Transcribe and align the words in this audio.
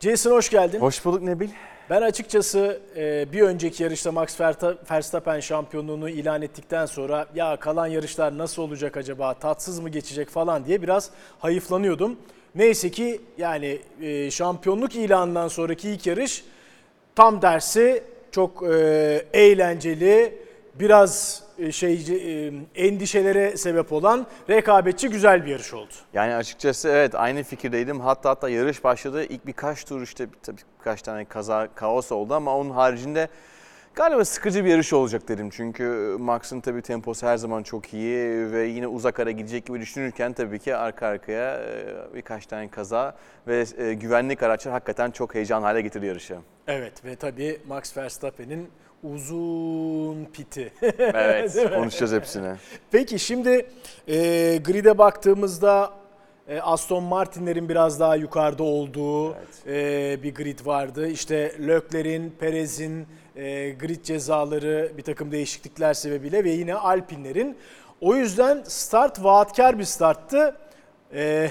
Jason 0.00 0.32
hoş 0.32 0.50
geldin. 0.50 0.80
Hoş 0.80 1.04
bulduk 1.04 1.22
Nebil. 1.22 1.48
Ben 1.90 2.02
açıkçası 2.02 2.80
e, 2.96 3.32
bir 3.32 3.42
önceki 3.42 3.82
yarışta 3.82 4.12
Max 4.12 4.40
Verstappen 4.90 5.40
şampiyonluğunu 5.40 6.08
ilan 6.08 6.42
ettikten 6.42 6.86
sonra 6.86 7.26
ya 7.34 7.56
kalan 7.56 7.86
yarışlar 7.86 8.38
nasıl 8.38 8.62
olacak 8.62 8.96
acaba 8.96 9.34
tatsız 9.34 9.80
mı 9.80 9.88
geçecek 9.88 10.28
falan 10.28 10.64
diye 10.64 10.82
biraz 10.82 11.10
hayıflanıyordum. 11.38 12.16
Neyse 12.54 12.90
ki 12.90 13.20
yani 13.38 13.78
e, 14.02 14.30
şampiyonluk 14.30 14.96
ilanından 14.96 15.48
sonraki 15.48 15.90
ilk 15.90 16.06
yarış 16.06 16.44
tam 17.14 17.42
dersi 17.42 18.02
çok 18.32 18.62
e, 18.62 19.24
eğlenceli, 19.32 20.38
biraz 20.74 21.42
şey 21.70 21.94
e, 21.94 22.52
endişelere 22.74 23.56
sebep 23.56 23.92
olan 23.92 24.26
rekabetçi 24.50 25.08
güzel 25.08 25.46
bir 25.46 25.50
yarış 25.50 25.74
oldu. 25.74 25.92
Yani 26.14 26.34
açıkçası 26.34 26.88
evet 26.88 27.14
aynı 27.14 27.42
fikirdeydim. 27.42 28.00
Hatta 28.00 28.30
hatta 28.30 28.48
yarış 28.48 28.84
başladı. 28.84 29.24
İlk 29.24 29.46
birkaç 29.46 29.84
tur 29.84 30.02
işte 30.02 30.26
tabii 30.42 30.60
birkaç 30.78 31.02
tane 31.02 31.24
kaza 31.24 31.68
kaos 31.74 32.12
oldu 32.12 32.34
ama 32.34 32.56
onun 32.56 32.70
haricinde 32.70 33.28
galiba 33.94 34.24
sıkıcı 34.24 34.64
bir 34.64 34.70
yarış 34.70 34.92
olacak 34.92 35.28
dedim. 35.28 35.50
Çünkü 35.50 36.16
Max'ın 36.20 36.60
tabii 36.60 36.82
temposu 36.82 37.26
her 37.26 37.36
zaman 37.36 37.62
çok 37.62 37.94
iyi 37.94 38.52
ve 38.52 38.66
yine 38.66 38.86
uzak 38.86 39.20
ara 39.20 39.30
gidecek 39.30 39.66
gibi 39.66 39.80
düşünürken 39.80 40.32
tabii 40.32 40.58
ki 40.58 40.76
arka 40.76 41.06
arkaya 41.06 41.60
birkaç 42.14 42.46
tane 42.46 42.68
kaza 42.68 43.16
ve 43.46 43.64
güvenlik 43.94 44.42
araçlar 44.42 44.72
hakikaten 44.72 45.10
çok 45.10 45.34
heyecan 45.34 45.62
hale 45.62 45.80
getirdi 45.80 46.06
yarışı. 46.06 46.36
Evet 46.66 47.04
ve 47.04 47.16
tabii 47.16 47.60
Max 47.68 47.96
Verstappen'in 47.96 48.68
uzun 49.02 50.24
piti. 50.24 50.72
evet 50.98 51.70
konuşacağız 51.74 52.12
hepsini. 52.12 52.54
Peki 52.90 53.18
şimdi 53.18 53.66
e, 54.08 54.16
grid'e 54.56 54.98
baktığımızda 54.98 55.90
e, 56.48 56.60
Aston 56.60 57.02
Martin'lerin 57.02 57.68
biraz 57.68 58.00
daha 58.00 58.16
yukarıda 58.16 58.62
olduğu 58.62 59.34
evet. 59.34 59.66
e, 59.66 60.22
bir 60.22 60.34
grid 60.34 60.66
vardı. 60.66 61.08
İşte 61.08 61.52
Lökler'in, 61.66 62.30
Perez'in 62.30 63.06
e, 63.36 63.70
grid 63.70 64.04
cezaları 64.04 64.92
bir 64.96 65.02
takım 65.02 65.32
değişiklikler 65.32 65.94
sebebiyle 65.94 66.44
ve 66.44 66.50
yine 66.50 66.74
Alpinlerin. 66.74 67.56
O 68.00 68.14
yüzden 68.14 68.62
start 68.66 69.24
vaatkar 69.24 69.78
bir 69.78 69.84
starttı. 69.84 70.56
E, 71.14 71.50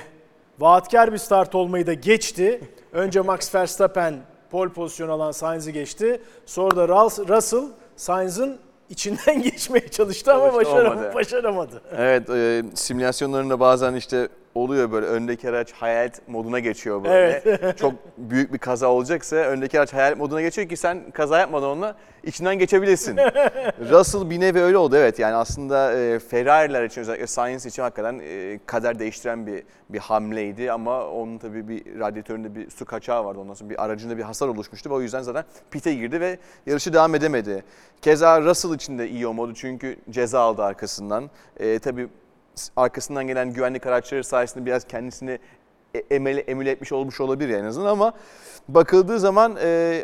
vaatkar 0.60 1.14
bir 1.14 1.18
start 1.18 1.56
olmayı 1.56 1.88
da 1.88 1.94
geçti. 1.94 2.62
Önce 2.92 3.22
Max 3.22 3.56
Verstappen 3.56 4.16
pole 4.52 4.70
pozisyon 4.70 5.10
alan 5.10 5.32
Sainz'i 5.32 5.74
geçti. 5.74 6.22
Sonra 6.46 6.76
da 6.76 6.88
Russell 6.88 7.64
Sainz'ın 7.96 8.58
içinden 8.90 9.42
geçmeye 9.42 9.88
çalıştı 9.88 10.34
ama 10.34 10.54
başaramadı. 10.54 11.14
başaramadı. 11.14 11.82
Evet, 11.98 12.30
e, 12.30 12.64
simülasyonlarında 12.76 13.60
bazen 13.60 13.94
işte 13.94 14.28
oluyor 14.56 14.92
böyle 14.92 15.06
öndeki 15.06 15.50
araç 15.50 15.74
hayalet 15.74 16.28
moduna 16.28 16.60
geçiyor 16.60 17.04
böyle. 17.04 17.42
Evet. 17.46 17.78
Çok 17.78 17.94
büyük 18.18 18.54
bir 18.54 18.58
kaza 18.58 18.88
olacaksa 18.88 19.36
öndeki 19.36 19.80
araç 19.80 19.94
hayalet 19.94 20.18
moduna 20.18 20.42
geçiyor 20.42 20.70
ki 20.70 20.78
sen 20.78 21.12
kaza 21.12 21.40
yapmadan 21.40 21.70
onunla 21.70 21.96
içinden 22.24 22.60
geçebilirsin. 22.60 23.18
Russell 23.90 24.30
bir 24.30 24.40
nevi 24.40 24.62
öyle 24.62 24.78
oldu 24.78 24.96
evet 24.98 25.20
yani 25.20 25.36
aslında 25.36 25.94
e, 26.00 26.20
Ferrari'ler 26.20 26.84
için 26.84 27.02
özellikle 27.02 27.28
Science 27.28 27.70
için 27.70 27.84
hakikaten 27.84 28.22
e, 28.24 28.60
kader 28.66 29.00
değiştiren 29.00 29.48
bir 29.48 29.64
bir 29.90 30.00
hamleydi 30.00 30.72
ama 30.72 31.06
onun 31.08 31.38
tabii 31.38 31.68
bir 31.68 32.00
radyatöründe 32.00 32.56
bir 32.56 32.70
su 32.70 32.86
kaçağı 32.86 33.26
vardı 33.26 33.40
ondan 33.40 33.54
sonra 33.54 33.70
bir 33.70 33.84
aracında 33.84 34.18
bir 34.18 34.24
hasar 34.24 34.48
oluşmuştu 34.48 34.90
ve 34.90 34.94
o 34.94 35.02
yüzden 35.02 35.22
zaten 35.22 35.44
pite 35.72 35.94
girdi 35.94 36.22
ve 36.22 36.38
yarışı 36.66 36.94
devam 36.94 37.16
edemedi. 37.16 37.64
Keza 38.02 38.42
Russell 38.42 38.74
için 38.74 39.00
de 39.00 39.10
iyi 39.10 39.28
olmadı 39.28 39.52
çünkü 39.56 39.98
ceza 40.10 40.40
aldı 40.40 40.64
arkasından. 40.64 41.30
E, 41.60 41.80
tabii 41.80 42.08
arkasından 42.76 43.28
gelen 43.28 43.54
güvenlik 43.54 43.86
araçları 43.86 44.24
sayesinde 44.24 44.66
biraz 44.66 44.88
kendisini 44.88 45.40
e, 45.96 46.16
emele, 46.16 46.42
emüle 46.42 46.72
etmiş 46.72 46.92
olmuş 46.92 47.22
olabilir 47.22 47.60
en 47.60 47.64
azından 47.64 47.90
ama 47.90 48.14
bakıldığı 48.68 49.20
zaman 49.20 49.58
e, 49.62 50.04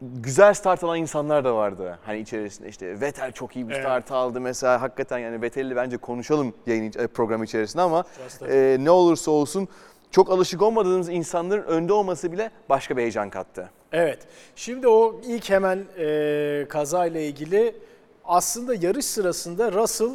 güzel 0.00 0.54
start 0.54 0.84
alan 0.84 0.98
insanlar 0.98 1.44
da 1.44 1.56
vardı. 1.56 1.98
Hani 2.04 2.20
içerisinde 2.20 2.68
işte 2.68 3.00
Vettel 3.00 3.32
çok 3.32 3.56
iyi 3.56 3.68
bir 3.68 3.74
start 3.74 4.04
evet. 4.04 4.12
aldı 4.12 4.40
mesela. 4.40 4.82
Hakikaten 4.82 5.18
yani 5.18 5.42
Vettel'i 5.42 5.76
bence 5.76 5.96
konuşalım 5.96 6.54
yayın 6.66 6.92
e, 6.98 7.06
programı 7.06 7.44
içerisinde 7.44 7.82
ama 7.82 8.04
e, 8.48 8.76
ne 8.80 8.90
olursa 8.90 9.30
olsun 9.30 9.68
çok 10.10 10.30
alışık 10.30 10.62
olmadığımız 10.62 11.08
insanların 11.08 11.62
önde 11.62 11.92
olması 11.92 12.32
bile 12.32 12.50
başka 12.68 12.96
bir 12.96 13.02
heyecan 13.02 13.30
kattı. 13.30 13.70
Evet. 13.92 14.18
Şimdi 14.56 14.88
o 14.88 15.20
ilk 15.26 15.50
hemen 15.50 15.84
e, 15.98 16.66
kazayla 16.68 17.20
ilgili 17.20 17.76
aslında 18.24 18.74
yarış 18.74 19.04
sırasında 19.04 19.72
Russell 19.72 20.10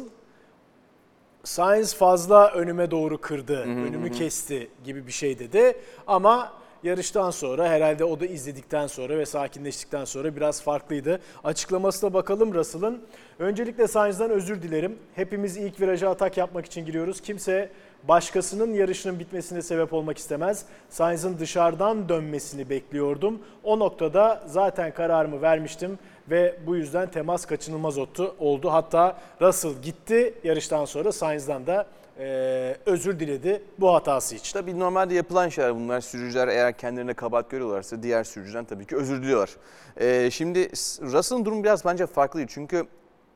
Sainz 1.44 1.94
fazla 1.94 2.50
önüme 2.50 2.90
doğru 2.90 3.18
kırdı, 3.20 3.62
önümü 3.62 4.12
kesti 4.12 4.68
gibi 4.84 5.06
bir 5.06 5.12
şey 5.12 5.38
dedi. 5.38 5.76
Ama 6.06 6.52
yarıştan 6.82 7.30
sonra 7.30 7.68
herhalde 7.68 8.04
o 8.04 8.20
da 8.20 8.26
izledikten 8.26 8.86
sonra 8.86 9.18
ve 9.18 9.26
sakinleştikten 9.26 10.04
sonra 10.04 10.36
biraz 10.36 10.62
farklıydı. 10.62 11.20
Açıklamasına 11.44 12.12
bakalım 12.14 12.54
Russell'ın. 12.54 13.02
Öncelikle 13.38 13.88
Sainz'dan 13.88 14.30
özür 14.30 14.62
dilerim. 14.62 14.98
Hepimiz 15.14 15.56
ilk 15.56 15.80
viraja 15.80 16.10
atak 16.10 16.36
yapmak 16.36 16.66
için 16.66 16.86
giriyoruz. 16.86 17.20
Kimse 17.20 17.70
başkasının 18.08 18.74
yarışının 18.74 19.18
bitmesine 19.18 19.62
sebep 19.62 19.92
olmak 19.92 20.18
istemez. 20.18 20.64
Sainz'ın 20.88 21.38
dışarıdan 21.38 22.08
dönmesini 22.08 22.70
bekliyordum. 22.70 23.38
O 23.64 23.78
noktada 23.78 24.42
zaten 24.46 24.94
kararımı 24.94 25.42
vermiştim 25.42 25.98
ve 26.30 26.56
bu 26.66 26.76
yüzden 26.76 27.10
temas 27.10 27.46
kaçınılmaz 27.46 27.98
oldu. 28.38 28.70
Hatta 28.70 29.18
Russell 29.40 29.82
gitti 29.82 30.34
yarıştan 30.44 30.84
sonra 30.84 31.12
Sainz'dan 31.12 31.66
da 31.66 31.86
e, 32.20 32.76
özür 32.86 33.20
diledi 33.20 33.62
bu 33.78 33.94
hatası 33.94 34.34
için. 34.34 34.52
Tabii 34.52 34.78
normalde 34.78 35.14
yapılan 35.14 35.48
şeyler 35.48 35.74
bunlar. 35.74 36.00
Sürücüler 36.00 36.48
eğer 36.48 36.78
kendilerine 36.78 37.14
kabahat 37.14 37.50
görüyorlarsa 37.50 38.02
diğer 38.02 38.24
sürücüden 38.24 38.64
tabii 38.64 38.86
ki 38.86 38.96
özür 38.96 39.22
diliyorlar. 39.22 39.50
E, 39.96 40.30
şimdi 40.30 40.68
Russell'ın 41.02 41.44
durumu 41.44 41.64
biraz 41.64 41.84
bence 41.84 42.06
farklı 42.06 42.46
çünkü 42.46 42.86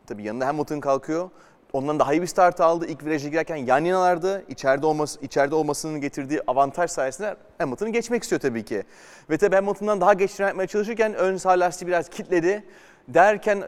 tabii 0.06 0.22
yanında 0.22 0.46
Hamilton 0.46 0.80
kalkıyor. 0.80 1.30
Ondan 1.72 1.98
daha 1.98 2.12
iyi 2.12 2.22
bir 2.22 2.26
start 2.26 2.60
aldı. 2.60 2.86
İlk 2.86 3.04
viraja 3.04 3.28
girerken 3.28 3.56
yan 3.56 3.84
yanalardı. 3.84 4.44
İçeride, 4.48 4.86
olması, 4.86 5.20
içeride 5.20 5.54
olmasının 5.54 6.00
getirdiği 6.00 6.40
avantaj 6.46 6.90
sayesinde 6.90 7.36
Hamilton'ı 7.58 7.90
geçmek 7.90 8.22
istiyor 8.22 8.40
tabii 8.40 8.64
ki. 8.64 8.82
Ve 9.30 9.38
tabii 9.38 9.54
Hamilton'dan 9.54 10.00
daha 10.00 10.12
geç 10.12 10.40
yapmaya 10.40 10.66
çalışırken 10.66 11.14
ön 11.14 11.36
sağ 11.36 11.50
lastiği 11.50 11.88
biraz 11.88 12.08
kitledi. 12.08 12.64
Derken 13.08 13.62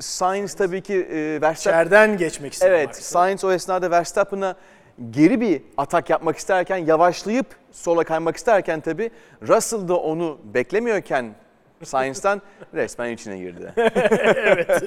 Sainz 0.00 0.54
tabii 0.54 0.82
ki 0.82 0.94
e, 0.94 1.40
Verstappen... 1.40 1.80
İçeriden 1.80 2.16
geçmek 2.16 2.52
istedi. 2.52 2.70
Evet, 2.70 2.96
Sainz 2.96 3.44
o 3.44 3.52
esnada 3.52 3.90
Verstappen'a 3.90 4.56
geri 5.10 5.40
bir 5.40 5.62
atak 5.76 6.10
yapmak 6.10 6.36
isterken 6.36 6.76
yavaşlayıp 6.76 7.46
sola 7.72 8.04
kaymak 8.04 8.36
isterken 8.36 8.80
tabii 8.80 9.10
Russell 9.42 9.88
da 9.88 9.96
onu 9.96 10.38
beklemiyorken 10.44 11.34
Sainz'den 11.84 12.42
resmen 12.74 13.12
içine 13.12 13.38
girdi. 13.38 13.72
evet. 13.76 14.82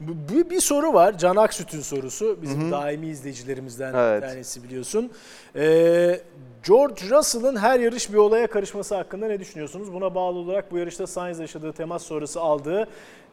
bir, 0.00 0.50
bir 0.50 0.60
soru 0.60 0.92
var. 0.92 1.18
Can 1.18 1.36
Aksüt'ün 1.36 1.80
sorusu. 1.80 2.42
Bizim 2.42 2.62
Hı-hı. 2.62 2.70
daimi 2.70 3.06
izleyicilerimizden 3.06 3.94
evet. 3.94 4.22
bir 4.22 4.28
tanesi 4.28 4.62
biliyorsun. 4.62 5.12
Ee, 5.56 6.20
George 6.66 7.10
Russell'ın 7.10 7.56
her 7.56 7.80
yarış 7.80 8.12
bir 8.12 8.16
olaya 8.16 8.46
karışması 8.46 8.94
hakkında 8.94 9.26
ne 9.26 9.40
düşünüyorsunuz? 9.40 9.92
Buna 9.92 10.14
bağlı 10.14 10.38
olarak 10.38 10.72
bu 10.72 10.78
yarışta 10.78 11.06
Sainz 11.06 11.38
yaşadığı 11.40 11.72
temas 11.72 12.02
sonrası 12.02 12.40
aldığı 12.40 12.88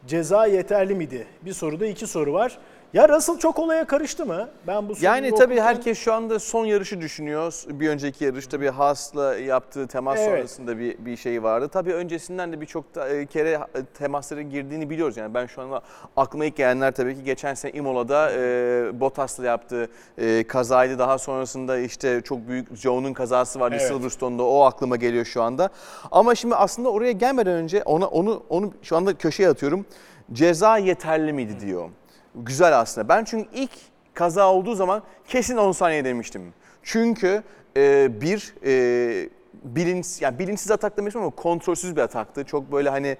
ceza 0.06 0.46
yeterli 0.46 0.94
miydi? 0.94 1.26
Bir 1.42 1.52
soruda 1.52 1.86
iki 1.86 2.06
soru 2.06 2.32
var. 2.32 2.58
Ya 2.92 3.08
Russell 3.08 3.38
çok 3.38 3.58
olaya 3.58 3.84
karıştı 3.84 4.26
mı? 4.26 4.48
Ben 4.66 4.88
bu 4.88 4.92
Yani 5.00 5.30
tabii 5.30 5.44
okurken... 5.44 5.62
herkes 5.62 5.98
şu 5.98 6.12
anda 6.12 6.38
son 6.38 6.64
yarışı 6.64 7.00
düşünüyor. 7.00 7.62
Bir 7.68 7.88
önceki 7.88 8.24
yarışta 8.24 8.60
bir 8.60 8.68
Haas'la 8.68 9.36
yaptığı 9.36 9.86
temas 9.86 10.18
evet. 10.18 10.28
sonrasında 10.28 10.78
bir 10.78 10.98
bir 10.98 11.16
şey 11.16 11.42
vardı. 11.42 11.68
Tabii 11.68 11.94
öncesinden 11.94 12.52
de 12.52 12.60
birçok 12.60 12.84
e, 13.10 13.26
kere 13.26 13.50
e, 13.50 13.84
temaslara 13.98 14.42
girdiğini 14.42 14.90
biliyoruz. 14.90 15.16
Yani 15.16 15.34
ben 15.34 15.46
şu 15.46 15.62
anda 15.62 15.80
aklıma 16.16 16.44
ilk 16.44 16.56
gelenler 16.56 16.92
tabii 16.92 17.14
ki 17.14 17.24
geçen 17.24 17.54
sene 17.54 17.72
Imola'da 17.72 18.32
e, 18.32 19.00
Bottas'la 19.00 19.46
yaptığı 19.46 19.88
e, 20.18 20.44
kazaydı. 20.44 20.98
Daha 20.98 21.18
sonrasında 21.18 21.78
işte 21.78 22.09
çok 22.24 22.48
büyük 22.48 22.76
Joe'nun 22.76 23.12
kazası 23.12 23.60
vardı 23.60 23.76
evet. 23.78 23.88
Silverstone'da. 23.88 24.42
O 24.42 24.60
aklıma 24.60 24.96
geliyor 24.96 25.24
şu 25.24 25.42
anda. 25.42 25.68
Ama 26.10 26.34
şimdi 26.34 26.54
aslında 26.54 26.88
oraya 26.88 27.12
gelmeden 27.12 27.52
önce 27.52 27.82
ona 27.82 28.06
onu 28.06 28.42
onu 28.48 28.72
şu 28.82 28.96
anda 28.96 29.14
köşeye 29.14 29.48
atıyorum. 29.48 29.86
Ceza 30.32 30.78
yeterli 30.78 31.32
miydi 31.32 31.60
diyor 31.60 31.90
güzel 32.34 32.78
aslında. 32.80 33.08
Ben 33.08 33.24
çünkü 33.24 33.48
ilk 33.52 33.70
kaza 34.14 34.52
olduğu 34.52 34.74
zaman 34.74 35.02
kesin 35.28 35.56
10 35.56 35.72
saniye 35.72 36.04
demiştim. 36.04 36.54
Çünkü 36.82 37.42
e, 37.76 38.20
bir 38.20 38.54
e, 38.64 39.28
bilinç, 39.64 40.06
yani 40.22 40.38
bilinçsiz 40.38 40.70
atak 40.70 40.96
demiştim 40.96 41.22
ama 41.22 41.30
kontrolsüz 41.30 41.96
bir 41.96 42.00
ataktı. 42.00 42.44
Çok 42.44 42.72
böyle 42.72 42.90
hani 42.90 43.16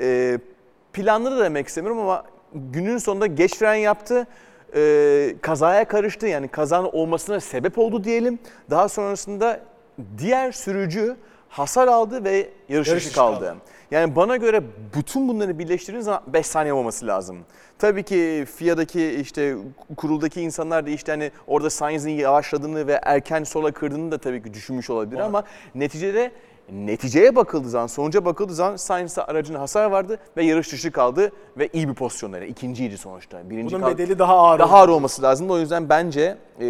e, 0.00 0.38
planlı 0.92 1.30
da 1.30 1.44
demek 1.44 1.68
istemiyorum 1.68 2.00
ama 2.00 2.24
günün 2.54 2.98
sonunda 2.98 3.26
geç 3.26 3.56
fren 3.56 3.74
yaptı. 3.74 4.26
E, 4.74 5.36
kazaya 5.40 5.84
karıştı 5.84 6.26
yani 6.26 6.48
kazanın 6.48 6.90
olmasına 6.92 7.40
sebep 7.40 7.78
oldu 7.78 8.04
diyelim. 8.04 8.38
Daha 8.70 8.88
sonrasında 8.88 9.60
diğer 10.18 10.52
sürücü 10.52 11.16
hasar 11.48 11.88
aldı 11.88 12.24
ve 12.24 12.48
yarış, 12.68 12.90
dışı 12.90 13.14
kaldı. 13.14 13.40
kaldı. 13.40 13.56
Yani 13.90 14.16
bana 14.16 14.36
göre 14.36 14.62
bütün 14.96 15.28
bunları 15.28 15.58
birleştirdiğiniz 15.58 16.04
zaman 16.04 16.22
5 16.26 16.46
saniye 16.46 16.72
olması 16.72 17.06
lazım. 17.06 17.38
Tabii 17.78 18.02
ki 18.02 18.44
FIA'daki 18.56 19.10
işte 19.10 19.56
kuruldaki 19.96 20.40
insanlar 20.40 20.86
da 20.86 20.90
işte 20.90 21.12
hani 21.12 21.30
orada 21.46 21.70
Sainz'in 21.70 22.10
yavaşladığını 22.10 22.86
ve 22.86 23.00
erken 23.02 23.44
sola 23.44 23.72
kırdığını 23.72 24.12
da 24.12 24.18
tabii 24.18 24.42
ki 24.42 24.54
düşünmüş 24.54 24.90
olabilir 24.90 25.20
Var. 25.20 25.26
ama 25.26 25.44
neticede 25.74 26.30
neticeye 26.72 27.36
bakıldığı 27.36 27.68
zaman, 27.68 27.86
sonuca 27.86 28.24
bakıldığı 28.24 28.54
zaman 28.54 28.76
Sainz'da 28.76 29.28
aracın 29.28 29.54
hasar 29.54 29.84
vardı 29.90 30.18
ve 30.36 30.44
yarış 30.44 30.72
dışı 30.72 30.90
kaldı 30.92 31.32
ve 31.58 31.68
iyi 31.72 31.88
bir 31.88 31.94
pozisyonları. 31.94 32.46
İkinciydi 32.46 32.98
sonuçta. 32.98 33.50
Birinci 33.50 33.74
Bunun 33.74 33.84
kal- 33.84 33.92
bedeli 33.92 34.18
daha 34.18 34.36
ağır. 34.36 34.58
daha 34.58 34.78
ağır 34.78 34.88
olması 34.88 35.22
lazım. 35.22 35.50
O 35.50 35.58
yüzden 35.58 35.88
bence 35.88 36.36
e, 36.60 36.66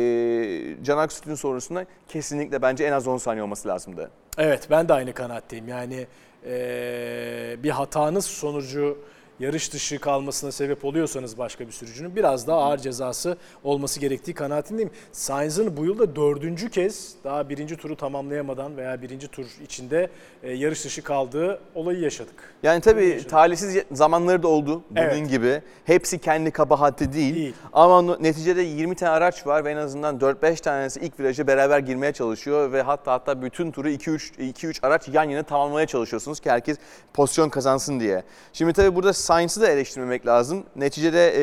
Can 0.83 0.99
Aksüt'ün 0.99 1.35
sorusunda 1.35 1.85
kesinlikle 2.09 2.63
bence 2.63 2.85
en 2.85 2.93
az 2.93 3.09
10 3.09 3.17
saniye 3.19 3.43
olması 3.43 3.69
lazımdı. 3.69 4.11
Evet 4.39 4.67
ben 4.71 4.89
de 4.89 4.93
aynı 4.95 5.13
kanaatteyim. 5.13 5.69
Yani 5.69 6.07
eee, 6.47 7.57
bir 7.63 7.71
hatanız 7.71 8.25
sonucu 8.25 8.99
yarış 9.41 9.73
dışı 9.73 9.99
kalmasına 9.99 10.53
sebep 10.53 10.85
oluyorsanız 10.85 11.39
başka 11.39 11.67
bir 11.67 11.73
sürücünün 11.73 12.17
biraz 12.17 12.47
daha 12.47 12.59
ağır 12.59 12.79
cezası 12.79 13.37
olması 13.65 14.01
gerektiği 14.01 14.35
kanaatindeyim. 14.35 14.91
Sainz'ın 15.13 15.77
bu 15.77 15.85
yılda 15.85 16.17
dördüncü 16.17 16.71
kez 16.71 17.15
daha 17.25 17.49
birinci 17.49 17.77
turu 17.77 17.97
tamamlayamadan 17.97 18.77
veya 18.77 19.03
birinci 19.03 19.29
tur 19.29 19.47
içinde 19.65 20.11
e, 20.43 20.53
yarış 20.53 20.85
dışı 20.85 21.03
kaldığı 21.03 21.61
olayı 21.75 22.01
yaşadık. 22.01 22.55
Yani 22.63 22.81
tabii 22.81 23.27
talihsiz 23.29 23.83
zamanları 23.93 24.43
da 24.43 24.49
oldu 24.49 24.83
bunun 24.91 25.01
Evet. 25.01 25.29
gibi. 25.31 25.63
Hepsi 25.85 26.19
kendi 26.19 26.51
kabahati 26.51 27.13
değil. 27.13 27.35
Değil. 27.35 27.55
Ama 27.73 28.17
neticede 28.17 28.63
20 28.63 28.95
tane 28.95 29.11
araç 29.11 29.47
var 29.47 29.65
ve 29.65 29.71
en 29.71 29.77
azından 29.77 30.19
4-5 30.19 30.63
tanesi 30.63 31.01
ilk 31.01 31.21
viraja 31.21 31.47
beraber 31.47 31.79
girmeye 31.79 32.13
çalışıyor 32.13 32.73
ve 32.73 32.83
hatta 32.83 33.13
hatta 33.13 33.43
bütün 33.43 33.71
turu 33.71 33.89
2-3 33.91 34.35
2-3 34.39 34.87
araç 34.87 35.09
yan 35.13 35.25
yana 35.25 35.43
tamamlamaya 35.43 35.87
çalışıyorsunuz 35.87 36.41
ki 36.41 36.51
herkes 36.51 36.79
pozisyon 37.15 37.49
kazansın 37.49 38.01
diye. 38.01 38.23
Şimdi 38.53 38.73
tabii 38.73 38.95
burada 38.95 39.13
Sainz'ı 39.25 39.61
da 39.61 39.69
eleştirmemek 39.69 40.27
lazım. 40.27 40.65
Neticede 40.77 41.29
e, 41.29 41.43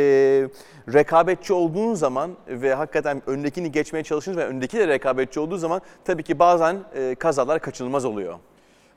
rekabetçi 0.93 1.53
olduğun 1.53 1.93
zaman 1.93 2.31
ve 2.47 2.73
hakikaten 2.73 3.21
öndekini 3.27 3.71
geçmeye 3.71 4.03
çalışınız 4.03 4.37
ve 4.37 4.45
öndeki 4.45 4.77
de 4.77 4.87
rekabetçi 4.87 5.39
olduğu 5.39 5.57
zaman 5.57 5.81
tabii 6.05 6.23
ki 6.23 6.39
bazen 6.39 6.77
e, 6.95 7.15
kazalar 7.15 7.59
kaçınılmaz 7.59 8.05
oluyor. 8.05 8.39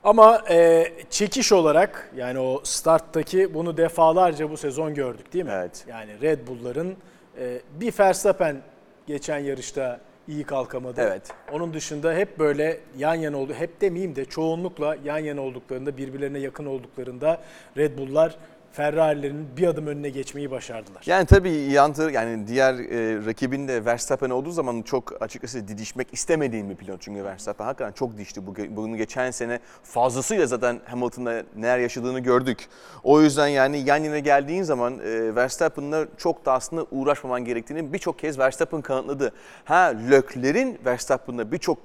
Ama 0.03 0.41
e, 0.49 0.87
çekiş 1.09 1.51
olarak 1.51 2.11
yani 2.15 2.39
o 2.39 2.61
starttaki 2.63 3.53
bunu 3.53 3.77
defalarca 3.77 4.51
bu 4.51 4.57
sezon 4.57 4.93
gördük 4.93 5.33
değil 5.33 5.45
mi? 5.45 5.51
Evet. 5.53 5.85
Yani 5.87 6.21
Red 6.21 6.47
Bull'ların 6.47 6.95
e, 7.39 7.61
bir 7.79 7.93
Verstappen 7.99 8.61
geçen 9.07 9.37
yarışta 9.37 9.99
iyi 10.27 10.43
kalkamadı. 10.43 11.01
Evet. 11.01 11.21
Onun 11.51 11.73
dışında 11.73 12.13
hep 12.13 12.39
böyle 12.39 12.79
yan 12.97 13.15
yana 13.15 13.37
oldu. 13.37 13.53
Hep 13.53 13.81
demeyeyim 13.81 14.15
de 14.15 14.25
çoğunlukla 14.25 14.97
yan 15.03 15.17
yana 15.17 15.41
olduklarında 15.41 15.97
birbirlerine 15.97 16.39
yakın 16.39 16.65
olduklarında 16.65 17.41
Red 17.77 17.97
Bull'lar 17.97 18.37
Ferrari'lerin 18.75 19.47
bir 19.57 19.67
adım 19.67 19.87
önüne 19.87 20.09
geçmeyi 20.09 20.51
başardılar. 20.51 21.03
Yani 21.05 21.25
tabii 21.25 21.51
yantı 21.51 22.01
yani 22.01 22.47
diğer 22.47 22.73
e, 22.73 23.25
rakibin 23.25 23.67
de 23.67 23.85
Verstappen 23.85 24.29
olduğu 24.29 24.51
zaman 24.51 24.81
çok 24.81 25.21
açıkçası 25.21 25.67
didişmek 25.67 26.07
istemediğim 26.13 26.69
bir 26.69 26.75
pilot. 26.75 27.01
Çünkü 27.01 27.23
Verstappen 27.23 27.65
hakikaten 27.65 27.91
çok 27.91 28.17
dişti. 28.17 28.47
Bu, 28.47 28.55
bunu 28.69 28.97
geçen 28.97 29.31
sene 29.31 29.59
fazlasıyla 29.83 30.45
zaten 30.45 30.79
Hamilton'da 30.85 31.43
neler 31.55 31.79
yaşadığını 31.79 32.19
gördük. 32.19 32.67
O 33.03 33.21
yüzden 33.21 33.47
yani 33.47 33.77
yan 33.79 33.97
yana 33.97 34.19
geldiğin 34.19 34.63
zaman 34.63 34.99
e, 34.99 35.35
Verstappen'la 35.35 36.05
çok 36.17 36.45
da 36.45 36.53
aslında 36.53 36.85
uğraşmaman 36.91 37.45
gerektiğini 37.45 37.93
birçok 37.93 38.19
kez 38.19 38.39
Verstappen 38.39 38.81
kanıtladı. 38.81 39.31
Ha 39.65 39.93
Leclerc'in 40.11 40.79
Verstappen'la 40.85 41.51
birçok 41.51 41.77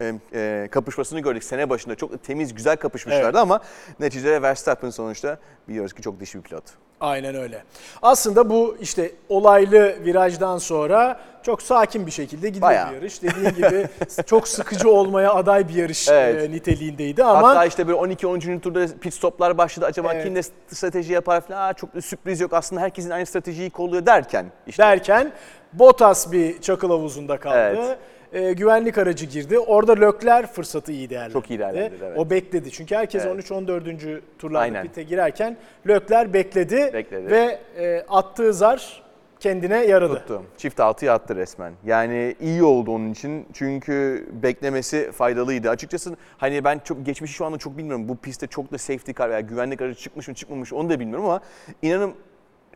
e, 0.00 0.12
e, 0.34 0.68
kapışmasını 0.70 1.20
gördük 1.20 1.44
sene 1.44 1.70
başında. 1.70 1.94
Çok 1.94 2.12
da 2.12 2.16
temiz, 2.16 2.54
güzel 2.54 2.76
kapışmışlardı 2.76 3.26
Evet. 3.26 3.36
ama 3.36 3.60
neticede 4.00 4.42
Verstappen 4.42 4.90
sonuçta 4.90 5.38
biliyoruz 5.68 5.92
ki 5.92 6.02
çok 6.02 6.20
dişi 6.24 6.38
bir 6.38 6.42
pilot. 6.42 6.64
Aynen 7.00 7.34
öyle. 7.34 7.62
Aslında 8.02 8.50
bu 8.50 8.76
işte 8.80 9.12
olaylı 9.28 9.94
virajdan 10.04 10.58
sonra 10.58 11.20
çok 11.42 11.62
sakin 11.62 12.06
bir 12.06 12.10
şekilde 12.10 12.48
gidiyor 12.48 12.62
Bayağı. 12.62 12.90
bir 12.90 12.94
yarış. 12.94 13.22
Dediğin 13.22 13.54
gibi 13.54 13.88
çok 14.26 14.48
sıkıcı 14.48 14.90
olmaya 14.90 15.34
aday 15.34 15.68
bir 15.68 15.74
yarış 15.74 16.08
Evet. 16.08 16.48
e, 16.48 16.52
niteliğindeydi 16.52 17.24
ama 17.24 17.48
Hatta 17.48 17.64
işte 17.64 17.86
böyle 17.88 17.98
12-13. 17.98 18.60
turda 18.60 18.86
pit 19.00 19.14
stoplar 19.14 19.58
başladı. 19.58 19.86
Acaba 19.86 20.14
Evet. 20.14 20.24
kim 20.24 20.34
ne 20.34 20.42
strateji 20.68 21.12
yapar 21.12 21.40
falan. 21.40 21.68
Aa, 21.68 21.72
çok 21.72 21.94
da 21.94 22.00
sürpriz 22.00 22.40
yok. 22.40 22.52
Aslında 22.52 22.80
herkesin 22.82 23.10
aynı 23.10 23.26
stratejiyi 23.26 23.70
kolluyor 23.70 24.06
derken. 24.06 24.46
işte 24.66 24.82
derken 24.82 25.32
Bottas 25.72 26.32
bir 26.32 26.60
çakıl 26.60 26.90
havuzunda 26.90 27.36
kaldı. 27.36 27.56
Evet. 27.58 27.98
E, 28.34 28.52
güvenlik 28.52 28.98
aracı 28.98 29.26
girdi. 29.26 29.58
Orada 29.58 29.92
Lökler 29.92 30.46
fırsatı 30.46 30.92
iyi 30.92 31.10
değerlendirdi. 31.10 31.32
Çok 31.32 31.50
iyi 31.50 31.58
değerlendirdi, 31.58 32.04
evet. 32.04 32.18
O 32.18 32.30
bekledi. 32.30 32.70
Çünkü 32.70 32.94
herkes 32.94 33.24
Evet. 33.26 33.50
13-14. 33.50 34.20
turlarda 34.38 34.82
pite 34.82 35.02
girerken 35.02 35.56
Lökler 35.86 36.32
bekledi, 36.32 36.90
Bekledi. 36.94 37.30
ve 37.30 37.58
e, 37.78 38.04
attığı 38.08 38.52
zar 38.54 39.02
kendine 39.40 39.86
yaradı. 39.86 40.14
tuttu. 40.14 40.42
Çift 40.56 40.80
altıya 40.80 41.14
attı 41.14 41.36
resmen. 41.36 41.72
Yani 41.84 42.34
iyi 42.40 42.62
oldu 42.62 42.90
onun 42.94 43.10
için. 43.12 43.46
Çünkü 43.52 44.26
beklemesi 44.42 45.12
faydalıydı. 45.12 45.70
Açıkçası 45.70 46.16
hani 46.38 46.64
ben 46.64 46.78
çok 46.84 47.06
geçmişi 47.06 47.34
şu 47.34 47.44
anda 47.44 47.58
çok 47.58 47.78
bilmiyorum. 47.78 48.08
Bu 48.08 48.16
pistte 48.16 48.46
çok 48.46 48.72
da 48.72 48.78
safety 48.78 49.12
car 49.12 49.30
veya 49.30 49.40
güvenlik 49.40 49.80
aracı 49.82 50.00
çıkmış 50.00 50.28
mı 50.28 50.34
çıkmamış 50.34 50.72
mı 50.72 50.78
onu 50.78 50.90
da 50.90 51.00
bilmiyorum 51.00 51.24
ama 51.24 51.40
inanın 51.82 52.14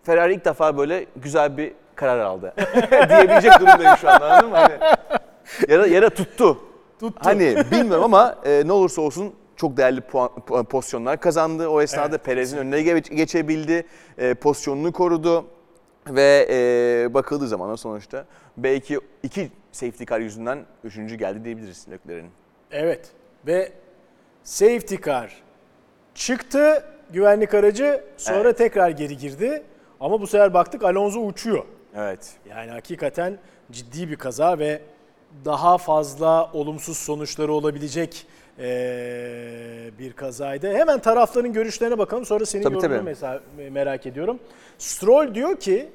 Ferrari 0.02 0.34
ilk 0.34 0.44
defa 0.44 0.78
böyle 0.78 1.06
güzel 1.16 1.56
bir 1.56 1.72
karar 1.94 2.18
aldı. 2.20 2.54
Diyebilecek 3.08 3.52
durumdayım 3.60 3.96
şu 3.96 4.10
an 4.10 4.20
anladın 4.20 4.50
mı? 4.50 4.56
Hani, 4.56 4.74
ya 5.68 5.78
da, 5.80 5.86
ya 5.86 6.02
da 6.02 6.10
tuttu. 6.10 6.58
Tuttu. 7.00 7.20
Hani 7.24 7.56
bilmiyorum 7.70 8.04
ama 8.04 8.38
e, 8.44 8.62
ne 8.66 8.72
olursa 8.72 9.02
olsun 9.02 9.34
çok 9.56 9.76
değerli 9.76 10.00
puan, 10.00 10.30
pu- 10.46 10.64
pozisyonlar 10.64 11.20
kazandı. 11.20 11.68
O 11.68 11.80
esnada 11.82 12.08
Evet, 12.08 12.24
Perez'in 12.24 12.58
önüne 12.58 12.80
ge- 12.80 13.14
geçebildi. 13.14 13.86
E, 14.18 14.34
pozisyonunu 14.34 14.92
korudu. 14.92 15.44
Ve 16.10 16.46
e, 16.50 17.14
bakıldığı 17.14 17.48
zaman 17.48 17.74
sonuçta 17.74 18.24
belki 18.56 19.00
iki 19.22 19.50
safety 19.72 20.04
car 20.04 20.20
yüzünden 20.20 20.58
üçüncü 20.84 21.14
geldi 21.14 21.44
diyebiliriz 21.44 21.86
Leclerc'in. 21.90 22.30
Evet 22.70 23.10
ve 23.46 23.72
safety 24.42 24.94
car 25.04 25.42
çıktı 26.14 26.84
güvenlik 27.10 27.54
aracı 27.54 28.04
sonra 28.16 28.40
Evet. 28.48 28.58
tekrar 28.58 28.90
geri 28.90 29.16
girdi. 29.16 29.62
Ama 30.00 30.20
bu 30.20 30.26
sefer 30.26 30.54
baktık 30.54 30.84
Alonso 30.84 31.20
uçuyor. 31.20 31.64
Evet. 31.96 32.32
Yani 32.48 32.70
hakikaten 32.70 33.38
ciddi 33.70 34.10
bir 34.10 34.16
kaza 34.16 34.58
ve 34.58 34.82
daha 35.44 35.78
fazla 35.78 36.50
olumsuz 36.52 36.96
sonuçları 36.98 37.52
olabilecek 37.52 38.26
eee, 38.58 38.64
bir 39.98 40.12
kazaydı. 40.12 40.72
Hemen 40.74 40.98
tarafların 40.98 41.52
görüşlerine 41.52 41.98
bakalım 41.98 42.26
sonra 42.26 42.46
senin 42.46 42.62
Tabii, 42.62 42.74
yorumunu 42.74 42.92
tabii. 42.98 43.04
mesela 43.04 43.40
merak 43.70 44.06
ediyorum. 44.06 44.38
Stroll 44.78 45.34
diyor 45.34 45.56
ki 45.60 45.88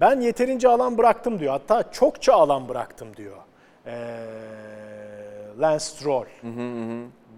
ben 0.00 0.20
yeterince 0.20 0.68
alan 0.68 0.98
bıraktım 0.98 1.38
diyor. 1.38 1.52
Hatta 1.52 1.92
çokça 1.92 2.32
alan 2.34 2.68
bıraktım 2.68 3.08
diyor. 3.16 3.36
Eee 3.86 3.92
Lance 5.60 5.84
Stroll. 5.84 6.24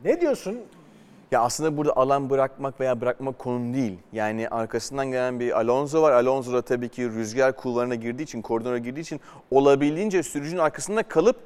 Ne 0.05 0.21
diyorsun? 0.21 0.59
Ya 1.31 1.41
aslında 1.43 1.77
burada 1.77 1.97
alan 1.97 2.31
bırakmak 2.31 2.81
veya 2.81 3.01
bırakmak 3.01 3.39
konu 3.39 3.75
değil. 3.75 3.99
Yani 4.13 4.49
arkasından 4.49 5.11
gelen 5.11 5.41
bir 5.41 5.59
Alonso 5.61 6.03
var. 6.03 6.13
Alonso 6.13 6.53
da 6.53 6.63
tabii 6.63 6.89
ki 6.89 7.11
rüzgar 7.11 7.57
kulvarına 7.57 7.95
girdiği 7.95 8.23
için, 8.23 8.43
koridora 8.43 8.79
girdiği 8.79 9.01
için 9.01 9.21
olabildiğince 9.51 10.23
sürücünün 10.23 10.61
arkasında 10.61 11.03
kalıp 11.03 11.37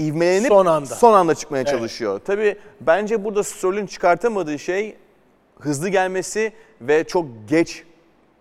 ivmelenip 0.00 0.48
Son 0.48 0.66
anda. 0.66 0.86
son 0.86 1.12
anda 1.14 1.34
çıkmaya 1.34 1.60
Evet. 1.60 1.70
çalışıyor. 1.70 2.20
Tabii 2.24 2.56
bence 2.80 3.24
burada 3.24 3.42
Stroll'ün 3.44 3.86
çıkartamadığı 3.86 4.58
şey 4.58 4.96
hızlı 5.60 5.88
gelmesi 5.88 6.52
ve 6.80 7.04
çok 7.04 7.26
geç 7.48 7.84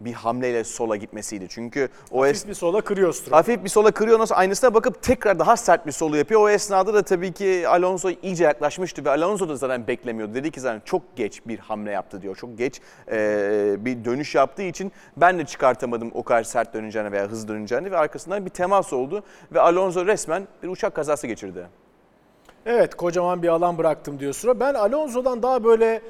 bir 0.01 0.13
hamleyle 0.13 0.63
sola 0.63 0.95
gitmesiydi. 0.95 1.45
Çünkü 1.49 1.89
o 2.11 2.25
es- 2.25 2.27
Hafif 2.27 2.47
bir 2.47 2.53
sola 2.53 2.81
kırıyor 2.81 3.13
Stroll. 3.13 3.31
Hafif 3.33 3.63
bir 3.63 3.69
sola 3.69 3.91
kırıyor 3.91 4.19
nasıl 4.19 4.35
aynısına 4.35 4.73
bakıp 4.73 5.01
tekrar 5.03 5.39
daha 5.39 5.57
sert 5.57 5.85
bir 5.87 5.91
solu 5.91 6.17
yapıyor. 6.17 6.41
O 6.41 6.49
esnada 6.49 6.93
da 6.93 7.01
tabii 7.01 7.33
ki 7.33 7.65
Alonso 7.67 8.09
iyice 8.23 8.43
yaklaşmıştı 8.43 9.05
ve 9.05 9.09
Alonso 9.09 9.49
da 9.49 9.55
zaten 9.55 9.87
beklemiyordu. 9.87 10.33
Dedi 10.33 10.51
ki 10.51 10.59
zaten 10.59 10.81
çok 10.85 11.15
geç 11.15 11.41
bir 11.47 11.59
hamle 11.59 11.91
yaptı 11.91 12.21
diyor. 12.21 12.35
Çok 12.35 12.57
geç 12.57 12.81
eee, 13.11 13.15
bir 13.79 14.05
dönüş 14.05 14.35
yaptığı 14.35 14.63
için 14.63 14.91
ben 15.17 15.39
de 15.39 15.45
çıkartamadım 15.45 16.11
o 16.13 16.23
kadar 16.23 16.43
sert 16.43 16.73
döneceğini 16.73 17.11
veya 17.11 17.27
hızlı 17.27 17.47
döneceğini 17.47 17.91
ve 17.91 17.97
arkasından 17.97 18.45
bir 18.45 18.49
temas 18.51 18.93
oldu. 18.93 19.23
Ve 19.51 19.59
Alonso 19.61 20.05
resmen 20.05 20.47
bir 20.63 20.67
uçak 20.67 20.95
kazası 20.95 21.27
geçirdi. 21.27 21.67
Evet 22.65 22.95
kocaman 22.95 23.43
bir 23.43 23.47
alan 23.47 23.77
bıraktım 23.77 24.19
diyor 24.19 24.33
Stroll. 24.33 24.59
Ben 24.59 24.73
Alonso'dan 24.73 25.43
daha 25.43 25.63
böyle 25.63 26.01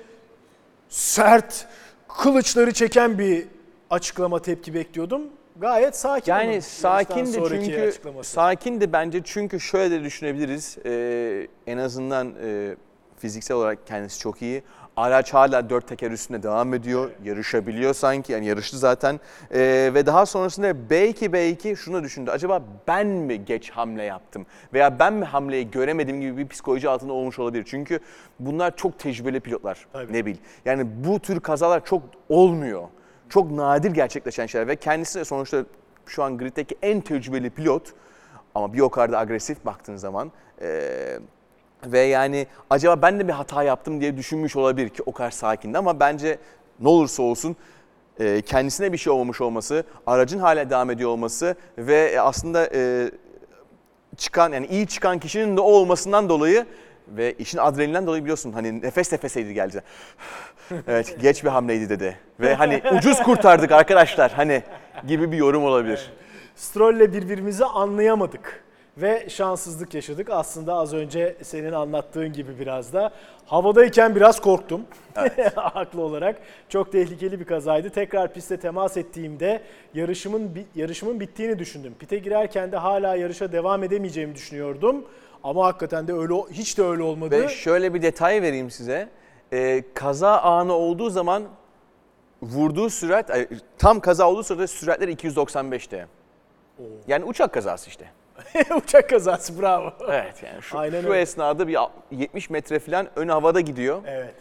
sert, 0.90 1.68
kılıçları 2.08 2.72
çeken 2.74 3.20
bir 3.20 3.48
açıklama 3.90 4.42
tepki 4.42 4.74
bekliyordum. 4.74 5.22
Gayet 5.56 5.96
sakin. 5.96 6.32
Yani 6.32 6.62
sakindi 6.62 7.42
çünkü 7.50 7.94
sakindi 8.22 8.94
bence 8.94 9.22
çünkü 9.24 9.60
şöyle 9.60 9.92
de 9.92 10.04
düşünebiliriz. 10.04 10.78
Ee, 10.86 11.48
en 11.68 11.78
azından 11.78 12.34
e, 12.44 12.76
fiziksel 13.18 13.58
olarak 13.58 13.88
kendisi 13.88 14.20
çok 14.20 14.42
iyi. 14.42 14.64
Araç 14.98 15.34
hala 15.34 15.70
dört 15.70 15.88
teker 15.88 16.12
üstünde 16.12 16.44
devam 16.44 16.74
ediyor. 16.74 17.12
Yarışabiliyor 17.24 17.94
sanki. 17.94 18.32
Yani 18.34 18.46
yarıştı 18.46 18.78
zaten. 18.78 19.20
Ee, 19.54 19.92
ve 19.94 20.06
daha 20.06 20.26
sonrasında 20.26 20.90
belki 20.90 21.34
belki 21.34 21.76
şunu 21.76 22.04
düşündü. 22.04 22.32
Acaba 22.32 22.64
ben 22.88 23.08
mi 23.08 23.46
geç 23.46 23.70
hamle 23.70 24.04
yaptım? 24.04 24.46
Veya 24.74 25.00
ben 25.00 25.14
mi 25.14 25.26
hamleyi 25.26 25.72
göremedim 25.72 26.22
gibi 26.22 26.38
bir 26.38 26.48
psikoloji 26.48 26.90
altında 26.90 27.14
olmuş 27.14 27.40
olabilir. 27.40 27.64
Çünkü 27.68 28.00
bunlar 28.40 28.76
çok 28.76 29.00
tecrübeli 29.00 29.40
pilotlar. 29.40 29.88
Tabii. 29.94 30.14
Ne 30.14 30.26
bil. 30.26 30.36
Yani 30.66 30.88
bu 31.04 31.20
tür 31.20 31.40
kazalar 31.40 31.86
çok 31.86 32.04
olmuyor. 32.30 32.88
Çok 33.30 33.52
nadir 33.52 33.92
gerçekleşen 33.92 34.46
şeyler 34.46 34.68
ve 34.68 34.76
kendisi 34.76 35.20
de 35.20 35.26
sonuçta 35.26 35.66
şu 36.06 36.24
an 36.24 36.38
griddeki 36.38 36.78
en 36.82 37.02
tecrübeli 37.02 37.50
pilot. 37.50 37.94
Ama 38.56 38.74
bir 38.74 38.80
o 38.80 38.90
kadar 38.90 39.12
da 39.12 39.20
agresif 39.20 39.66
baktığın 39.66 39.96
zaman 39.96 40.32
eee, 40.62 41.20
Ve 41.86 42.00
yani 42.00 42.48
acaba 42.70 43.02
ben 43.02 43.20
de 43.20 43.28
bir 43.28 43.34
hata 43.34 43.64
yaptım 43.64 44.02
diye 44.02 44.18
düşünmüş 44.18 44.56
olabilir 44.56 44.90
ki 44.90 45.04
o 45.06 45.12
kadar 45.12 45.32
sakindi 45.32 45.78
ama 45.78 46.00
bence 46.00 46.38
ne 46.80 46.88
olursa 46.90 47.24
olsun 47.24 47.56
e, 48.20 48.42
kendisine 48.42 48.94
bir 48.94 48.98
şey 48.98 49.14
olmamış 49.14 49.42
olması, 49.42 49.84
aracın 50.08 50.40
hala 50.40 50.70
devam 50.70 50.90
ediyor 50.90 51.10
olması 51.10 51.56
ve 51.78 52.22
aslında 52.22 52.70
e, 52.74 53.12
çıkan 54.18 54.52
yani 54.54 54.68
iyi 54.68 54.88
çıkan 54.88 55.20
kişinin 55.20 55.58
de 55.58 55.62
o 55.62 55.72
olmasından 55.72 56.30
dolayı 56.30 56.66
ve 57.18 57.34
işin 57.34 57.58
adrenalinden 57.58 58.08
dolayı 58.08 58.24
biliyorsun 58.24 58.52
hani 58.52 58.82
nefes 58.82 59.12
nefeseydi 59.12 59.54
geldi. 59.54 59.84
evet 60.88 61.22
geç 61.22 61.44
bir 61.44 61.50
hamleydi 61.50 61.90
dedi. 61.90 62.18
Ve 62.40 62.56
hani 62.56 62.82
ucuz 62.98 63.24
kurtardık 63.24 63.72
arkadaşlar 63.72 64.32
hani 64.32 64.64
gibi 65.08 65.32
bir 65.32 65.38
yorum 65.38 65.64
olabilir. 65.64 66.12
Stroll'le 66.56 67.14
birbirimizi 67.14 67.66
anlayamadık 67.66 68.64
ve 68.98 69.30
şanssızlık 69.30 69.94
yaşadık. 69.94 70.30
Aslında 70.30 70.74
az 70.74 70.94
önce 70.94 71.36
senin 71.42 71.72
anlattığın 71.72 72.34
gibi 72.34 72.60
biraz 72.60 72.94
da 72.94 73.12
havadayken 73.46 74.16
biraz 74.16 74.42
korktum. 74.42 74.82
Evet. 75.16 75.58
Haklı 75.58 76.02
olarak. 76.02 76.36
Çok 76.70 76.92
tehlikeli 76.92 77.40
bir 77.40 77.46
kazaydı. 77.46 77.90
Tekrar 77.90 78.34
piste 78.34 78.58
temas 78.58 78.98
ettiğimde 78.98 79.62
yarışımın 79.94 80.52
yarışımın 80.76 81.20
bittiğini 81.20 81.60
düşündüm. 81.60 81.96
Pite 82.00 82.18
girerken 82.18 82.72
de 82.72 82.78
hala 82.78 83.16
yarışa 83.16 83.52
devam 83.52 83.84
edemeyeceğimi 83.84 84.36
düşünüyordum. 84.36 85.06
Ama 85.44 85.66
hakikaten 85.66 86.08
de 86.08 86.14
öyle 86.14 86.34
hiç 86.52 86.78
de 86.78 86.84
öyle 86.84 87.04
olmadı. 87.04 87.42
Ve 87.42 87.48
şöyle 87.48 87.94
bir 87.94 88.02
detay 88.02 88.42
vereyim 88.42 88.72
size. 88.72 89.10
Ee, 89.54 89.84
kaza 89.94 90.38
anı 90.42 90.74
olduğu 90.74 91.10
zaman 91.10 91.44
vurduğu 92.42 92.90
sürat 92.90 93.32
tam 93.78 94.00
kaza 94.00 94.30
olduğu 94.30 94.44
sırada 94.44 94.68
süratler 94.68 95.08
295'te. 95.08 96.08
Yani 97.08 97.26
uçak 97.26 97.54
kazası 97.54 97.90
işte. 97.90 98.06
Uçak 98.84 99.10
kazası 99.10 99.62
bravo. 99.62 99.94
Evet 100.10 100.44
yani 100.44 100.62
şu, 100.62 100.78
Aynen 100.78 101.02
şu 101.02 101.16
esnada 101.16 101.68
bir 101.68 101.78
70 102.12 102.50
metre 102.50 102.80
falan 102.80 103.08
ön 103.16 103.28
havada 103.28 103.62
gidiyor. 103.62 104.02
Evet. 104.06 104.34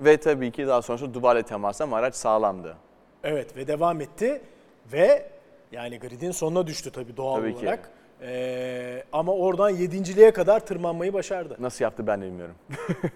Ve 0.00 0.16
tabii 0.16 0.50
ki 0.50 0.66
daha 0.66 0.82
sonra 0.82 1.14
Dubai'yle 1.14 1.42
teması 1.42 1.84
ama 1.84 1.96
araç 1.96 2.14
sağlamdı. 2.14 2.76
Evet 3.24 3.56
ve 3.56 3.66
devam 3.66 4.00
etti 4.00 4.42
ve 4.92 5.30
yani 5.72 5.98
gridin 5.98 6.30
sonuna 6.30 6.66
düştü 6.66 6.90
tabii 6.90 7.16
doğal 7.16 7.36
tabii 7.36 7.54
olarak. 7.54 7.84
Ki. 7.84 7.90
Ee, 8.24 9.02
ama 9.12 9.32
oradan 9.32 9.70
yedinciliğe 9.70 10.30
kadar 10.30 10.66
tırmanmayı 10.66 11.12
başardı. 11.12 11.56
Nasıl 11.58 11.84
yaptı 11.84 12.06
ben 12.06 12.20
de 12.20 12.26
bilmiyorum. 12.26 12.54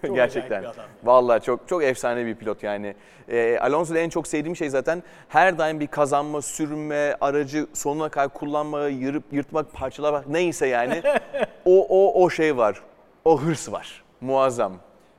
Gerçekten. 0.15 0.65
Vallahi 1.05 1.43
çok 1.43 1.69
çok 1.69 1.85
efsane 1.85 2.27
bir 2.27 2.35
pilot 2.35 2.63
yani. 2.63 2.95
Ee, 3.29 3.59
Alonso'da 3.59 3.99
en 3.99 4.09
çok 4.09 4.27
sevdiğim 4.27 4.57
şey 4.57 4.71
zaten 4.71 5.03
her 5.29 5.59
daim 5.59 5.81
bir 5.81 5.87
kazanma, 5.87 6.43
sürünme, 6.43 7.17
aracı 7.21 7.67
sonuna 7.73 8.09
kadar 8.09 8.29
kullanma, 8.29 8.87
yırıp 8.87 9.25
yırtmak, 9.33 9.73
parçalamak 9.73 10.29
neyse 10.29 10.67
yani. 10.67 11.03
o 11.65 11.87
o 11.89 12.25
o 12.25 12.31
şey 12.31 12.57
var. 12.57 12.83
O 13.25 13.41
hırs 13.41 13.73
var. 13.73 14.05
Muazzam. 14.21 14.73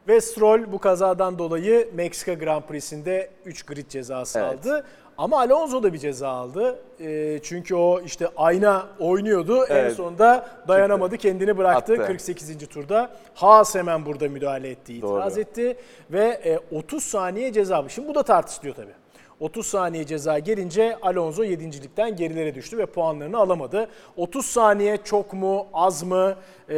Ve 0.07 0.21
Stroll 0.21 0.71
bu 0.71 0.79
kazadan 0.79 1.39
dolayı 1.39 1.89
Meksika 1.93 2.33
Grand 2.33 2.63
Prix'sinde 2.63 3.29
3 3.45 3.63
grid 3.63 3.89
cezası 3.89 4.39
evet. 4.39 4.59
aldı. 4.59 4.85
Ama 5.17 5.39
Alonso 5.39 5.83
da 5.83 5.93
bir 5.93 5.97
ceza 5.97 6.29
aldı. 6.29 6.79
E, 6.99 7.39
çünkü 7.43 7.75
o 7.75 8.01
işte 8.01 8.27
ayna 8.37 8.85
oynuyordu. 8.99 9.65
Evet. 9.69 9.91
En 9.91 9.95
sonunda 9.95 10.47
dayanamadı, 10.67 11.11
Çıktı. 11.15 11.27
kendini 11.27 11.57
bıraktı 11.57 11.93
Attı. 11.93 12.05
48. 12.05 12.67
turda. 12.67 13.11
Haas 13.33 13.75
hemen 13.75 14.05
burada 14.05 14.29
müdahale 14.29 14.69
etti, 14.69 14.93
itiraz 14.93 15.35
Doğru. 15.35 15.41
etti 15.41 15.77
ve 16.11 16.41
e, 16.71 16.75
30 16.77 17.03
saniye 17.03 17.53
ceza. 17.53 17.89
Şimdi 17.89 18.07
bu 18.07 18.15
da 18.15 18.23
tartışılıyor 18.23 18.75
tabii. 18.75 18.93
30 19.39 19.67
saniye 19.67 20.05
ceza 20.05 20.39
gelince 20.39 20.97
Alonso 21.01 21.43
7.likten 21.43 22.15
gerilere 22.15 22.55
düştü 22.55 22.77
ve 22.77 22.85
puanlarını 22.85 23.37
alamadı. 23.37 23.87
30 24.17 24.45
saniye 24.45 24.97
çok 25.03 25.33
mu, 25.33 25.67
az 25.73 26.03
mı? 26.03 26.35
Ee, 26.69 26.73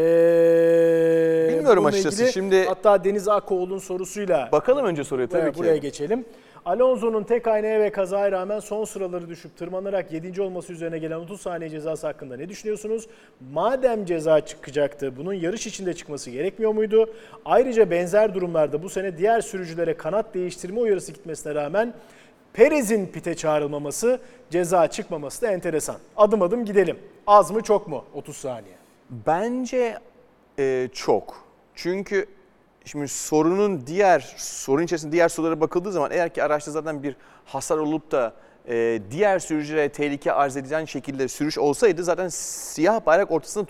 Bilmiyorum 1.49 1.85
açıkçası. 1.85 2.31
Şimdi 2.31 2.65
hatta 2.65 3.03
Deniz 3.03 3.27
Akoğlu'nun 3.27 3.77
sorusuyla 3.77 4.49
Bakalım 4.51 4.85
önce 4.85 5.03
soruya 5.03 5.27
tabii 5.27 5.41
buraya, 5.41 5.51
ki. 5.51 5.59
Buraya 5.59 5.77
geçelim. 5.77 6.25
Alonso'nun 6.65 7.23
tek 7.23 7.47
aynaya 7.47 7.79
ve 7.79 7.91
kazaya 7.91 8.31
rağmen 8.31 8.59
son 8.59 8.85
sıraları 8.85 9.29
düşüp 9.29 9.57
tırmanarak 9.57 10.11
7. 10.11 10.41
olması 10.41 10.73
üzerine 10.73 10.99
gelen 10.99 11.15
30 11.15 11.41
saniye 11.41 11.69
cezası 11.69 12.07
hakkında 12.07 12.37
ne 12.37 12.49
düşünüyorsunuz? 12.49 13.07
Madem 13.51 14.05
ceza 14.05 14.45
çıkacaktı 14.45 15.17
bunun 15.17 15.33
yarış 15.33 15.67
içinde 15.67 15.93
çıkması 15.93 16.31
gerekmiyor 16.31 16.71
muydu? 16.71 17.13
Ayrıca 17.45 17.91
benzer 17.91 18.33
durumlarda 18.33 18.83
bu 18.83 18.89
sene 18.89 19.17
diğer 19.17 19.41
sürücülere 19.41 19.97
kanat 19.97 20.33
değiştirme 20.33 20.79
uyarısı 20.79 21.11
gitmesine 21.11 21.55
rağmen 21.55 21.93
Perez'in 22.53 23.07
pite 23.07 23.35
çağrılmaması, 23.35 24.19
ceza 24.49 24.87
çıkmaması 24.87 25.41
da 25.41 25.51
enteresan. 25.51 25.95
Adım 26.17 26.41
adım 26.41 26.65
gidelim. 26.65 26.97
Az 27.27 27.51
mı 27.51 27.61
çok 27.61 27.87
mu 27.87 28.05
30 28.13 28.37
saniye? 28.37 28.75
Bence 29.09 29.97
e, 30.59 30.89
çok. 30.93 31.43
Çünkü 31.75 32.25
Şimdi 32.91 33.07
sorunun 33.07 33.87
diğer, 33.87 34.35
sorun 34.37 34.83
içerisinde 34.83 35.11
diğer 35.11 35.29
sorulara 35.29 35.61
bakıldığı 35.61 35.91
zaman 35.91 36.11
eğer 36.11 36.33
ki 36.33 36.43
araçta 36.43 36.71
zaten 36.71 37.03
bir 37.03 37.15
hasar 37.45 37.77
olup 37.77 38.11
da 38.11 38.33
e, 38.69 39.01
diğer 39.11 39.39
sürücülere 39.39 39.89
tehlike 39.89 40.31
arz 40.31 40.57
edilen 40.57 40.85
şekilde 40.85 41.27
sürüş 41.27 41.57
olsaydı 41.57 42.03
zaten 42.03 42.27
siyah 42.27 43.05
bayrak 43.05 43.31
ortasında 43.31 43.65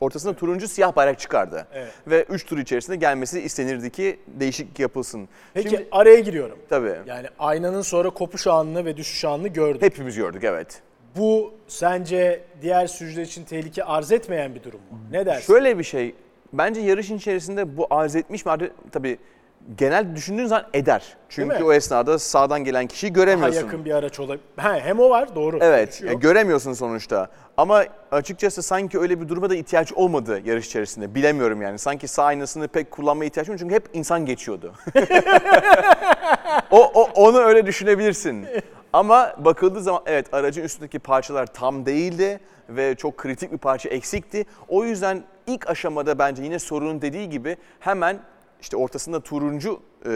ortasında 0.00 0.34
turuncu 0.34 0.68
siyah 0.68 0.96
bayrak 0.96 1.18
çıkardı. 1.18 1.66
Evet. 1.74 1.92
Ve 2.06 2.22
3 2.22 2.46
tur 2.46 2.58
içerisinde 2.58 2.96
gelmesi 2.96 3.40
istenirdi 3.40 3.90
ki 3.90 4.20
değişiklik 4.26 4.78
yapılsın. 4.78 5.28
Peki 5.54 5.70
Şimdi, 5.70 5.88
araya 5.92 6.20
giriyorum. 6.20 6.58
Tabii. 6.68 6.96
Yani 7.06 7.26
aynanın 7.38 7.82
sonra 7.82 8.10
kopuş 8.10 8.46
anını 8.46 8.84
ve 8.84 8.96
düşüş 8.96 9.24
anını 9.24 9.48
gördük. 9.48 9.82
Hepimiz 9.82 10.16
gördük 10.16 10.44
evet. 10.44 10.82
Bu 11.16 11.54
sence 11.68 12.44
diğer 12.62 12.86
sürücüler 12.86 13.22
için 13.22 13.44
tehlike 13.44 13.84
arz 13.84 14.12
etmeyen 14.12 14.54
bir 14.54 14.62
durum 14.62 14.80
mu? 14.90 14.98
Ne 15.10 15.26
dersin? 15.26 15.46
Şöyle 15.46 15.78
bir 15.78 15.84
şey 15.84 16.14
bence 16.52 16.80
yarışın 16.80 17.16
içerisinde 17.16 17.76
bu 17.76 17.86
arz 17.90 18.16
etmiş 18.16 18.46
mi? 18.46 18.52
Tabii 18.92 19.18
genel 19.78 20.16
düşündüğün 20.16 20.46
zaman 20.46 20.66
eder. 20.74 21.16
Çünkü 21.28 21.64
o 21.64 21.72
esnada 21.72 22.18
sağdan 22.18 22.64
gelen 22.64 22.86
kişiyi 22.86 23.12
göremiyorsun. 23.12 23.56
Daha 23.56 23.66
yakın 23.66 23.84
bir 23.84 23.90
araç 23.90 24.20
olabilir. 24.20 24.44
hem 24.56 25.00
o 25.00 25.10
var 25.10 25.34
doğru. 25.34 25.58
Evet 25.60 26.02
yani 26.06 26.20
göremiyorsun 26.20 26.72
sonuçta. 26.72 27.28
Ama 27.56 27.84
açıkçası 28.10 28.62
sanki 28.62 28.98
öyle 28.98 29.20
bir 29.20 29.28
duruma 29.28 29.50
da 29.50 29.54
ihtiyaç 29.54 29.92
olmadı 29.92 30.40
yarış 30.44 30.66
içerisinde. 30.66 31.14
Bilemiyorum 31.14 31.62
yani. 31.62 31.78
Sanki 31.78 32.08
sağ 32.08 32.24
aynasını 32.24 32.68
pek 32.68 32.90
kullanmaya 32.90 33.26
ihtiyaç 33.26 33.48
yok 33.48 33.58
çünkü 33.58 33.74
hep 33.74 33.88
insan 33.92 34.26
geçiyordu. 34.26 34.72
o, 36.70 36.92
o 36.94 37.08
onu 37.14 37.38
öyle 37.38 37.66
düşünebilirsin. 37.66 38.46
Ama 38.92 39.34
bakıldığı 39.38 39.82
zaman 39.82 40.02
evet 40.06 40.34
aracın 40.34 40.62
üstündeki 40.62 40.98
parçalar 40.98 41.46
tam 41.46 41.86
değildi 41.86 42.40
ve 42.68 42.94
çok 42.94 43.16
kritik 43.16 43.52
bir 43.52 43.58
parça 43.58 43.88
eksikti. 43.88 44.44
O 44.68 44.84
yüzden 44.84 45.22
ilk 45.54 45.70
aşamada 45.70 46.18
bence 46.18 46.42
yine 46.42 46.58
sorunun 46.58 47.02
dediği 47.02 47.28
gibi 47.28 47.56
hemen 47.80 48.20
işte 48.60 48.76
ortasında 48.76 49.20
turuncu, 49.20 49.80
e, 50.06 50.10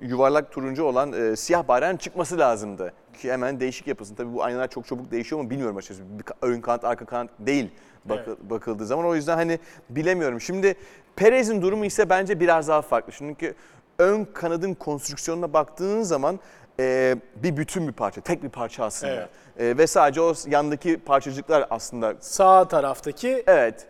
yuvarlak 0.00 0.52
turuncu 0.52 0.84
olan 0.84 1.12
e, 1.12 1.36
siyah 1.36 1.68
bayrağın 1.68 1.96
çıkması 1.96 2.38
lazımdı. 2.38 2.92
Ki 3.20 3.32
hemen 3.32 3.60
değişik 3.60 3.86
yapılsın. 3.86 4.14
Tabii 4.14 4.34
bu 4.34 4.42
aynalar 4.42 4.70
çok 4.70 4.86
çabuk 4.86 5.10
değişiyor 5.10 5.42
mu 5.42 5.50
bilmiyorum 5.50 5.76
açıkçası. 5.76 6.02
Bir 6.18 6.24
ön 6.42 6.60
kanat, 6.60 6.84
arka 6.84 7.04
kanat 7.04 7.30
değil 7.38 7.70
bak 8.04 8.24
evet. 8.28 8.38
bakıldığı 8.50 8.86
zaman. 8.86 9.04
O 9.06 9.14
yüzden 9.14 9.36
hani 9.36 9.58
bilemiyorum. 9.90 10.40
Şimdi 10.40 10.74
Perez'in 11.16 11.62
durumu 11.62 11.84
ise 11.84 12.10
bence 12.10 12.40
biraz 12.40 12.68
daha 12.68 12.82
farklı. 12.82 13.12
Çünkü 13.12 13.54
ön 13.98 14.24
kanadın 14.24 14.74
konstrüksiyonuna 14.74 15.52
baktığın 15.52 16.02
zaman 16.02 16.40
e, 16.80 17.16
bir 17.36 17.56
bütün 17.56 17.88
bir 17.88 17.92
parça, 17.92 18.20
tek 18.20 18.42
bir 18.42 18.48
parça 18.48 18.84
aslında. 18.84 19.12
Evet. 19.12 19.74
E, 19.74 19.78
ve 19.78 19.86
sadece 19.86 20.20
o 20.20 20.34
yandaki 20.46 20.96
parçacıklar 20.96 21.66
aslında. 21.70 22.14
Sağ 22.20 22.68
taraftaki 22.68 23.44
evet 23.46 23.86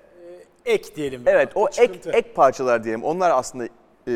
ek 0.65 0.97
diyelim. 0.97 1.23
Evet 1.27 1.53
o 1.55 1.69
ek, 1.79 2.01
ek 2.13 2.33
parçalar 2.33 2.85
diyelim. 2.85 3.05
Onlar 3.05 3.31
aslında 3.31 3.69
e, 4.09 4.13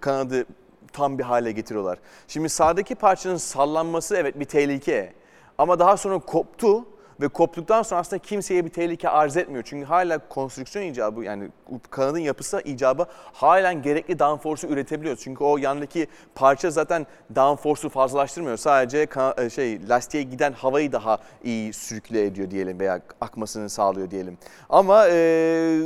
kanadı 0.00 0.44
tam 0.92 1.18
bir 1.18 1.24
hale 1.24 1.52
getiriyorlar. 1.52 1.98
Şimdi 2.28 2.48
sağdaki 2.48 2.94
parçanın 2.94 3.36
sallanması 3.36 4.16
evet 4.16 4.40
bir 4.40 4.44
tehlike. 4.44 5.12
Ama 5.58 5.78
daha 5.78 5.96
sonra 5.96 6.18
koptu 6.18 6.84
ve 7.22 7.28
koptuktan 7.28 7.82
sonra 7.82 8.00
aslında 8.00 8.22
kimseye 8.22 8.64
bir 8.64 8.70
tehlike 8.70 9.08
arz 9.08 9.36
etmiyor. 9.36 9.64
Çünkü 9.66 9.86
hala 9.86 10.28
konstrüksiyon 10.28 10.86
icabı 10.86 11.24
yani 11.24 11.48
kanadın 11.90 12.18
yapısı 12.18 12.60
icabı 12.64 13.06
halen 13.32 13.82
gerekli 13.82 14.18
downforce'u 14.18 14.70
üretebiliyoruz. 14.70 15.22
Çünkü 15.22 15.44
o 15.44 15.58
yandaki 15.58 16.06
parça 16.34 16.70
zaten 16.70 17.06
downforce'u 17.34 17.90
fazlalaştırmıyor. 17.90 18.56
Sadece 18.56 19.08
e, 19.38 19.50
şey 19.50 19.88
lastiğe 19.88 20.22
giden 20.22 20.52
havayı 20.52 20.92
daha 20.92 21.18
iyi 21.44 21.72
sürükle 21.72 22.24
ediyor 22.24 22.50
diyelim 22.50 22.80
veya 22.80 23.00
akmasını 23.20 23.70
sağlıyor 23.70 24.10
diyelim. 24.10 24.38
Ama 24.70 25.08
e, 25.08 25.82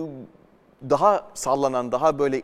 daha 0.90 1.26
sallanan, 1.34 1.92
daha 1.92 2.18
böyle 2.18 2.42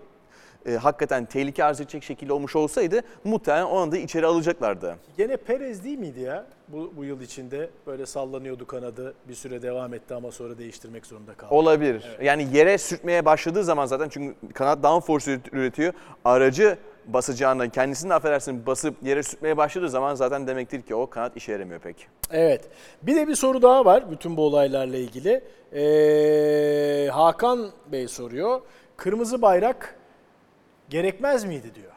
e, 0.66 0.72
hakikaten 0.72 1.24
tehlike 1.24 1.64
arz 1.64 1.80
edecek 1.80 2.02
şekilde 2.04 2.32
olmuş 2.32 2.56
olsaydı 2.56 3.00
muhtemelen 3.24 3.64
o 3.64 3.76
anda 3.78 3.96
içeri 3.96 4.26
alacaklardı. 4.26 4.96
Gene 5.16 5.36
Perez 5.36 5.84
değil 5.84 5.98
miydi 5.98 6.20
ya 6.20 6.46
bu, 6.68 6.92
bu 6.96 7.04
yıl 7.04 7.20
içinde? 7.20 7.70
Böyle 7.86 8.06
sallanıyordu 8.06 8.66
kanadı 8.66 9.14
bir 9.28 9.34
süre 9.34 9.62
devam 9.62 9.94
etti 9.94 10.14
ama 10.14 10.32
sonra 10.32 10.58
değiştirmek 10.58 11.06
zorunda 11.06 11.34
kaldı. 11.34 11.54
Olabilir. 11.54 12.04
Evet. 12.08 12.22
Yani 12.22 12.46
yere 12.52 12.78
sürtmeye 12.78 13.24
başladığı 13.24 13.64
zaman 13.64 13.86
zaten 13.86 14.08
çünkü 14.08 14.34
kanat 14.54 14.82
downforce 14.82 15.38
üretiyor. 15.52 15.92
Aracı 16.24 16.78
basacağına 17.06 17.68
kendisini 17.68 18.14
affedersin 18.14 18.66
basıp 18.66 18.94
yere 19.02 19.22
sürtmeye 19.22 19.56
başladığı 19.56 19.88
zaman 19.88 20.14
zaten 20.14 20.46
demektir 20.46 20.82
ki 20.82 20.94
o 20.94 21.10
kanat 21.10 21.36
işe 21.36 21.52
yaramıyor 21.52 21.80
pek. 21.80 22.06
Evet. 22.30 22.64
Bir 23.02 23.16
de 23.16 23.28
bir 23.28 23.34
soru 23.34 23.62
daha 23.62 23.84
var 23.84 24.10
bütün 24.10 24.36
bu 24.36 24.42
olaylarla 24.42 24.96
ilgili. 24.96 25.44
Ee, 25.72 27.08
Hakan 27.08 27.70
Bey 27.92 28.08
soruyor. 28.08 28.60
kırmızı 28.96 29.42
bayrak 29.42 29.96
gerekmez 30.92 31.44
miydi 31.44 31.74
diyor. 31.74 31.92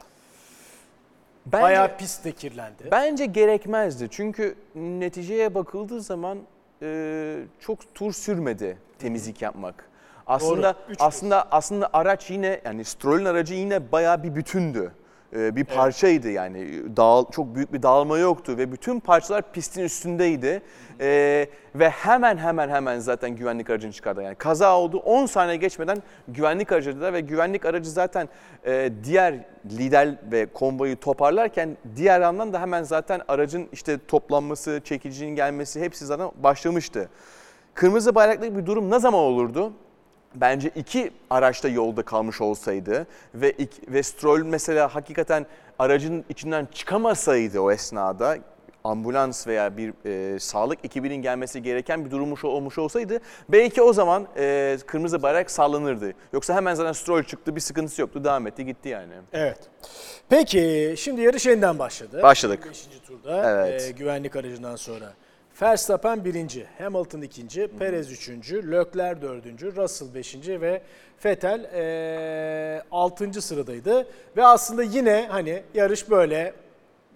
Bence, 1.46 1.62
Bayağı 1.62 1.96
pist 1.96 2.24
de 2.24 2.32
kirlendi. 2.32 2.88
bence 2.90 3.26
gerekmezdi. 3.26 4.08
Çünkü 4.10 4.54
neticeye 4.74 5.54
bakıldığı 5.54 6.00
zaman 6.00 6.38
e, 6.82 7.38
çok 7.60 7.94
tur 7.94 8.12
sürmedi 8.12 8.78
temizlik 8.98 9.42
yapmak. 9.42 9.88
Aslında 10.26 10.76
Üç 10.88 10.96
aslında 11.00 11.48
aslında 11.50 11.90
araç 11.92 12.30
yine 12.30 12.60
yani 12.64 12.84
Stroll'ün 12.84 13.24
aracı 13.24 13.54
yine 13.54 13.92
bayağı 13.92 14.22
bir 14.22 14.34
bütündü. 14.34 14.92
E, 15.32 15.56
bir 15.56 15.64
parçaydı 15.64 16.30
yani. 16.30 16.82
Dağıl, 16.96 17.30
çok 17.30 17.54
büyük 17.54 17.72
bir 17.72 17.82
dağılma 17.82 18.18
yoktu 18.18 18.54
ve 18.58 18.72
bütün 18.72 19.00
parçalar 19.00 19.52
pistin 19.52 19.82
üstündeydi. 19.82 20.62
E, 21.00 21.46
ve 21.74 21.88
hemen 21.90 22.36
hemen 22.36 22.68
hemen 22.68 22.98
zaten 22.98 23.30
güvenlik 23.30 23.70
aracını 23.70 23.92
çıkardı. 23.92 24.22
Yani 24.22 24.34
kaza 24.34 24.78
oldu 24.78 24.96
10 24.96 25.26
saniye 25.26 25.56
geçmeden 25.56 26.02
güvenlik 26.28 26.72
aracı 26.72 27.00
da 27.00 27.12
ve 27.12 27.20
güvenlik 27.20 27.64
aracı 27.64 27.90
zaten 27.90 28.28
e, 28.66 28.92
diğer 29.04 29.34
lider 29.70 30.14
ve 30.32 30.46
konvoyu 30.46 31.00
toparlarken 31.00 31.76
diğer 31.96 32.20
yandan 32.20 32.52
da 32.52 32.60
hemen 32.60 32.82
zaten 32.82 33.20
aracın 33.28 33.68
işte 33.72 33.98
toplanması, 34.08 34.80
çekicinin 34.84 35.36
gelmesi 35.36 35.80
hepsi 35.80 36.06
zaten 36.06 36.30
başlamıştı. 36.36 37.08
Kırmızı 37.74 38.14
bayraklı 38.14 38.56
bir 38.56 38.66
durum 38.66 38.90
ne 38.90 38.98
zaman 38.98 39.20
olurdu? 39.20 39.72
Bence 40.40 40.70
iki 40.74 41.10
araçta 41.30 41.68
yolda 41.68 42.02
kalmış 42.02 42.40
olsaydı 42.40 43.06
ve, 43.34 43.50
ik- 43.50 43.92
ve 43.92 44.02
Stroll 44.02 44.42
mesela 44.44 44.94
hakikaten 44.94 45.46
aracın 45.78 46.24
içinden 46.28 46.68
çıkamasaydı 46.72 47.60
o 47.60 47.70
esnada 47.70 48.38
ambulans 48.84 49.46
veya 49.46 49.76
bir 49.76 49.92
e, 50.34 50.38
sağlık 50.40 50.84
ekibinin 50.84 51.16
gelmesi 51.16 51.62
gereken 51.62 52.04
bir 52.04 52.10
durummuş 52.10 52.44
olmuş 52.44 52.78
olsaydı 52.78 53.18
belki 53.48 53.82
o 53.82 53.92
zaman 53.92 54.26
e, 54.36 54.78
kırmızı 54.86 55.22
bayrak 55.22 55.50
sallanırdı. 55.50 56.12
Yoksa 56.32 56.54
hemen 56.54 56.74
zaten 56.74 56.92
Stroll 56.92 57.22
çıktı 57.22 57.56
bir 57.56 57.60
sıkıntısı 57.60 58.00
yoktu 58.00 58.24
devam 58.24 58.46
etti 58.46 58.64
gitti 58.66 58.88
yani. 58.88 59.12
Evet. 59.32 59.58
Peki 60.28 60.94
şimdi 60.98 61.20
yarış 61.20 61.46
yeniden 61.46 61.78
başladı. 61.78 62.22
Başladık. 62.22 62.66
5. 62.68 62.86
turda 63.06 63.50
Evet. 63.50 63.82
e, 63.82 63.90
güvenlik 63.90 64.36
aracından 64.36 64.76
sonra. 64.76 65.12
Verstappen 65.62 66.24
birinci, 66.24 66.66
Hamilton 66.78 67.20
ikinci, 67.20 67.68
Perez 67.78 68.12
üçüncü, 68.12 68.72
Leclerc 68.72 69.22
dördüncü, 69.22 69.76
Russell 69.76 70.14
beşinci 70.14 70.60
ve 70.60 70.82
Vettel 71.24 71.64
e, 71.74 72.82
altıncı 72.90 73.42
sıradaydı. 73.42 74.06
Ve 74.36 74.44
aslında 74.44 74.82
yine 74.82 75.26
hani 75.30 75.62
yarış 75.74 76.10
böyle 76.10 76.54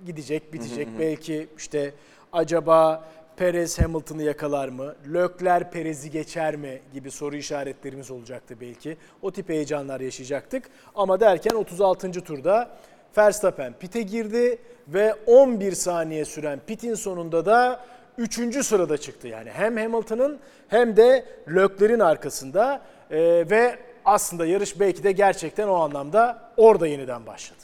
gidecek, 0.07 0.53
bitecek. 0.53 0.89
Belki 0.99 1.49
işte 1.57 1.93
acaba 2.33 3.09
Perez 3.37 3.79
Hamilton'ı 3.79 4.23
yakalar 4.23 4.69
mı? 4.69 4.95
Leclerc 5.15 5.71
Perez'i 5.71 6.11
geçer 6.11 6.57
mi 6.57 6.81
gibi 6.93 7.11
soru 7.11 7.37
işaretlerimiz 7.37 8.11
olacaktı 8.11 8.55
belki. 8.61 8.97
O 9.23 9.31
tip 9.31 9.49
heyecanlar 9.49 10.01
yaşayacaktık. 10.01 10.71
Ama 10.95 11.21
derken 11.21 11.57
36. 11.57 12.13
turda 12.13 12.71
Verstappen 13.19 13.73
pite 13.73 14.03
girdi 14.03 14.59
ve 14.89 15.15
11 15.27 15.73
saniye 15.73 16.25
süren 16.25 16.61
pitin 16.67 16.95
sonunda 16.95 17.47
da 17.47 17.81
3. 18.19 18.67
sırada 18.67 18.99
çıktı. 18.99 19.29
Yani 19.29 19.51
hem 19.51 19.77
Hamilton'ın 19.77 20.39
hem 20.69 20.97
de 20.97 21.25
Leclerc'in 21.49 22.01
arkasında 22.01 22.81
Ee, 23.11 23.45
ve 23.51 23.79
aslında 24.05 24.47
yarış 24.47 24.81
belki 24.81 25.05
de 25.05 25.13
gerçekten 25.13 25.69
o 25.69 25.75
anlamda 25.75 26.43
orada 26.57 26.87
yeniden 26.87 27.27
başladı. 27.27 27.59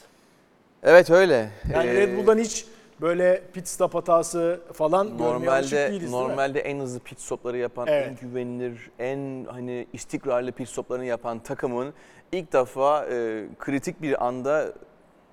Evet 0.83 1.09
öyle. 1.09 1.49
Yani 1.73 1.89
Ee, 1.89 1.93
Red 1.93 2.17
Bull'dan 2.17 2.37
hiç 2.37 2.65
böyle 3.01 3.41
pit 3.53 3.67
stop 3.67 3.95
hatası 3.95 4.59
falan 4.73 5.05
alışık 5.05 5.19
Normalde 5.19 5.71
değiliz 5.71 6.01
değil 6.01 6.11
normalde 6.11 6.59
en 6.59 6.79
hızlı 6.79 6.99
pit 6.99 7.19
stopları 7.21 7.57
yapan, 7.57 7.87
Evet. 7.87 8.07
en 8.07 8.15
güvenilir, 8.29 8.89
en 8.99 9.45
hani 9.51 9.87
istikrarlı 9.93 10.51
pit 10.51 10.69
stoplarını 10.69 11.05
yapan 11.05 11.39
takımın 11.39 11.93
ilk 12.31 12.53
defa 12.53 13.05
e, 13.05 13.45
kritik 13.59 14.01
bir 14.01 14.25
anda 14.25 14.73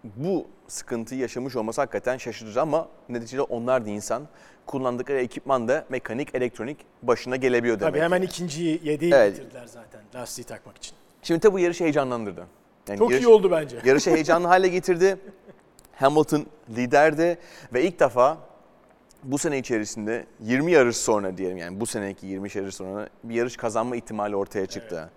bu 0.05 0.47
sıkıntıyı 0.69 1.21
yaşamış 1.21 1.57
olması 1.57 1.81
hakikaten 1.81 2.17
şaşırtıcı 2.17 2.61
ama 2.63 2.89
neticede 3.09 3.43
onlar 3.43 3.87
da 3.87 3.91
insan. 3.91 4.29
Kullandıkları 4.67 5.19
ekipman 5.21 5.69
da 5.69 5.85
mekanik, 5.89 6.35
elektronik 6.35 6.79
başına 7.03 7.37
gelebiliyor 7.37 7.81
demek. 7.81 7.93
Tabii 7.93 8.03
hemen 8.05 8.23
ikinciyi 8.23 8.81
yediği 8.85 9.15
Evet. 9.15 9.37
getirdiler 9.37 9.67
zaten 9.67 10.01
lastiği 10.15 10.45
takmak 10.45 10.77
için. 10.77 10.93
Şimdi 11.23 11.41
tabii 11.41 11.53
bu 11.55 11.59
yarışı 11.59 11.85
heyecanlandırdı. 11.85 12.47
Yani 12.89 12.99
Çok 12.99 13.11
yarış- 13.11 13.25
iyi 13.25 13.29
oldu 13.29 13.51
bence. 13.51 13.77
Yarışı 13.85 14.11
heyecanlı 14.11 14.49
hale 14.49 14.69
getirdi. 14.69 15.17
Hamilton 15.97 16.47
liderdi 16.77 17.39
ve 17.75 17.83
ilk 17.85 18.01
defa 18.01 18.39
bu 19.23 19.39
sene 19.39 19.59
içerisinde 19.59 20.27
20 20.41 20.73
yarış 20.73 20.97
sonra 20.97 21.37
diyelim 21.37 21.57
yani 21.57 21.81
bu 21.81 21.87
seneki 21.87 22.27
20 22.27 22.49
yarış 22.55 22.75
sonra 22.75 23.09
bir 23.25 23.35
yarış 23.35 23.57
kazanma 23.57 23.97
ihtimali 23.97 24.37
ortaya 24.37 24.67
çıktı. 24.67 25.11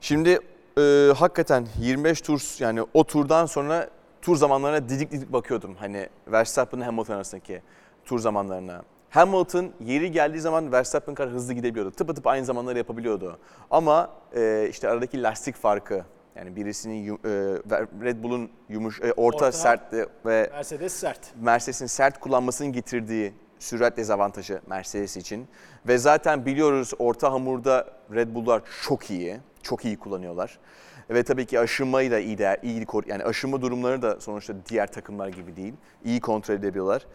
Şimdi 0.00 0.38
e, 0.78 1.12
hakikaten 1.16 1.66
25 1.80 2.20
tur 2.20 2.42
yani 2.58 2.82
o 2.94 3.04
turdan 3.04 3.46
sonra 3.46 3.88
tur 4.22 4.36
zamanlarına 4.36 4.88
didik 4.88 5.10
didik 5.10 5.32
bakıyordum. 5.32 5.74
Hani 5.74 6.08
Verstappen'la 6.26 6.86
Hamilton 6.86 7.14
arasındaki 7.14 7.62
tur 8.04 8.18
zamanlarına. 8.18 8.82
Hamilton 9.10 9.72
yeri 9.80 10.12
geldiği 10.12 10.40
zaman 10.40 10.72
Verstappen 10.72 11.14
kadar 11.14 11.32
hızlı 11.32 11.52
gidebiliyordu. 11.52 11.90
Tıpa 11.90 12.14
tıpa 12.14 12.30
aynı 12.30 12.44
zamanları 12.44 12.78
yapabiliyordu. 12.78 13.38
Ama 13.70 14.10
e, 14.36 14.66
işte 14.70 14.88
aradaki 14.88 15.22
lastik 15.22 15.56
farkı 15.56 16.04
yani 16.36 16.56
birisinin 16.56 17.08
e, 17.08 17.18
Red 18.04 18.22
Bull'un 18.22 18.50
yumuş 18.68 19.00
e, 19.00 19.12
orta, 19.12 19.16
Orta. 19.16 19.52
sertti 19.52 20.06
ve 20.26 20.50
Mercedes 20.52 20.92
sert. 20.92 21.34
Mercedes'in 21.40 21.86
sert 21.86 22.20
kullanmasının 22.20 22.72
getirdiği 22.72 23.34
sürat 23.58 23.96
dezavantajı 23.96 24.60
Mercedes 24.66 25.16
için. 25.16 25.48
Ve 25.88 25.98
zaten 25.98 26.46
biliyoruz 26.46 26.92
orta 26.98 27.32
hamurda 27.32 27.86
Red 28.14 28.34
Bull'lar 28.34 28.62
çok 28.82 29.10
iyi. 29.10 29.40
Çok 29.62 29.84
iyi 29.84 29.98
kullanıyorlar. 29.98 30.58
Ve 31.10 31.22
tabii 31.22 31.46
ki 31.46 31.60
aşınmayı 31.60 32.10
da 32.10 32.18
iyi, 32.18 32.38
de, 32.38 32.60
iyi 32.62 32.86
yani 33.06 33.24
aşınma 33.24 33.62
durumları 33.62 34.02
da 34.02 34.20
sonuçta 34.20 34.54
diğer 34.68 34.92
takımlar 34.92 35.28
gibi 35.28 35.56
değil. 35.56 35.74
İyi 36.04 36.20
kontrol 36.20 36.54
edebiliyorlar. 36.54 37.06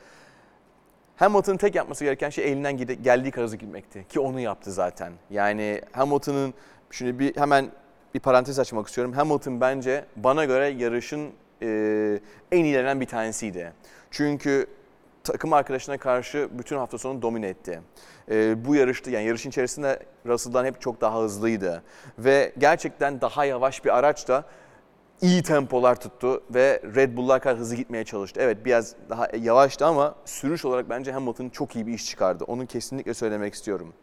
Hamilton'ın 1.16 1.58
tek 1.58 1.76
yapması 1.76 2.04
gereken 2.04 2.30
şey 2.30 2.52
elinden 2.52 2.78
gide- 2.78 3.02
geldiği 3.02 3.32
kadar 3.32 3.54
gitmekti. 3.54 4.06
Ki 4.10 4.20
onu 4.20 4.40
yaptı 4.40 4.72
zaten. 4.72 5.14
Yani 5.30 5.82
Hamilton'ın, 5.92 6.54
şimdi 6.92 7.20
bir 7.20 7.38
hemen 7.38 7.72
bir 8.14 8.20
parantez 8.20 8.60
açmak 8.60 8.88
istiyorum. 8.88 9.14
Hamilton 9.14 9.62
bence 9.62 10.06
bana 10.16 10.46
göre 10.46 10.68
yarışın 10.68 11.30
e, 11.62 12.20
en 12.52 12.64
iyilerinden 12.64 13.02
bir 13.02 13.06
tanesiydi. 13.06 13.74
Çünkü 14.12 14.68
takım 15.28 15.54
arkadaşına 15.54 15.98
karşı 15.98 16.50
bütün 16.52 16.78
hafta 16.78 16.98
sonu 16.98 17.22
domine 17.22 17.48
etti. 17.48 17.82
E, 18.32 18.66
bu 18.66 18.76
yarışta 18.76 19.12
yani 19.12 19.26
yarışın 19.26 19.50
içerisinde 19.50 20.00
Russell'dan 20.26 20.66
hep 20.66 20.82
çok 20.82 21.02
daha 21.02 21.22
hızlıydı. 21.22 21.84
Ve 22.20 22.54
gerçekten 22.58 23.22
daha 23.22 23.46
yavaş 23.46 23.86
bir 23.86 23.98
araç 23.98 24.28
da 24.28 24.46
iyi 25.22 25.44
tempolar 25.44 25.96
tuttu 25.96 26.44
ve 26.54 26.82
Red 26.96 27.18
Bull'lar 27.18 27.42
kadar 27.42 27.58
hızlı 27.58 27.76
gitmeye 27.76 28.04
çalıştı. 28.04 28.40
Evet 28.44 28.66
biraz 28.66 28.96
daha 29.10 29.28
yavaştı 29.42 29.86
ama 29.86 30.16
sürüş 30.26 30.66
olarak 30.66 30.90
bence 30.90 31.12
Hamilton 31.12 31.50
çok 31.50 31.76
iyi 31.76 31.88
bir 31.88 31.94
iş 31.94 32.06
çıkardı. 32.06 32.44
Onu 32.44 32.66
kesinlikle 32.66 33.14
söylemek 33.14 33.54
istiyorum. 33.54 33.94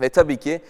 Ve 0.00 0.08
tabii 0.08 0.36
ki 0.36 0.60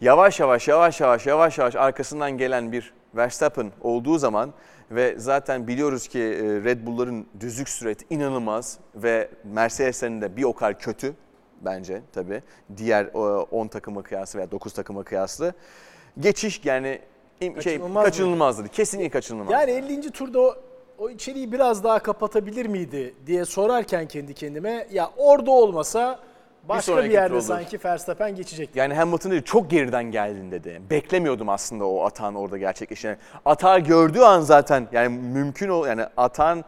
yavaş 0.00 0.40
yavaş 0.40 0.68
yavaş 0.68 1.00
yavaş 1.00 1.26
yavaş 1.26 1.58
yavaş 1.58 1.76
arkasından 1.76 2.30
gelen 2.38 2.72
bir 2.72 2.92
Verstappen 3.16 3.72
olduğu 3.80 4.18
zaman 4.18 4.52
ve 4.94 5.14
zaten 5.18 5.66
biliyoruz 5.66 6.08
ki 6.08 6.18
e, 6.18 6.42
Red 6.42 6.86
Bull'ların 6.86 7.26
düzlük 7.40 7.68
süreti 7.68 8.04
inanılmaz 8.10 8.78
ve 8.94 9.28
Mercedes'lerin 9.44 10.20
de 10.20 10.36
bir 10.36 10.44
o 10.44 10.52
kadar 10.52 10.78
kötü 10.78 11.14
bence 11.60 12.02
tabii. 12.12 12.42
Diğer 12.76 13.04
e, 13.04 13.18
10 13.18 13.68
takıma 13.68 14.02
kıyaslı 14.02 14.38
veya 14.38 14.50
9 14.50 14.72
takıma 14.72 15.02
kıyaslı. 15.02 15.54
Geçiş 16.20 16.64
yani 16.64 17.00
şey 17.40 17.54
Kaçınılmaz 17.54 18.04
kaçınılmazdı. 18.04 18.68
Kesinlikle 18.68 19.10
kaçınılmaz. 19.10 19.52
Yani 19.52 19.70
50. 19.70 20.10
turda 20.10 20.40
o, 20.40 20.54
o 20.98 21.10
içeriği 21.10 21.52
biraz 21.52 21.84
daha 21.84 21.98
kapatabilir 21.98 22.66
miydi 22.66 23.14
diye 23.26 23.44
sorarken 23.44 24.08
kendi 24.08 24.34
kendime 24.34 24.86
ya 24.92 25.10
orada 25.16 25.50
olmasa 25.50 26.20
başka 26.68 26.92
bir, 26.92 26.96
sonraki 26.96 27.14
yerde 27.14 27.34
olur. 27.34 27.42
sanki 27.42 27.78
Verstappen 27.84 28.34
geçecek. 28.34 28.70
Yani 28.74 28.94
Hamilton 28.94 29.32
dedi 29.32 29.44
çok 29.44 29.70
geriden 29.70 30.04
geldin 30.04 30.50
dedi. 30.50 30.82
Beklemiyordum 30.90 31.48
aslında 31.48 31.86
o 31.86 32.04
atağın 32.04 32.34
orada 32.34 32.58
gerçekleşen. 32.58 33.16
Atağı 33.44 33.78
gördüğü 33.78 34.20
an 34.20 34.40
zaten 34.40 34.88
yani 34.92 35.18
mümkün 35.18 35.68
ol 35.68 35.86
yani 35.86 36.04
atağın 36.16 36.64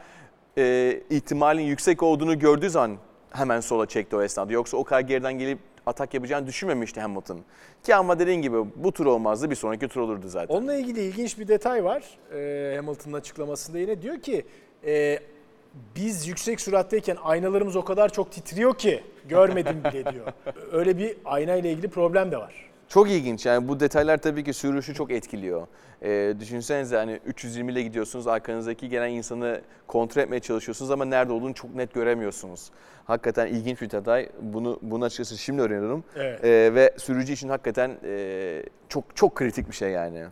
e, 0.58 1.00
ihtimalin 1.10 1.62
yüksek 1.62 2.02
olduğunu 2.02 2.38
gördüğü 2.38 2.70
zaman 2.70 2.96
hemen 3.30 3.60
sola 3.60 3.86
çekti 3.86 4.16
o 4.16 4.22
esnada. 4.22 4.52
Yoksa 4.52 4.76
o 4.76 4.84
kadar 4.84 5.00
geriden 5.00 5.32
gelip 5.32 5.58
atak 5.86 6.14
yapacağını 6.14 6.46
düşünmemişti 6.46 7.00
Hamilton. 7.00 7.40
Ki 7.82 7.94
ama 7.94 8.18
dediğin 8.18 8.42
gibi 8.42 8.56
bu 8.76 8.92
tur 8.92 9.06
olmazdı 9.06 9.50
bir 9.50 9.54
sonraki 9.56 9.88
tur 9.88 10.00
olurdu 10.00 10.28
zaten. 10.28 10.54
Onunla 10.54 10.74
ilgili 10.74 11.00
ilginç 11.00 11.38
bir 11.38 11.48
detay 11.48 11.84
var. 11.84 12.02
Ee, 12.32 12.76
Hamilton'ın 12.76 13.14
açıklamasında 13.14 13.78
yine 13.78 14.02
diyor 14.02 14.20
ki 14.20 14.46
e, 14.86 15.18
biz 15.96 16.28
yüksek 16.28 16.60
süratteyken 16.60 17.16
aynalarımız 17.24 17.76
o 17.76 17.84
kadar 17.84 18.08
çok 18.08 18.32
titriyor 18.32 18.78
ki 18.78 19.02
görmedim 19.28 19.84
bile 19.84 20.04
diyor. 20.12 20.26
Öyle 20.72 20.98
bir 20.98 21.16
ayna 21.24 21.54
ile 21.54 21.72
ilgili 21.72 21.88
problem 21.88 22.30
de 22.30 22.36
var. 22.36 22.70
Çok 22.88 23.10
ilginç 23.10 23.46
yani 23.46 23.68
bu 23.68 23.80
detaylar 23.80 24.16
tabii 24.18 24.44
ki 24.44 24.52
sürüşü 24.52 24.94
çok 24.94 25.10
etkiliyor. 25.10 25.66
Ee, 26.02 26.34
düşünsenize 26.40 26.96
hani 26.96 27.20
320 27.26 27.72
ile 27.72 27.82
gidiyorsunuz 27.82 28.26
arkanızdaki 28.26 28.88
gelen 28.88 29.10
insanı 29.10 29.60
kontrol 29.86 30.22
etmeye 30.22 30.40
çalışıyorsunuz 30.40 30.90
ama 30.90 31.04
nerede 31.04 31.32
olduğunu 31.32 31.54
çok 31.54 31.74
net 31.74 31.94
göremiyorsunuz. 31.94 32.70
Hakikaten 33.04 33.46
ilginç 33.46 33.82
bir 33.82 33.90
detay. 33.90 34.28
Bunu 34.40 34.78
bunu 34.82 35.04
açıkçası 35.04 35.38
şimdi 35.38 35.62
öğreniyorum. 35.62 36.04
Evet. 36.16 36.44
Ee, 36.44 36.74
ve 36.74 36.94
sürücü 36.96 37.32
için 37.32 37.48
hakikaten 37.48 37.96
e, 38.04 38.62
çok 38.88 39.16
çok 39.16 39.34
kritik 39.34 39.68
bir 39.68 39.74
şey 39.74 39.90
yani. 39.90 40.24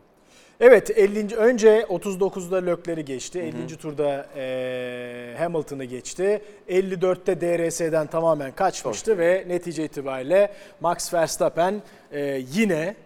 Evet 0.62 0.90
50. 0.98 1.36
önce 1.36 1.80
39'da 1.80 2.56
Lökler'i 2.56 3.04
geçti. 3.04 3.38
50. 3.38 3.76
turda 3.76 4.26
e, 4.36 5.34
Hamilton'ı 5.38 5.84
geçti. 5.84 6.42
54'te 6.68 7.40
DRS'den 7.40 8.06
tamamen 8.06 8.52
kaçmıştı 8.52 9.18
ve 9.18 9.44
netice 9.48 9.84
itibariyle 9.84 10.52
Max 10.80 11.14
Verstappen 11.14 11.82
e, 12.12 12.42
yine 12.52 12.96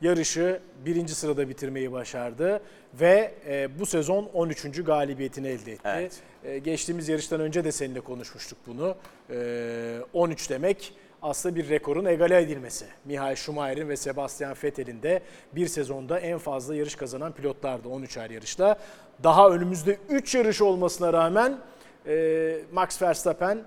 yarışı 0.00 0.60
birinci 0.84 1.14
sırada 1.14 1.48
bitirmeyi 1.48 1.92
başardı 1.92 2.60
ve 2.94 3.34
e, 3.48 3.78
bu 3.78 3.86
sezon 3.86 4.30
13. 4.34 4.84
galibiyetini 4.84 5.48
elde 5.48 5.72
etti. 5.72 5.82
Evet. 5.84 6.12
E, 6.44 6.58
geçtiğimiz 6.58 7.08
yarıştan 7.08 7.40
önce 7.40 7.64
de 7.64 7.72
seninle 7.72 8.00
konuşmuştuk 8.00 8.58
bunu. 8.66 8.96
E, 9.30 9.98
13 10.12 10.50
demek 10.50 10.94
aslında 11.22 11.56
bir 11.56 11.68
rekorun 11.68 12.04
egale 12.04 12.40
edilmesi. 12.40 12.84
Michael 13.04 13.34
Schumacher'in 13.36 13.88
ve 13.88 13.96
Sebastian 13.96 14.54
Vettel'in 14.64 15.02
de 15.02 15.20
bir 15.52 15.66
sezonda 15.66 16.18
en 16.20 16.38
fazla 16.38 16.74
yarış 16.74 16.94
kazanan 16.94 17.32
pilotlardı 17.32 17.88
13'er 17.88 18.32
yarışta. 18.32 18.76
Daha 19.24 19.48
önümüzde 19.50 19.98
3 20.08 20.34
yarış 20.34 20.62
olmasına 20.62 21.12
rağmen 21.12 21.58
e, 22.06 22.58
Max 22.72 23.02
Verstappen 23.02 23.58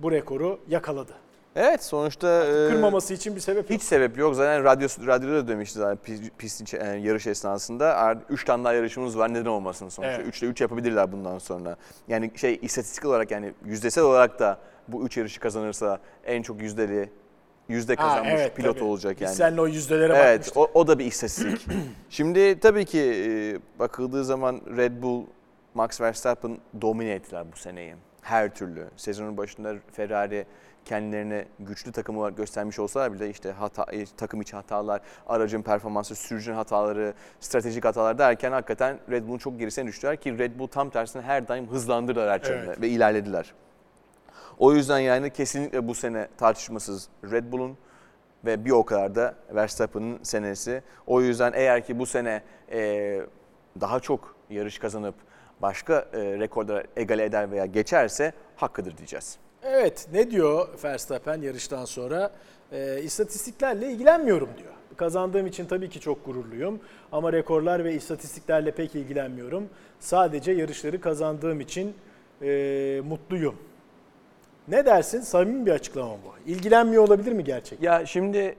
bu 0.00 0.12
rekoru 0.12 0.60
yakaladı. 0.68 1.12
Evet 1.56 1.84
sonuçta 1.84 2.44
e, 2.44 2.68
Kırmaması 2.68 3.14
için 3.14 3.36
bir 3.36 3.40
sebep 3.40 3.70
yok. 3.70 3.80
hiç 3.80 3.82
sebep 3.82 4.18
yok. 4.18 4.34
Zaten 4.34 4.64
radyo, 4.64 4.88
radyoda 5.06 5.34
da 5.34 5.48
demişti 5.48 5.78
zaten 5.78 6.14
içi- 6.60 6.76
yani 6.76 7.06
yarış 7.06 7.26
esnasında. 7.26 8.16
3 8.30 8.44
tane 8.44 8.64
daha 8.64 8.72
yarışımız 8.72 9.18
var 9.18 9.34
neden 9.34 9.46
olmasın 9.50 9.88
sonuçta. 9.88 10.22
Evet. 10.22 10.26
3'te 10.34 10.46
3 10.46 10.60
yapabilirler 10.60 11.12
bundan 11.12 11.38
sonra. 11.38 11.76
Yani 12.08 12.30
şey 12.36 12.58
istatistik 12.62 13.04
olarak 13.04 13.30
yani 13.30 13.52
yüzdesel 13.64 14.04
olarak 14.04 14.38
da 14.38 14.58
bu 14.88 15.06
3 15.06 15.16
yarışı 15.16 15.40
kazanırsa 15.40 15.98
en 16.24 16.42
çok 16.42 16.62
yüzdeli 16.62 17.10
yüzde 17.68 17.96
kazanmış 17.96 18.32
evet, 18.32 18.56
pilot 18.56 18.74
tabii. 18.74 18.84
olacak 18.84 19.16
Biz 19.16 19.22
yani. 19.22 19.34
seninle 19.34 19.60
o 19.60 19.66
yüzdelere 19.66 20.12
Evet, 20.16 20.38
bakmıştık. 20.40 20.56
o, 20.56 20.70
o 20.74 20.86
da 20.86 20.98
bir 20.98 21.04
istatistik. 21.04 21.66
Şimdi 22.10 22.60
tabii 22.60 22.84
ki 22.84 23.00
e, 23.00 23.78
bakıldığı 23.78 24.24
zaman 24.24 24.60
Red 24.76 25.02
Bull, 25.02 25.24
Max 25.74 26.00
Verstappen 26.00 26.58
domine 26.82 27.10
ettiler 27.10 27.44
bu 27.52 27.56
seneyi. 27.56 27.94
Her 28.22 28.54
türlü. 28.54 28.84
Sezonun 28.96 29.36
başında 29.36 29.74
Ferrari 29.92 30.46
kendilerine 30.84 31.44
güçlü 31.60 31.92
takım 31.92 32.18
olarak 32.18 32.36
göstermiş 32.36 32.78
olsalar 32.78 33.12
bile 33.12 33.30
işte 33.30 33.52
hata, 33.52 33.92
e, 33.92 34.04
takım 34.16 34.40
içi 34.40 34.56
hatalar, 34.56 35.00
aracın 35.26 35.62
performansı, 35.62 36.14
sürücünün 36.14 36.56
hataları, 36.56 37.14
stratejik 37.40 37.84
hatalar 37.84 38.18
derken 38.18 38.52
hakikaten 38.52 38.98
Red 39.10 39.26
Bull'un 39.28 39.38
çok 39.38 39.58
gerisine 39.58 39.86
düştüler 39.86 40.16
ki 40.16 40.38
Red 40.38 40.58
Bull 40.58 40.66
tam 40.66 40.90
tersine 40.90 41.22
her 41.22 41.48
daim 41.48 41.68
hızlandırdılar 41.68 42.26
araçlarını 42.26 42.64
Evet. 42.66 42.80
ve 42.80 42.88
ilerlediler. 42.88 43.52
O 44.58 44.72
yüzden 44.72 44.98
yani 44.98 45.30
kesinlikle 45.30 45.88
bu 45.88 45.94
sene 45.94 46.28
tartışmasız 46.38 47.08
Red 47.30 47.52
Bull'un 47.52 47.76
ve 48.44 48.64
bir 48.64 48.70
o 48.70 48.84
kadar 48.84 49.14
da 49.14 49.34
Verstappen'ın 49.54 50.18
senesi. 50.22 50.82
O 51.06 51.20
yüzden 51.20 51.52
eğer 51.54 51.84
ki 51.84 51.98
bu 51.98 52.06
sene 52.06 52.42
e, 52.72 53.20
daha 53.80 54.00
çok 54.00 54.36
yarış 54.50 54.78
kazanıp 54.78 55.14
başka 55.62 55.94
e, 56.12 56.18
rekorlara 56.18 56.84
egale 56.96 57.24
eder 57.24 57.50
veya 57.50 57.66
geçerse 57.66 58.32
hakkıdır 58.56 58.96
diyeceğiz. 58.96 59.38
Evet 59.62 60.08
ne 60.12 60.30
diyor 60.30 60.68
Verstappen 60.84 61.42
yarıştan 61.42 61.84
sonra? 61.84 62.30
E, 62.72 63.02
istatistiklerle 63.02 63.92
ilgilenmiyorum 63.92 64.48
diyor. 64.58 64.72
Kazandığım 64.96 65.46
için 65.46 65.66
tabii 65.66 65.88
ki 65.88 66.00
çok 66.00 66.24
gururluyum 66.26 66.80
ama 67.12 67.32
rekorlar 67.32 67.84
ve 67.84 67.94
istatistiklerle 67.94 68.70
pek 68.70 68.94
ilgilenmiyorum. 68.94 69.68
Sadece 70.00 70.52
yarışları 70.52 71.00
kazandığım 71.00 71.60
için 71.60 71.94
e, 72.42 73.00
mutluyum. 73.04 73.54
Ne 74.68 74.86
dersin? 74.86 75.20
Samimi 75.20 75.66
bir 75.66 75.70
açıklama 75.72 76.12
bu. 76.12 76.50
İlgilenmiyor 76.50 77.02
olabilir 77.02 77.32
mi 77.32 77.44
gerçekten? 77.44 77.86
Ya 77.86 78.06
şimdi 78.06 78.56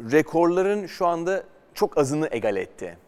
rekorların 0.00 0.86
şu 0.86 1.06
anda 1.06 1.42
çok 1.74 1.98
azını 1.98 2.28
egale 2.30 2.60
etti. 2.60 2.98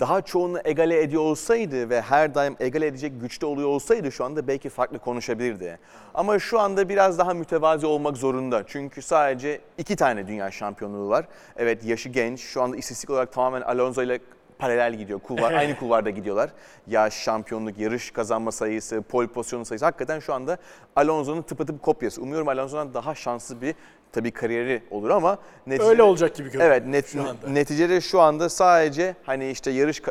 Daha 0.00 0.22
çoğunu 0.22 0.58
egale 0.64 1.02
ediyor 1.02 1.22
olsaydı 1.22 1.90
ve 1.90 2.00
her 2.00 2.34
daim 2.34 2.56
egale 2.60 2.86
edecek 2.86 3.20
güçte 3.20 3.46
oluyor 3.46 3.68
olsaydı 3.68 4.12
şu 4.12 4.24
anda 4.24 4.48
belki 4.48 4.68
farklı 4.68 4.98
konuşabilirdi. 4.98 5.78
Ama 6.14 6.38
şu 6.38 6.60
anda 6.60 6.88
biraz 6.88 7.18
daha 7.18 7.34
mütevazi 7.34 7.86
olmak 7.86 8.16
zorunda. 8.16 8.62
Çünkü 8.66 9.02
sadece 9.02 9.60
iki 9.78 9.96
tane 9.96 10.28
dünya 10.28 10.50
şampiyonluğu 10.50 11.08
var. 11.08 11.28
Evet 11.56 11.84
yaşı 11.84 12.08
genç. 12.08 12.40
Şu 12.40 12.62
anda 12.62 12.76
istatistik 12.76 13.10
olarak 13.10 13.32
tamamen 13.32 13.60
Alonso 13.60 14.02
ile 14.02 14.18
paralel 14.58 14.94
gidiyor. 14.94 15.20
Kulvar, 15.20 15.52
aynı 15.52 15.76
kulvarda 15.78 16.10
gidiyorlar. 16.10 16.50
Yaş, 16.86 17.14
şampiyonluk, 17.14 17.78
yarış 17.78 18.10
kazanma 18.10 18.52
sayısı, 18.52 19.02
pole 19.02 19.26
pozisyonu 19.26 19.64
sayısı 19.64 19.84
hakikaten 19.84 20.20
şu 20.20 20.34
anda 20.34 20.56
Alonso'nun 20.96 21.42
tıpatıp 21.42 21.82
kopyası. 21.82 22.22
Umuyorum 22.22 22.48
Alonso'dan 22.48 22.94
daha 22.94 23.14
şanslı 23.14 23.60
bir 23.60 23.74
tabii 24.12 24.30
kariyeri 24.30 24.82
olur 24.90 25.10
ama 25.10 25.38
neticede, 25.66 25.90
Öyle 25.90 26.02
olacak 26.02 26.34
gibi 26.34 26.48
görünüyor. 26.48 26.70
Evet, 26.70 26.86
net, 26.86 27.06
şu 27.06 27.20
anda. 27.20 27.48
neticede 27.48 28.00
şu 28.00 28.20
anda 28.20 28.48
sadece 28.48 29.14
hani 29.24 29.50
işte 29.50 29.70
yarış 29.70 30.02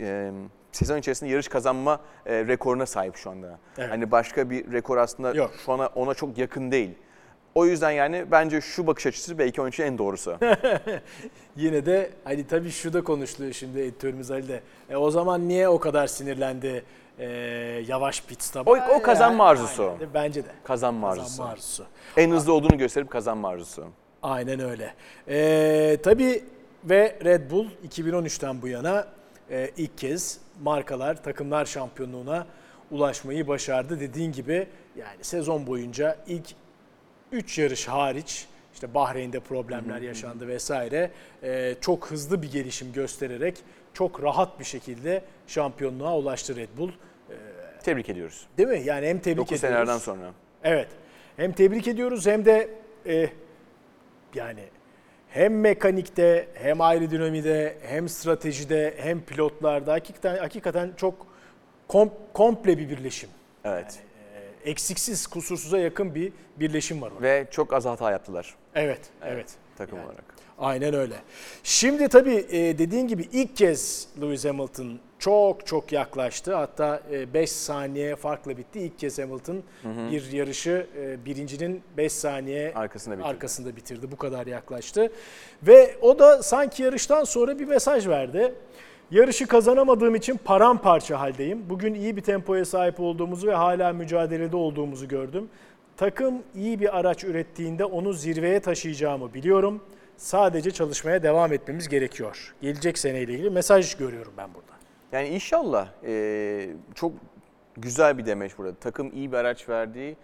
e, 0.00 0.30
sezon 0.72 0.98
içerisinde 0.98 1.30
yarış 1.30 1.48
kazanma 1.48 2.00
e, 2.26 2.46
rekoruna 2.46 2.86
sahip 2.86 3.16
şu 3.16 3.30
anda. 3.30 3.58
Evet. 3.78 3.90
Hani 3.90 4.10
başka 4.10 4.50
bir 4.50 4.72
rekor 4.72 4.96
aslında 4.96 5.34
Yok. 5.34 5.50
şu 5.64 5.72
ana 5.72 5.86
ona 5.86 6.14
çok 6.14 6.38
yakın 6.38 6.70
değil. 6.70 6.90
O 7.54 7.66
yüzden 7.66 7.90
yani 7.90 8.24
bence 8.30 8.60
şu 8.60 8.86
bakış 8.86 9.06
açısı 9.06 9.38
belki 9.38 9.60
onun 9.60 9.70
için 9.70 9.82
en 9.84 9.98
doğrusu. 9.98 10.38
Yine 11.56 11.86
de 11.86 12.10
hani 12.24 12.46
tabii 12.46 12.70
şu 12.70 12.92
da 12.92 13.04
konuşuluyor 13.04 13.52
şimdi 13.52 13.80
editörümüz 13.80 14.30
Ali 14.30 14.48
de. 14.48 14.60
E, 14.90 14.96
o 14.96 15.10
zaman 15.10 15.48
niye 15.48 15.68
o 15.68 15.78
kadar 15.78 16.06
sinirlendi 16.06 16.84
e, 17.18 17.26
yavaş 17.88 18.22
pit 18.22 18.42
stop? 18.42 18.68
O- 18.68 18.78
o 18.96 19.02
kazanma 19.02 19.48
arzusu. 19.48 19.82
Aynen, 19.82 20.08
bence 20.14 20.44
de. 20.44 20.48
Kazanma 20.64 21.08
arzusu. 21.10 21.26
Kazanma 21.28 21.52
arzusu. 21.52 21.86
En 22.16 22.30
hızlı 22.30 22.52
olduğunu 22.52 22.78
gösterip 22.78 23.10
kazanma 23.10 23.48
arzusu. 23.48 23.84
Aynen 24.22 24.60
öyle. 24.60 24.94
E, 25.28 25.96
tabii 26.02 26.44
ve 26.84 27.18
Red 27.24 27.50
Bull 27.50 27.66
2013'ten 27.88 28.62
bu 28.62 28.68
yana 28.68 29.08
e, 29.50 29.70
ilk 29.76 29.98
kez 29.98 30.38
markalar 30.62 31.22
takımlar 31.22 31.64
şampiyonluğuna 31.64 32.46
ulaşmayı 32.90 33.48
başardı. 33.48 34.00
Dediğin 34.00 34.32
gibi 34.32 34.66
yani 34.96 35.16
sezon 35.24 35.66
boyunca 35.66 36.16
ilk 36.26 36.46
3 37.34 37.58
yarış 37.58 37.88
hariç 37.88 38.46
işte 38.74 38.94
Bahreyn'de 38.94 39.40
problemler 39.40 40.00
yaşandı 40.00 40.48
vesaire. 40.48 41.10
Ee, 41.42 41.74
çok 41.80 42.10
hızlı 42.10 42.42
bir 42.42 42.52
gelişim 42.52 42.92
göstererek 42.92 43.56
çok 43.94 44.22
rahat 44.22 44.60
bir 44.60 44.64
şekilde 44.64 45.22
şampiyonluğa 45.46 46.18
ulaştı 46.18 46.56
Red 46.56 46.68
Bull. 46.76 46.90
Tebrik 47.82 48.08
ediyoruz. 48.08 48.46
Değil 48.58 48.68
mi? 48.68 48.82
Yani 48.84 49.06
hem 49.06 49.18
tebrik 49.18 49.36
9 49.38 49.48
ediyoruz. 49.58 49.60
senelerden 49.60 49.98
sonra. 49.98 50.32
Evet. 50.64 50.88
Hem 51.36 51.52
tebrik 51.52 51.88
ediyoruz 51.88 52.26
hem 52.26 52.44
de 52.44 52.68
e, 53.06 53.28
yani 54.34 54.60
hem 55.28 55.60
mekanikte 55.60 56.48
hem 56.54 56.80
aerodinamide 56.80 57.76
hem 57.86 58.08
stratejide 58.08 58.94
hem 58.98 59.20
pilotlarda 59.20 59.92
hakikaten 59.92 60.36
hakikaten 60.38 60.92
çok 60.96 61.26
kom- 61.88 62.12
komple 62.32 62.78
bir 62.78 62.88
birleşim. 62.90 63.30
Evet. 63.64 63.98
E, 63.98 64.13
eksiksiz, 64.64 65.26
kusursuza 65.26 65.78
yakın 65.78 66.14
bir 66.14 66.32
birleşim 66.56 67.02
var 67.02 67.10
orada. 67.10 67.22
Ve 67.22 67.46
çok 67.50 67.72
az 67.72 67.84
hata 67.84 68.10
yaptılar 68.10 68.54
Evet, 68.74 69.00
evet. 69.22 69.46
takım 69.76 69.98
Yani. 69.98 70.06
olarak. 70.06 70.24
Aynen 70.58 70.94
öyle. 70.94 71.14
Şimdi 71.62 72.08
tabii 72.08 72.46
e, 72.50 72.78
dediğin 72.78 73.08
gibi 73.08 73.28
ilk 73.32 73.56
kez 73.56 74.08
Lewis 74.22 74.44
Hamilton 74.44 74.98
çok 75.18 75.66
çok 75.66 75.92
yaklaştı. 75.92 76.54
Hatta 76.54 77.02
5 77.34 77.50
saniye 77.52 78.16
farkla 78.16 78.56
bitti. 78.56 78.80
İlk 78.80 78.98
kez 78.98 79.18
Hamilton 79.18 79.62
bir 79.84 80.32
yarışı 80.32 80.86
e, 80.98 81.24
birincinin 81.24 81.82
5 81.96 82.12
saniye 82.12 82.72
Arkasında 82.74 83.14
bitirdi. 83.14 83.28
arkasında 83.28 83.76
bitirdi. 83.76 84.10
Bu 84.12 84.16
kadar 84.16 84.46
yaklaştı. 84.46 85.12
Ve 85.62 85.96
o 86.02 86.18
da 86.18 86.42
sanki 86.42 86.82
yarıştan 86.82 87.24
sonra 87.24 87.58
bir 87.58 87.64
mesaj 87.64 88.08
verdi. 88.08 88.54
Yarışı 89.10 89.46
kazanamadığım 89.46 90.14
için 90.14 90.36
paramparça 90.44 91.20
haldeyim. 91.20 91.70
Bugün 91.70 91.94
iyi 91.94 92.16
bir 92.16 92.20
tempoya 92.22 92.64
sahip 92.64 93.00
olduğumuzu 93.00 93.46
ve 93.46 93.54
hala 93.54 93.92
mücadelede 93.92 94.56
olduğumuzu 94.56 95.08
gördüm. 95.08 95.48
Takım 95.96 96.34
iyi 96.54 96.80
bir 96.80 96.98
araç 96.98 97.24
ürettiğinde 97.24 97.84
onu 97.84 98.12
zirveye 98.12 98.60
taşıyacağımı 98.60 99.34
biliyorum. 99.34 99.80
Sadece 100.16 100.70
çalışmaya 100.70 101.22
devam 101.22 101.52
etmemiz 101.52 101.88
gerekiyor. 101.88 102.54
Gelecek 102.62 102.98
seneyle 102.98 103.32
ilgili 103.32 103.50
mesaj 103.50 103.94
görüyorum 103.94 104.32
ben 104.36 104.48
burada. 104.54 104.72
Yani 105.12 105.28
inşallah 105.28 105.88
eee, 106.06 106.68
çok 106.94 107.12
güzel 107.76 108.18
bir 108.18 108.26
demeç 108.26 108.58
burada. 108.58 108.74
Takım 108.74 109.12
iyi 109.14 109.32
bir 109.32 109.36
araç 109.36 109.68
verdiği 109.68 110.16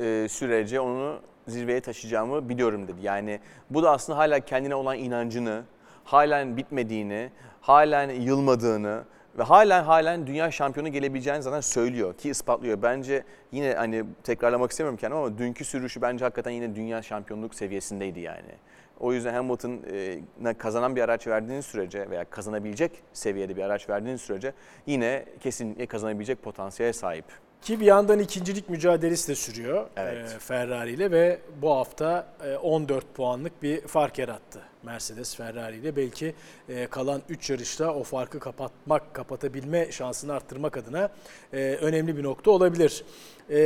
eee, 0.00 0.28
sürece 0.28 0.80
onu 0.80 1.20
zirveye 1.46 1.80
taşıyacağımı 1.80 2.48
biliyorum 2.48 2.88
dedi. 2.88 3.00
Yani 3.02 3.40
bu 3.70 3.82
da 3.82 3.90
aslında 3.90 4.18
hala 4.18 4.40
kendine 4.40 4.74
olan 4.74 4.98
inancını, 4.98 5.62
halen 6.08 6.56
bitmediğini, 6.56 7.30
halen 7.60 8.10
yılmadığını 8.10 9.04
ve 9.38 9.42
halen 9.42 9.84
halen 9.84 10.26
dünya 10.26 10.50
şampiyonu 10.50 10.88
gelebileceğini 10.88 11.42
zaten 11.42 11.60
söylüyor 11.60 12.14
ki 12.14 12.30
ispatlıyor. 12.30 12.82
Bence 12.82 13.24
yine 13.52 13.74
hani 13.74 14.04
tekrarlamak 14.24 14.70
istemiyorum 14.70 14.98
kendimi 15.00 15.20
ama 15.20 15.38
dünkü 15.38 15.64
sürüşü 15.64 16.02
bence 16.02 16.24
hakikaten 16.24 16.50
yine 16.50 16.76
dünya 16.76 17.02
şampiyonluk 17.02 17.54
seviyesindeydi 17.54 18.20
yani. 18.20 18.52
O 19.00 19.12
yüzden 19.12 19.34
Hamilton'a 19.34 20.54
kazanan 20.58 20.96
bir 20.96 21.02
araç 21.02 21.26
verdiğiniz 21.26 21.66
sürece 21.66 22.10
veya 22.10 22.24
kazanabilecek 22.24 22.92
seviyede 23.12 23.56
bir 23.56 23.62
araç 23.62 23.88
verdiğiniz 23.88 24.20
sürece 24.20 24.52
yine 24.86 25.24
kesinlikle 25.40 25.86
kazanabilecek 25.86 26.42
potansiyele 26.42 26.92
sahip. 26.92 27.24
Ki 27.62 27.80
bir 27.80 27.86
yandan 27.86 28.18
ikincilik 28.18 28.68
mücadelesi 28.68 29.28
de 29.28 29.34
sürüyor 29.34 29.86
Evet. 29.96 30.32
e, 30.36 30.38
Ferrari 30.38 30.92
ile 30.92 31.10
ve 31.10 31.38
bu 31.62 31.70
hafta 31.70 32.26
e, 32.44 32.56
14 32.56 33.14
puanlık 33.14 33.62
bir 33.62 33.80
fark 33.80 34.18
yarattı 34.18 34.67
Mercedes 34.82 35.36
Ferrari 35.36 35.76
ile. 35.76 35.96
Belki 35.96 36.34
e, 36.68 36.86
kalan 36.86 37.22
3 37.28 37.50
yarışta 37.50 37.94
o 37.94 38.02
farkı 38.02 38.40
kapatmak, 38.40 39.14
kapatabilme 39.14 39.92
şansını 39.92 40.32
arttırmak 40.32 40.76
adına 40.76 41.08
e, 41.52 41.58
önemli 41.80 42.16
bir 42.16 42.22
nokta 42.22 42.50
olabilir. 42.50 43.04
E, 43.50 43.58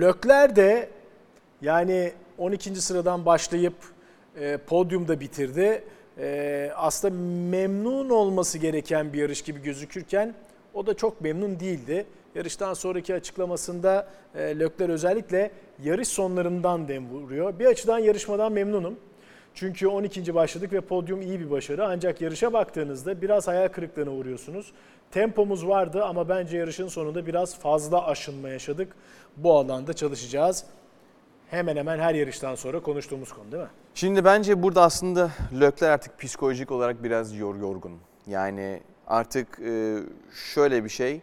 Lökler 0.00 0.56
de 0.56 0.88
yani 1.62 2.12
12. 2.38 2.74
sıradan 2.74 3.26
başlayıp 3.26 3.74
e, 4.40 4.56
podyumda 4.56 5.20
bitirdi. 5.20 5.84
E, 6.18 6.70
aslında 6.76 7.14
memnun 7.50 8.10
olması 8.10 8.58
gereken 8.58 9.12
bir 9.12 9.18
yarış 9.18 9.42
gibi 9.42 9.62
gözükürken 9.62 10.34
o 10.74 10.86
da 10.86 10.94
çok 10.94 11.20
memnun 11.20 11.60
değildi. 11.60 12.06
Yarıştan 12.34 12.74
sonraki 12.74 13.14
açıklamasında 13.14 14.08
e, 14.34 14.58
Lökler 14.58 14.88
özellikle 14.88 15.50
yarış 15.82 16.08
sonlarından 16.08 16.88
dem 16.88 17.10
vuruyor. 17.10 17.58
Bir 17.58 17.66
açıdan 17.66 17.98
yarışmadan 17.98 18.52
memnunum. 18.52 18.98
Çünkü 19.54 19.88
12. 19.88 20.34
başladık 20.34 20.72
ve 20.72 20.80
podyum 20.80 21.22
iyi 21.22 21.40
bir 21.40 21.50
başarı. 21.50 21.86
Ancak 21.86 22.20
yarışa 22.20 22.52
baktığınızda 22.52 23.22
biraz 23.22 23.48
hayal 23.48 23.68
kırıklığına 23.68 24.10
uğruyorsunuz. 24.10 24.72
Tempomuz 25.10 25.68
vardı 25.68 26.04
ama 26.04 26.28
bence 26.28 26.58
yarışın 26.58 26.88
sonunda 26.88 27.26
biraz 27.26 27.58
fazla 27.58 28.06
aşınma 28.06 28.48
yaşadık. 28.48 28.92
Bu 29.36 29.58
alanda 29.58 29.92
çalışacağız. 29.92 30.64
Hemen 31.50 31.76
hemen 31.76 31.98
her 31.98 32.14
yarıştan 32.14 32.54
sonra 32.54 32.80
konuştuğumuz 32.80 33.32
konu 33.32 33.52
değil 33.52 33.62
mi? 33.62 33.68
Şimdi 33.94 34.24
bence 34.24 34.62
burada 34.62 34.82
aslında 34.82 35.30
Lökler 35.60 35.90
artık 35.90 36.18
psikolojik 36.18 36.70
olarak 36.70 37.04
biraz 37.04 37.36
yor 37.36 37.56
yorgun. 37.56 37.92
Yani 38.26 38.80
artık 39.06 39.60
e, 39.60 39.98
şöyle 40.54 40.84
bir 40.84 40.88
şey. 40.88 41.20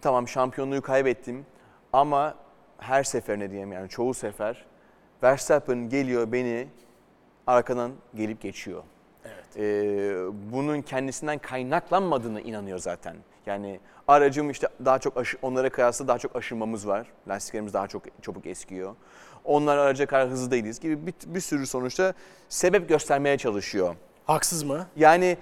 Tamam 0.00 0.28
şampiyonluğu 0.28 0.82
kaybettim 0.82 1.46
ama 1.92 2.34
her 2.78 3.02
seferine 3.04 3.50
diyeyim 3.50 3.72
yani 3.72 3.88
çoğu 3.88 4.14
sefer 4.14 4.64
Verstappen 5.22 5.88
geliyor 5.88 6.32
beni 6.32 6.68
arkadan 7.48 7.92
gelip 8.14 8.40
geçiyor. 8.40 8.82
Evet. 9.24 9.56
Ee, 9.56 10.52
bunun 10.52 10.82
kendisinden 10.82 11.38
kaynaklanmadığını 11.38 12.40
inanıyor 12.40 12.78
zaten. 12.78 13.16
Yani 13.46 13.80
aracım 14.08 14.50
işte 14.50 14.68
daha 14.84 14.98
çok 14.98 15.16
aşı, 15.16 15.38
onlara 15.42 15.70
kıyasla 15.70 16.08
daha 16.08 16.18
çok 16.18 16.36
aşınmamız 16.36 16.88
var. 16.88 17.06
Lastiklerimiz 17.28 17.74
daha 17.74 17.88
çok 17.88 18.02
çabuk 18.22 18.46
eskiyor. 18.46 18.94
Onlar 19.44 19.76
araca 19.76 20.06
kadar 20.06 20.28
hızlı 20.28 20.50
değiliz 20.50 20.80
gibi 20.80 21.06
bir, 21.06 21.14
bir 21.26 21.40
sürü 21.40 21.66
sonuçta 21.66 22.14
sebep 22.48 22.88
göstermeye 22.88 23.38
çalışıyor. 23.38 23.94
Haksız 24.26 24.62
mı? 24.62 24.86
Yani 24.96 25.36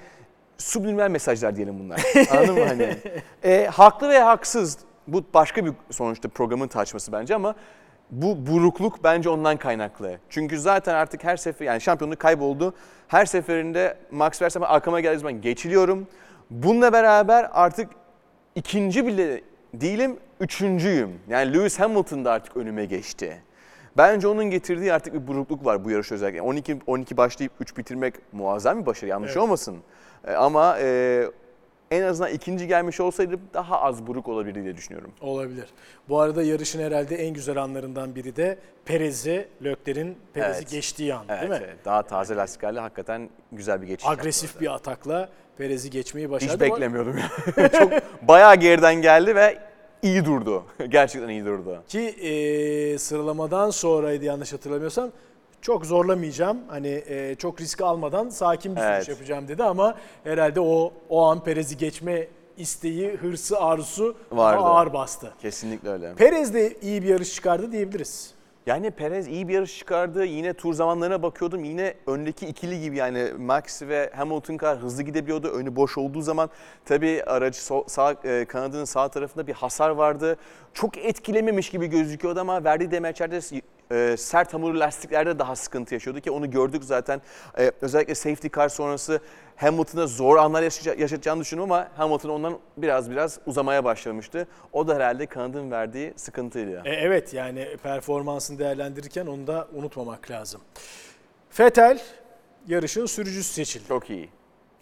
subliminal 0.58 1.10
mesajlar 1.10 1.56
diyelim 1.56 1.78
bunlar. 1.78 2.02
Anladın 2.30 2.54
mı 2.54 2.64
hani? 2.64 2.96
E, 3.44 3.66
haklı 3.66 4.08
ve 4.08 4.18
haksız. 4.18 4.78
Bu 5.06 5.24
başka 5.34 5.66
bir 5.66 5.72
sonuçta 5.90 6.28
programın 6.28 6.68
tartışması 6.68 7.12
bence 7.12 7.34
ama 7.34 7.54
bu 8.10 8.46
burukluk 8.46 9.04
bence 9.04 9.28
ondan 9.28 9.56
kaynaklı. 9.56 10.18
Çünkü 10.28 10.58
zaten 10.58 10.94
artık 10.94 11.24
her 11.24 11.36
sefer 11.36 11.66
yani 11.66 11.80
şampiyonluk 11.80 12.18
kayboldu. 12.18 12.74
Her 13.08 13.26
seferinde 13.26 13.96
Max 14.10 14.42
Verstappen 14.42 14.68
arkama 14.68 15.00
geldiği 15.00 15.18
zaman 15.18 15.40
geçiliyorum. 15.40 16.06
Bununla 16.50 16.92
beraber 16.92 17.50
artık 17.52 17.90
ikinci 18.54 19.06
bile 19.06 19.40
değilim, 19.74 20.16
üçüncüyüm. 20.40 21.10
Yani 21.28 21.54
Lewis 21.54 21.80
Hamilton 21.80 22.24
da 22.24 22.32
artık 22.32 22.56
önüme 22.56 22.84
geçti. 22.84 23.42
Bence 23.96 24.28
onun 24.28 24.44
getirdiği 24.44 24.92
artık 24.92 25.14
bir 25.14 25.26
burukluk 25.26 25.64
var 25.64 25.84
bu 25.84 25.90
yarış 25.90 26.12
özellikle. 26.12 26.42
12 26.42 26.78
12 26.86 27.16
başlayıp 27.16 27.52
3 27.60 27.76
bitirmek 27.76 28.14
muazzam 28.32 28.80
bir 28.80 28.86
başarı 28.86 29.10
yanlış 29.10 29.30
Evet. 29.30 29.42
olmasın. 29.42 29.76
E, 30.26 30.32
ama 30.32 30.78
e, 30.80 31.24
en 31.90 32.02
azından 32.02 32.32
ikinci 32.32 32.66
gelmiş 32.66 33.00
olsaydı 33.00 33.38
daha 33.54 33.80
az 33.82 34.06
buruk 34.06 34.28
olabilirdi 34.28 34.64
diye 34.64 34.76
düşünüyorum. 34.76 35.10
Olabilir. 35.20 35.66
Bu 36.08 36.20
arada 36.20 36.42
yarışın 36.42 36.82
herhalde 36.82 37.16
en 37.16 37.34
güzel 37.34 37.56
anlarından 37.62 38.14
biri 38.14 38.36
de 38.36 38.58
Perez'i, 38.84 39.48
Lökler'in 39.64 40.18
Perez'i 40.34 40.58
Evet. 40.58 40.70
geçtiği 40.70 41.14
an 41.14 41.24
Evet, 41.28 41.40
değil 41.40 41.52
mi? 41.52 41.60
evet. 41.64 41.84
daha 41.84 42.02
taze 42.02 42.36
lastiklerle 42.36 42.80
hakikaten 42.80 43.30
güzel 43.52 43.82
bir 43.82 43.86
geçiş. 43.86 44.08
Agresif 44.08 44.60
bir 44.60 44.74
atakla 44.74 45.28
Perez'i 45.58 45.90
geçmeyi 45.90 46.30
başardı. 46.30 46.54
Hiç 46.54 46.60
beklemiyordum 46.60 47.18
ya. 47.18 47.28
Çok 47.78 47.92
bayağı 48.28 48.56
geriden 48.56 48.94
geldi 48.94 49.34
ve 49.34 49.58
iyi 50.02 50.24
durdu. 50.24 50.64
Gerçekten 50.88 51.28
iyi 51.28 51.44
durdu. 51.44 51.82
Ki 51.88 52.00
e, 52.00 52.98
sıralamadan 52.98 53.70
sonraydı 53.70 54.24
yanlış 54.24 54.52
hatırlamıyorsam. 54.52 55.10
Çok 55.66 55.86
zorlamayacağım. 55.86 56.58
Hani 56.68 57.02
e, 57.08 57.34
çok 57.34 57.60
risk 57.60 57.80
almadan 57.80 58.28
sakin 58.28 58.76
bir 58.76 58.80
sürüş 58.80 58.92
Evet. 58.94 59.08
yapacağım 59.08 59.48
dedi 59.48 59.62
ama 59.64 59.94
herhalde 60.24 60.60
o 60.60 60.92
o 61.08 61.22
an 61.24 61.44
Perez'i 61.44 61.76
geçme 61.76 62.26
isteği, 62.56 63.10
hırsı, 63.10 63.60
arzusu 63.60 64.16
Vardı. 64.32 64.62
ağır 64.62 64.92
bastı. 64.92 65.32
Kesinlikle 65.42 65.88
öyle. 65.90 66.14
Perez 66.14 66.54
de 66.54 66.76
iyi 66.82 67.02
bir 67.02 67.08
yarış 67.08 67.34
çıkardı 67.34 67.72
diyebiliriz. 67.72 68.34
Yani 68.66 68.90
Perez 68.90 69.26
iyi 69.28 69.48
bir 69.48 69.54
yarış 69.54 69.78
çıkardı. 69.78 70.24
Yine 70.24 70.54
tur 70.54 70.74
zamanlarına 70.74 71.22
bakıyordum. 71.22 71.64
Yine 71.64 71.94
öndeki 72.06 72.46
ikili 72.46 72.80
gibi 72.80 72.96
yani 72.96 73.32
Max 73.38 73.82
ve 73.82 74.10
Hamilton 74.16 74.56
kadar 74.56 74.78
hızlı 74.78 75.02
gidebiliyordu. 75.02 75.48
Önü 75.48 75.76
boş 75.76 75.98
olduğu 75.98 76.22
zaman 76.22 76.50
tabii 76.84 77.22
aracı 77.26 77.58
so- 77.58 77.88
sağ 77.88 78.14
e, 78.24 78.44
kanadının 78.44 78.84
sağ 78.84 79.08
tarafında 79.08 79.46
bir 79.46 79.52
hasar 79.52 79.90
vardı. 79.90 80.36
Çok 80.74 80.98
etkilememiş 80.98 81.70
gibi 81.70 81.86
gözüküyordu 81.86 82.40
ama 82.40 82.64
verdiği 82.64 82.90
demeçlerde 82.90 83.40
e, 83.92 84.16
sert 84.18 84.54
hamurlu 84.54 84.80
lastiklerde 84.80 85.38
daha 85.38 85.56
sıkıntı 85.56 85.94
yaşıyordu 85.94 86.20
ki 86.20 86.30
onu 86.30 86.50
gördük 86.50 86.84
zaten. 86.84 87.20
E, 87.58 87.72
özellikle 87.80 88.14
safety 88.14 88.48
car 88.56 88.68
sonrası 88.68 89.20
Hamilton'a 89.56 90.06
zor 90.06 90.36
anlar 90.36 90.62
yaşatacağını 90.98 91.40
düşünüyorum 91.40 91.72
ama 91.72 91.88
Hamilton 91.96 92.30
ondan 92.30 92.58
biraz 92.76 93.10
biraz 93.10 93.38
uzamaya 93.46 93.84
başlamıştı. 93.84 94.46
O 94.72 94.88
da 94.88 94.94
herhalde 94.94 95.26
kanadın 95.26 95.70
verdiği 95.70 96.12
sıkıntıydı. 96.16 96.82
E, 96.84 96.90
evet 96.90 97.34
yani 97.34 97.76
performansını 97.82 98.58
değerlendirirken 98.58 99.26
onu 99.26 99.46
da 99.46 99.68
unutmamak 99.74 100.30
lazım. 100.30 100.60
Fetel 101.50 101.98
yarışın 102.66 103.06
sürücüsü 103.06 103.52
seçildi. 103.52 103.88
Çok 103.88 104.10
iyi. 104.10 104.28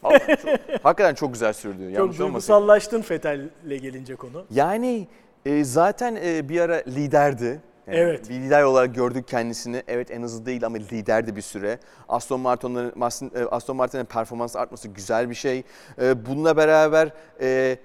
Hakikaten 0.02 0.36
çok, 0.36 0.48
hakikaten 0.84 1.14
çok 1.14 1.32
güzel 1.32 1.52
sürdü. 1.52 1.94
Çok 1.96 2.18
duygusallaştın 2.18 3.02
Fetel'le 3.02 3.50
gelince 3.68 4.16
konu. 4.16 4.44
Yani 4.50 5.08
e, 5.46 5.64
zaten 5.64 6.18
e, 6.24 6.48
bir 6.48 6.60
ara 6.60 6.82
liderdi. 6.86 7.60
Yani 7.86 7.98
Evet. 7.98 8.30
Bir 8.30 8.34
lider 8.34 8.62
olarak 8.62 8.94
gördük 8.94 9.28
kendisini. 9.28 9.82
Evet 9.88 10.10
en 10.10 10.22
hızlı 10.22 10.46
değil 10.46 10.66
ama 10.66 10.76
liderdi 10.76 11.36
bir 11.36 11.42
süre. 11.42 11.78
Aston 12.08 12.40
Martin'in 12.40 13.00
Aston, 13.00 13.30
e, 13.34 13.44
Aston 13.44 13.76
Martin'in 13.76 14.04
performans 14.04 14.56
artması 14.56 14.88
güzel 14.88 15.30
bir 15.30 15.34
şey. 15.34 15.62
E, 16.02 16.26
bununla 16.26 16.56
beraber 16.56 17.12
e, 17.40 17.78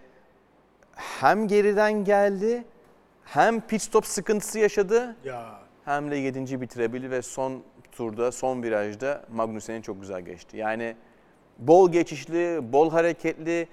hem 0.96 1.48
geriden 1.48 2.04
geldi 2.04 2.64
hem 3.24 3.62
pit 3.62 3.82
stop 3.82 4.06
sıkıntısı 4.06 4.60
yaşadı 4.60 5.16
Ya 5.26 5.60
hem 5.86 6.12
de 6.12 6.16
7. 6.16 6.62
bitirebildi 6.62 7.12
ve 7.12 7.22
son 7.22 7.64
turda, 7.92 8.32
son 8.32 8.64
virajda 8.64 9.26
Magnussen'in 9.32 9.82
çok 9.82 10.02
güzel 10.02 10.22
geçti. 10.22 10.58
Yani 10.58 10.96
bol 11.58 11.92
geçişli, 11.92 12.74
bol 12.74 12.92
hareketli, 12.92 13.68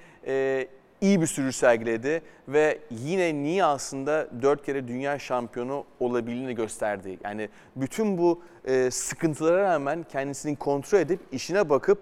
iyi 1.00 1.20
bir 1.20 1.26
sürüş 1.26 1.56
sergiledi 1.56 2.22
ve 2.48 2.78
yine 2.90 3.34
niye 3.34 3.64
aslında 3.64 4.28
4 4.42 4.66
kere 4.66 4.88
dünya 4.88 5.18
şampiyonu 5.18 5.84
olabildiğini 6.00 6.54
gösterdi. 6.54 7.18
Yani 7.24 7.48
bütün 7.76 8.18
bu 8.18 8.42
e, 8.64 8.90
sıkıntılara 8.90 9.62
rağmen 9.62 10.02
kendisini 10.12 10.56
kontrol 10.56 10.98
edip 10.98 11.20
işine 11.32 11.68
bakıp 11.70 11.98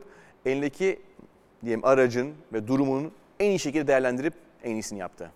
elindeki 0.46 1.00
diyelim 1.64 1.85
aracın 1.85 2.35
ve 2.52 2.68
durumun 2.68 3.12
en 3.40 3.50
iyi 3.50 3.59
şekilde 3.59 3.87
değerlendirip 3.87 4.35
en 4.64 4.70
iyisini 4.74 4.98
yaptı. 4.98 5.30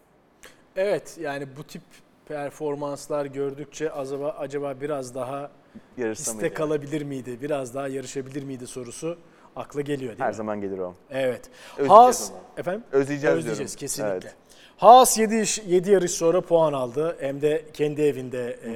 evet 0.77 1.19
yani 1.21 1.47
bu 1.57 1.65
tip 1.65 1.83
performanslar 2.29 3.27
gördükçe 3.27 3.91
acaba 3.93 4.31
acaba 4.31 4.75
biraz 4.81 5.15
daha 5.15 5.51
Yarışta 5.97 6.25
piste 6.25 6.41
mıydı? 6.47 6.55
kalabilir 6.55 7.03
miydi? 7.03 7.39
Biraz 7.43 7.75
daha 7.75 7.89
yarışabilir 7.89 8.43
miydi 8.43 8.67
sorusu 8.67 9.19
akla 9.57 9.81
geliyor 9.81 10.11
değil 10.11 10.21
Her 10.21 10.29
mi? 10.29 10.35
zaman 10.35 10.61
gelir 10.61 10.79
o. 10.79 10.95
Evet. 11.11 11.41
Özleyeceğiz 11.73 11.91
Haas 11.91 12.31
ama. 12.31 12.41
efendim 12.57 12.83
Özleyeceğiz, 12.93 13.37
özleyeceğiz 13.37 13.59
diyorum. 13.59 13.81
kesinlikle. 13.81 14.13
Evet. 14.29 14.37
Haas 14.77 15.19
7 15.19 15.45
7 15.67 15.91
yarış 15.91 16.11
sonra 16.11 16.41
puan 16.41 16.73
aldı. 16.73 17.17
Hem 17.21 17.41
de 17.43 17.65
kendi 17.73 18.03
evinde 18.03 18.51
e, 18.51 18.71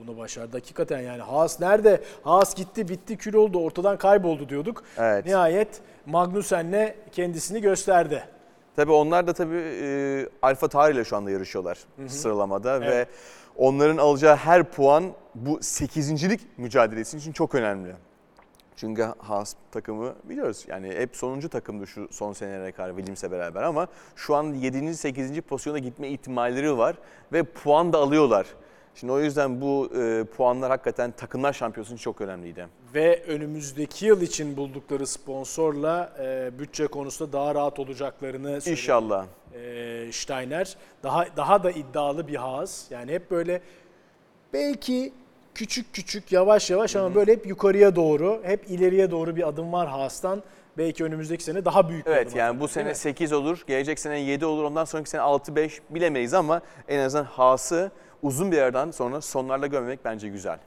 bunu 0.00 0.18
başardı. 0.18 0.56
Hakikaten 0.56 1.00
yani 1.00 1.22
Haas 1.22 1.60
nerede? 1.60 2.00
Haas 2.22 2.54
gitti, 2.54 2.88
bitti, 2.88 3.16
kül 3.16 3.34
oldu, 3.34 3.58
ortadan 3.58 3.96
kayboldu 3.98 4.48
diyorduk. 4.48 4.84
Evet. 4.98 5.26
Nihayet 5.26 5.80
Magnussen'le 6.06 6.94
kendisini 7.12 7.60
gösterdi. 7.60 8.24
Tabii 8.76 8.92
onlar 8.92 9.26
da 9.26 9.32
tabii 9.32 9.62
e, 9.82 10.28
Alfa 10.42 10.68
Tauri 10.68 10.94
ile 10.94 11.04
şu 11.04 11.16
anda 11.16 11.30
yarışıyorlar 11.30 11.78
sıralamada 12.06 12.76
Evet. 12.76 12.88
ve 12.88 13.06
onların 13.56 13.96
alacağı 13.96 14.36
her 14.36 14.64
puan 14.64 15.04
bu 15.34 15.58
8.lik 15.58 16.40
mücadelesi 16.58 17.16
için 17.16 17.32
çok 17.32 17.54
önemli. 17.54 17.92
Çünkü 18.82 19.02
Haas 19.18 19.54
takımı 19.72 20.14
biliyoruz 20.24 20.64
yani 20.68 20.88
hep 20.88 21.16
sonuncu 21.16 21.48
takımdı 21.48 21.86
şu 21.86 22.08
son 22.10 22.32
senelere 22.32 22.72
kadar 22.72 22.88
Williams'e 22.88 23.30
beraber 23.30 23.62
ama 23.62 23.86
şu 24.16 24.34
an 24.34 24.54
7. 24.54 24.94
8. 24.94 25.40
pozisyona 25.40 25.78
gitme 25.78 26.08
ihtimalleri 26.08 26.78
var 26.78 26.96
ve 27.32 27.42
puan 27.42 27.92
da 27.92 27.98
alıyorlar. 27.98 28.46
Şimdi 28.94 29.12
o 29.12 29.20
yüzden 29.20 29.60
bu 29.60 29.90
e, 29.96 30.24
puanlar 30.24 30.70
hakikaten 30.70 31.10
takımlar 31.10 31.52
şampiyonası 31.52 31.94
için 31.94 32.02
çok 32.02 32.20
önemliydi. 32.20 32.66
Ve 32.94 33.22
önümüzdeki 33.26 34.06
yıl 34.06 34.20
için 34.20 34.56
buldukları 34.56 35.06
sponsorla 35.06 36.12
e, 36.20 36.58
bütçe 36.58 36.86
konusunda 36.86 37.32
daha 37.32 37.54
rahat 37.54 37.78
olacaklarını 37.78 38.60
söyledi. 38.60 38.70
İnşallah. 38.70 39.26
E, 39.54 40.12
Steiner. 40.12 40.76
Daha 41.02 41.26
daha 41.36 41.64
da 41.64 41.70
iddialı 41.70 42.28
bir 42.28 42.36
Haas. 42.36 42.90
Yani 42.90 43.12
hep 43.12 43.30
böyle 43.30 43.62
belki 44.52 45.12
küçük 45.54 45.94
küçük 45.94 46.32
yavaş 46.32 46.70
yavaş 46.70 46.96
ama 46.96 47.14
böyle 47.14 47.32
hep 47.32 47.46
yukarıya 47.46 47.96
doğru, 47.96 48.40
hep 48.44 48.70
ileriye 48.70 49.10
doğru 49.10 49.36
bir 49.36 49.48
adım 49.48 49.72
var 49.72 49.88
Haas'tan. 49.88 50.42
Belki 50.78 51.04
önümüzdeki 51.04 51.44
sene 51.44 51.64
daha 51.64 51.88
büyük 51.88 52.06
bir 52.06 52.10
Evet 52.10 52.26
adım 52.28 52.38
yani 52.38 52.48
atacak, 52.48 52.60
bu 52.60 52.66
değil 52.66 52.74
sene 52.74 52.88
mi? 52.88 52.94
8 52.94 53.32
olur, 53.32 53.64
gelecek 53.66 53.98
sene 53.98 54.20
7 54.20 54.46
olur, 54.46 54.64
ondan 54.64 54.84
sonraki 54.84 55.10
sene 55.10 55.20
6-5 55.20 55.70
bilemeyiz 55.90 56.34
ama 56.34 56.60
en 56.88 56.98
azından 56.98 57.24
Haas'ı 57.24 57.90
uzun 58.22 58.52
bir 58.52 58.56
yerden 58.56 58.90
sonra 58.90 59.20
sonlarda 59.20 59.66
görmemek 59.66 60.04
bence 60.04 60.28
güzel. 60.28 60.58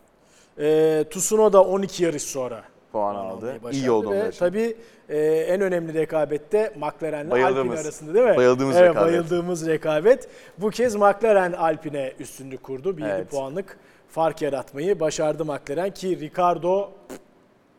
Ee, 0.59 1.05
Tsunoda 1.11 1.63
12 1.63 2.03
yarış 2.03 2.23
sonra 2.23 2.63
Puan 2.91 3.15
aldı. 3.15 3.35
almayı 3.45 3.63
başardı 3.63 3.85
İyi 3.85 3.91
oldu 3.91 4.11
ve 4.11 4.15
onlar 4.15 4.29
için. 4.29 4.39
Tabii 4.39 4.77
e, 5.09 5.19
en 5.27 5.61
önemli 5.61 5.93
rekabette 5.93 6.73
McLaren'le 6.75 7.31
Alpine 7.31 7.79
arasında 7.79 8.13
değil 8.13 8.25
mi? 8.25 8.37
Bayıldığımız 8.37 8.75
evet, 8.75 8.89
rekabet. 8.89 9.13
Bayıldığımız 9.13 9.67
rekabet. 9.67 10.27
Bu 10.57 10.69
kez 10.69 10.95
McLaren 10.95 11.51
Alpine 11.51 12.13
üstünlük 12.19 12.63
kurdu. 12.63 12.97
Bir 12.97 13.03
7 13.03 13.11
Evet. 13.13 13.31
puanlık 13.31 13.77
fark 14.15 14.41
yaratmayı 14.41 14.99
başardı 14.99 15.45
McLaren 15.45 15.91
ki 15.93 16.19
Ricardo 16.19 16.91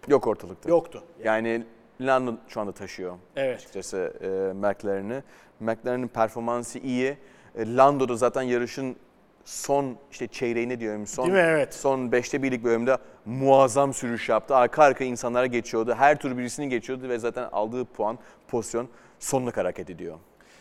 Yok 0.09 0.27
ortalıkta. 0.27 0.69
yoktu. 0.69 1.03
Yani 1.25 1.63
Lando 2.01 2.35
şu 2.49 2.61
anda 2.61 2.73
taşıyor 2.73 3.15
Evet. 3.37 3.57
açıkçası 3.57 4.13
e, 4.21 4.53
McLaren'i. 4.53 5.23
McLaren'in 5.61 6.09
performansı 6.09 6.79
iyi. 6.79 7.17
E, 7.55 7.77
Lando 7.77 8.09
da 8.09 8.17
zaten 8.17 8.43
yarışın 8.43 8.97
son 9.45 9.97
işte 10.11 10.27
çeyreğini 10.27 10.81
diyorum 10.81 11.07
son 11.07 11.25
Değil 11.27 11.35
mi? 11.37 11.41
Evet. 11.49 11.75
son 11.75 11.99
5'te 12.09 12.43
birlik 12.43 12.65
bölümde 12.65 12.97
muazzam 13.25 13.95
sürüş 13.95 14.29
yaptı. 14.29 14.57
Arka 14.57 14.83
arka 14.83 15.05
insanlara 15.05 15.47
geçiyordu. 15.47 15.95
Her 15.99 16.19
tur 16.19 16.37
birisini 16.37 16.69
geçiyordu 16.69 17.09
ve 17.09 17.19
zaten 17.19 17.49
aldığı 17.53 17.85
puan, 17.85 18.19
pozisyon 18.49 18.89
sonuna 19.19 19.57
hareket 19.57 19.91
ediyor. 19.91 20.19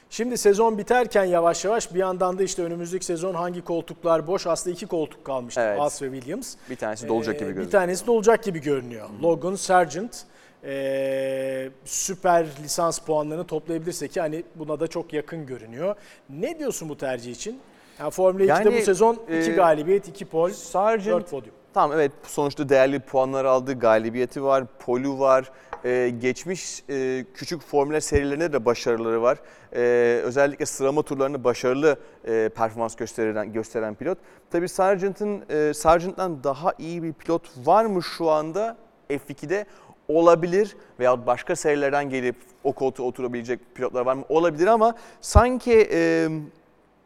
Şimdi 0.10 0.38
sezon 0.38 0.78
biterken 0.78 1.24
yavaş 1.24 1.66
yavaş 1.66 1.94
bir 1.94 2.00
yandan 2.00 2.38
da 2.38 2.44
işte 2.44 2.64
önümüzdeki 2.64 3.06
sezon 3.06 3.34
hangi 3.34 3.64
koltuklar 3.64 4.28
boş? 4.28 4.48
Aslında 4.48 4.74
iki 4.74 4.86
koltuk 4.86 5.26
kalmıştı. 5.26 5.62
Evet. 5.62 5.80
Haas 5.80 6.02
ve 6.02 6.12
Williams. 6.12 6.56
Bir 6.70 6.76
tanesi 6.76 7.08
dolacak 7.08 7.42
Ee, 7.42 7.46
gibi 7.46 7.58
Bir 7.58 7.70
tanesi 7.70 8.08
dolacak 8.08 8.44
gibi 8.44 8.62
görünüyor. 8.62 9.10
Logan 9.24 9.56
Sargent 9.56 10.26
ee, 10.64 11.70
süper 11.86 12.46
lisans 12.64 13.00
puanlarını 13.00 13.48
toplayabilirse 13.48 14.08
ki 14.08 14.22
hani 14.22 14.44
buna 14.56 14.80
da 14.80 14.88
çok 14.88 15.14
yakın 15.14 15.46
görünüyor. 15.46 15.96
Ne 16.30 16.60
diyorsun 16.60 16.90
bu 16.90 16.98
tercih 16.98 17.32
için? 17.32 17.60
Yani 18.00 18.12
Formula 18.12 18.44
2'de 18.44 18.52
Yani, 18.52 18.78
bu 18.82 18.86
sezon 18.86 19.14
2 19.14 19.34
e, 19.34 19.56
galibiyet, 19.56 20.08
2 20.08 20.26
pol, 20.26 20.48
4 20.50 20.56
Sargent 20.56 21.30
podyum. 21.30 21.56
Tamam 21.74 22.00
evet 22.00 22.12
sonuçta 22.24 22.70
değerli 22.70 23.00
puanlar 23.00 23.46
aldı, 23.46 23.80
galibiyeti 23.80 24.44
var, 24.44 24.64
polu 24.80 25.20
var. 25.20 25.52
Ee, 25.86 26.10
geçmiş 26.20 26.84
e, 26.90 27.26
küçük 27.34 27.62
formüler 27.62 28.00
serilerinde 28.00 28.54
de 28.54 28.66
başarıları 28.66 29.22
var. 29.22 29.38
Ee, 29.74 29.80
özellikle 30.24 30.66
sıralama 30.66 31.02
turlarında 31.04 31.44
başarılı 31.44 32.00
e, 32.28 32.50
performans 32.56 32.96
gösteren 32.96 33.54
gösteren 33.54 33.96
pilot. 33.96 34.18
Tabii 34.52 34.70
Sargent'ın 34.70 35.44
e, 35.50 35.74
Sargent'tan 35.74 36.44
daha 36.44 36.74
iyi 36.80 37.04
bir 37.04 37.14
pilot 37.14 37.68
var 37.68 37.86
mı 37.86 38.04
şu 38.04 38.30
anda 38.30 38.78
F2'de? 39.10 39.66
Olabilir 40.08 40.78
veya 41.00 41.28
başka 41.28 41.56
serilerden 41.56 42.10
gelip 42.10 42.36
o 42.64 42.74
koltuğa 42.74 43.06
oturabilecek 43.06 43.60
pilotlar 43.76 44.06
var 44.06 44.14
mı? 44.14 44.24
Olabilir 44.30 44.68
ama 44.68 44.96
sanki 45.22 45.90
e, 45.92 46.30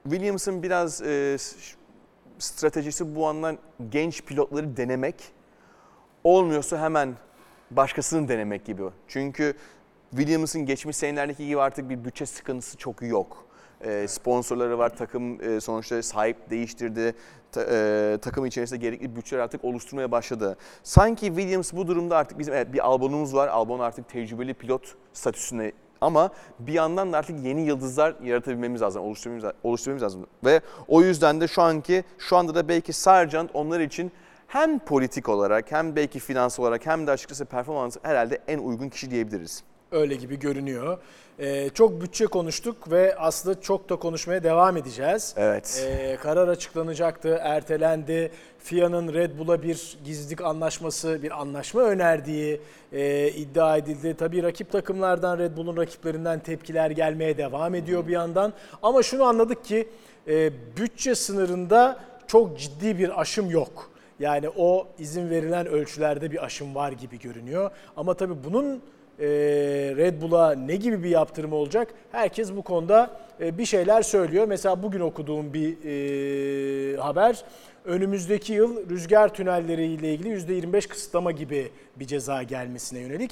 Williams'ın 0.04 0.64
biraz 0.64 1.02
e, 1.02 1.38
stratejisi 2.38 3.16
bu 3.16 3.28
andan 3.28 3.58
genç 3.90 4.24
pilotları 4.24 4.78
denemek. 4.78 5.16
Olmuyorsa 6.24 6.82
hemen 6.82 7.16
başkasını 7.72 8.28
denemek 8.28 8.66
gibi. 8.66 8.84
Çünkü 9.08 9.54
Williams'ın 10.10 10.66
geçmiş 10.66 10.98
senelerdeki 10.98 11.48
gibi 11.48 11.62
artık 11.62 11.90
bir 11.90 12.06
bütçe 12.06 12.26
sıkıntısı 12.26 12.78
çok 12.78 13.02
yok. 13.02 13.46
Ee, 13.82 14.08
sponsorları 14.08 14.78
var, 14.78 14.98
takım 14.98 15.42
e, 15.44 15.62
sonuçta 15.62 16.04
sahip 16.04 16.50
değiştirdi. 16.50 17.16
Ta- 17.52 17.66
e, 17.72 18.18
takım 18.22 18.46
içerisinde 18.46 18.80
gerekli 18.80 19.16
bütçeler 19.16 19.42
artık 19.42 19.66
oluşturmaya 19.66 20.12
başladı. 20.12 20.58
Sanki 20.84 21.26
Williams 21.26 21.74
bu 21.74 21.88
durumda 21.88 22.18
artık 22.18 22.40
bizim 22.40 22.54
evet 22.54 22.74
bir 22.74 22.86
Albon'umuz 22.88 23.36
var. 23.36 23.48
Albon 23.48 23.80
artık 23.80 24.10
tecrübeli 24.10 24.54
pilot 24.54 24.96
statüsüne 25.14 25.72
ama 26.02 26.30
bir 26.60 26.74
yandan 26.74 27.14
da 27.14 27.18
artık 27.18 27.46
yeni 27.46 27.62
yıldızlar 27.62 28.16
yaratabilmemiz 28.24 28.82
lazım, 28.82 29.04
oluşturmamız, 29.04 29.46
oluşturmamız 29.64 30.04
lazım. 30.04 30.28
Ve 30.46 30.62
o 30.88 31.02
yüzden 31.02 31.42
de 31.42 31.48
şu 31.48 31.62
anki, 31.62 32.04
şu 32.18 32.38
anda 32.38 32.56
da 32.56 32.68
belki 32.68 32.94
Sargent 32.94 33.52
onlar 33.54 33.80
için 33.80 34.12
hem 34.50 34.80
politik 34.80 35.30
olarak 35.30 35.72
hem 35.72 35.96
belki 35.96 36.20
finans 36.20 36.60
olarak 36.60 36.86
hem 36.86 37.08
de 37.08 37.12
açıkçası 37.12 37.46
performans 37.46 37.98
herhalde 38.04 38.40
en 38.48 38.60
uygun 38.60 38.90
kişi 38.90 39.12
diyebiliriz. 39.12 39.64
Öyle 39.92 40.16
gibi 40.16 40.40
görünüyor. 40.40 40.98
Ee, 41.40 41.70
çok 41.70 42.02
bütçe 42.02 42.26
konuştuk 42.26 42.92
ve 42.92 43.16
aslında 43.18 43.62
çok 43.62 43.90
da 43.90 43.96
konuşmaya 43.96 44.44
devam 44.44 44.78
edeceğiz. 44.78 45.34
Evet. 45.38 45.86
Ee, 45.88 46.18
karar 46.24 46.48
açıklanacaktı, 46.48 47.40
ertelendi. 47.42 48.32
FIA'nın 48.60 49.14
Red 49.14 49.40
Bull'a 49.40 49.64
bir 49.64 49.98
gizlilik 50.06 50.42
anlaşması, 50.42 51.24
bir 51.24 51.42
anlaşma 51.42 51.82
önerdiği 51.82 52.62
e, 52.94 53.28
iddia 53.28 53.78
edildi. 53.78 54.16
Tabii 54.20 54.44
rakip 54.44 54.72
takımlardan, 54.72 55.38
Red 55.38 55.58
Bull'un 55.58 55.78
rakiplerinden 55.78 56.40
tepkiler 56.40 56.92
gelmeye 56.92 57.38
devam 57.38 57.76
ediyor 57.76 58.08
bir 58.08 58.14
yandan. 58.14 58.54
Ama 58.84 59.04
şunu 59.04 59.24
anladık 59.24 59.66
ki 59.66 59.88
e, 60.28 60.52
bütçe 60.78 61.16
sınırında 61.16 62.00
çok 62.28 62.60
ciddi 62.60 62.98
bir 62.98 63.22
aşım 63.22 63.50
yok. 63.50 63.89
Yani 64.20 64.50
o 64.58 64.88
izin 65.00 65.30
verilen 65.30 65.66
ölçülerde 65.68 66.32
bir 66.32 66.46
aşım 66.46 66.76
var 66.76 66.92
gibi 66.92 67.20
görünüyor. 67.20 67.72
Ama 67.98 68.14
tabii 68.14 68.44
bunun 68.44 68.82
e, 69.20 69.28
Red 69.98 70.22
Bull'a 70.22 70.52
ne 70.52 70.76
gibi 70.76 71.04
bir 71.04 71.10
yaptırımı 71.10 71.56
olacak? 71.56 71.94
Herkes 72.12 72.56
bu 72.56 72.62
konuda 72.62 73.10
e, 73.40 73.58
bir 73.58 73.66
şeyler 73.66 74.02
söylüyor. 74.02 74.46
Mesela 74.48 74.84
bugün 74.84 75.00
okuduğum 75.00 75.54
bir 75.54 75.78
e, 75.86 76.98
haber 76.98 77.44
önümüzdeki 77.86 78.54
yıl 78.54 78.90
rüzgar 78.90 79.34
tünelleriyle 79.34 80.14
ilgili 80.14 80.30
%25 80.30 80.88
kısıtlama 80.88 81.32
gibi 81.32 81.72
bir 81.96 82.08
ceza 82.08 82.44
gelmesine 82.44 83.00
yönelik. 83.00 83.32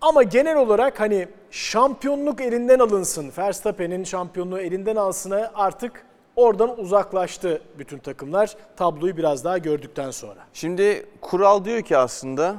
Ama 0.00 0.22
genel 0.22 0.56
olarak 0.56 1.00
hani 1.00 1.28
şampiyonluk 1.50 2.40
elinden 2.40 2.78
alınsın, 2.78 3.32
Verstappen'in 3.38 4.04
şampiyonluğu 4.04 4.60
elinden 4.60 4.96
alsına 4.96 5.50
artık 5.54 6.06
oradan 6.40 6.80
uzaklaştı 6.80 7.62
bütün 7.78 7.98
takımlar 7.98 8.56
tabloyu 8.76 9.16
biraz 9.16 9.44
daha 9.44 9.58
gördükten 9.58 10.10
sonra. 10.10 10.40
Şimdi 10.52 11.06
kural 11.20 11.64
diyor 11.64 11.82
ki 11.82 11.96
aslında 11.96 12.56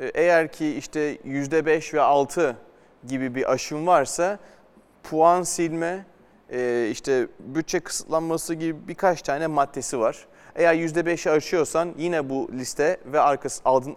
e, 0.00 0.06
eğer 0.14 0.52
ki 0.52 0.74
işte 0.74 1.16
%5 1.16 1.94
ve 1.94 2.00
6 2.00 2.56
gibi 3.08 3.34
bir 3.34 3.52
aşım 3.52 3.86
varsa 3.86 4.38
puan 5.02 5.42
silme, 5.42 6.06
e, 6.50 6.88
işte 6.90 7.26
bütçe 7.38 7.80
kısıtlanması 7.80 8.54
gibi 8.54 8.88
birkaç 8.88 9.22
tane 9.22 9.46
maddesi 9.46 9.98
var. 9.98 10.26
Eğer 10.56 10.74
%5'i 10.74 11.30
aşıyorsan 11.30 11.94
yine 11.98 12.30
bu 12.30 12.50
liste 12.52 12.96
ve 13.06 13.20
arkası 13.20 13.62
aldın 13.64 13.96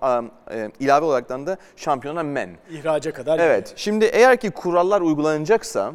e, 0.51 0.71
ilave 0.79 1.05
olaraktan 1.05 1.47
da 1.47 1.57
şampiyona 1.75 2.23
men. 2.23 2.49
İhraca 2.71 3.13
kadar 3.13 3.39
Evet. 3.39 3.73
Şimdi 3.75 4.05
eğer 4.05 4.37
ki 4.37 4.51
kurallar 4.51 5.01
uygulanacaksa 5.01 5.93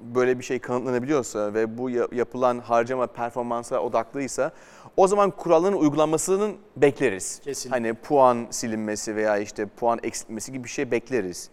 böyle 0.00 0.38
bir 0.38 0.44
şey 0.44 0.58
kanıtlanabiliyorsa 0.58 1.54
ve 1.54 1.78
bu 1.78 1.90
ya- 1.90 2.08
yapılan 2.12 2.58
harcama 2.58 3.06
performansa 3.06 3.78
odaklıysa 3.78 4.52
o 4.96 5.06
zaman 5.08 5.30
kuralların 5.30 5.78
uygulanmasının 5.78 6.56
bekleriz. 6.76 7.40
Kesinlikle. 7.44 7.76
Hani 7.76 7.94
puan 7.94 8.46
silinmesi 8.50 9.16
veya 9.16 9.38
işte 9.38 9.66
puan 9.66 9.98
eksiltmesi 10.02 10.52
gibi 10.52 10.64
bir 10.64 10.68
şey 10.68 10.90
bekleriz. 10.90 11.50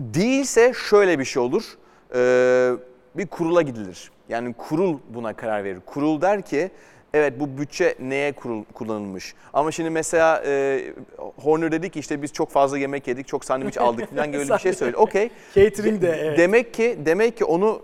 Değilse 0.00 0.72
şöyle 0.90 1.18
bir 1.18 1.24
şey 1.24 1.42
olur. 1.42 1.78
Ee, 2.14 2.72
bir 3.14 3.26
kurula 3.26 3.62
gidilir. 3.62 4.10
Yani 4.28 4.54
kurul 4.54 4.98
buna 5.14 5.36
karar 5.36 5.64
verir. 5.64 5.80
Kurul 5.86 6.20
der 6.20 6.42
ki 6.42 6.70
evet 7.14 7.40
bu 7.40 7.58
bütçe 7.58 7.94
neye 8.00 8.32
kurul, 8.32 8.64
kullanılmış. 8.74 9.34
Ama 9.52 9.72
şimdi 9.72 9.90
mesela 9.90 10.42
e, 10.46 10.80
Horner 11.42 11.72
dedi 11.72 11.90
ki 11.90 11.98
işte 11.98 12.22
biz 12.22 12.32
çok 12.32 12.50
fazla 12.50 12.78
yemek 12.78 13.08
yedik, 13.08 13.28
çok 13.28 13.44
sandviç 13.44 13.78
aldık 13.78 14.10
falan 14.10 14.26
gibi 14.26 14.38
öyle 14.38 14.54
bir 14.54 14.58
şey 14.58 14.72
söyledi. 14.72 14.96
Okey. 14.96 15.30
Catering 15.54 16.02
de 16.02 16.18
evet. 16.22 16.38
Demek 16.38 16.74
ki 16.74 16.98
demek 17.04 17.36
ki 17.36 17.44
onu 17.44 17.82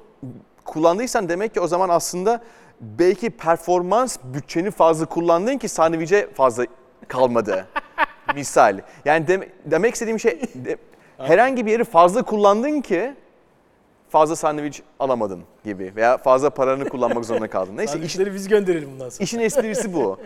kullandıysan 0.64 1.28
demek 1.28 1.54
ki 1.54 1.60
o 1.60 1.66
zaman 1.66 1.88
aslında 1.88 2.42
belki 2.80 3.30
performans 3.30 4.18
bütçeni 4.24 4.70
fazla 4.70 5.06
kullandın 5.06 5.58
ki 5.58 5.68
sandviçe 5.68 6.28
fazla 6.34 6.66
kalmadı. 7.08 7.66
Misal. 8.34 8.80
Yani 9.04 9.26
dem- 9.28 9.48
demek 9.64 9.94
istediğim 9.94 10.20
şey 10.20 10.40
de- 10.54 10.76
herhangi 11.18 11.66
bir 11.66 11.70
yeri 11.70 11.84
fazla 11.84 12.22
kullandın 12.22 12.80
ki 12.80 13.14
fazla 14.16 14.36
sandviç 14.36 14.82
alamadın 15.00 15.42
gibi 15.64 15.92
veya 15.96 16.18
fazla 16.18 16.50
paranı 16.50 16.88
kullanmak 16.88 17.24
zorunda 17.24 17.50
kaldın. 17.50 17.76
Neyse 17.76 17.84
iş, 17.84 17.92
Sandviçleri 17.92 18.34
biz 18.34 18.48
gönderelim 18.48 18.90
bundan 18.92 19.08
sonra. 19.08 19.24
işin 19.24 19.40
esprisi 19.40 19.94
bu. 19.94 20.18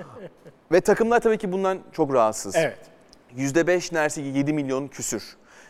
Ve 0.72 0.80
takımlar 0.80 1.20
tabii 1.20 1.38
ki 1.38 1.52
bundan 1.52 1.78
çok 1.92 2.14
rahatsız. 2.14 2.56
Evet. 2.56 2.78
%5 3.36 3.94
neredeyse 3.94 4.20
7 4.22 4.52
milyon 4.52 4.88
küsür. 4.88 5.22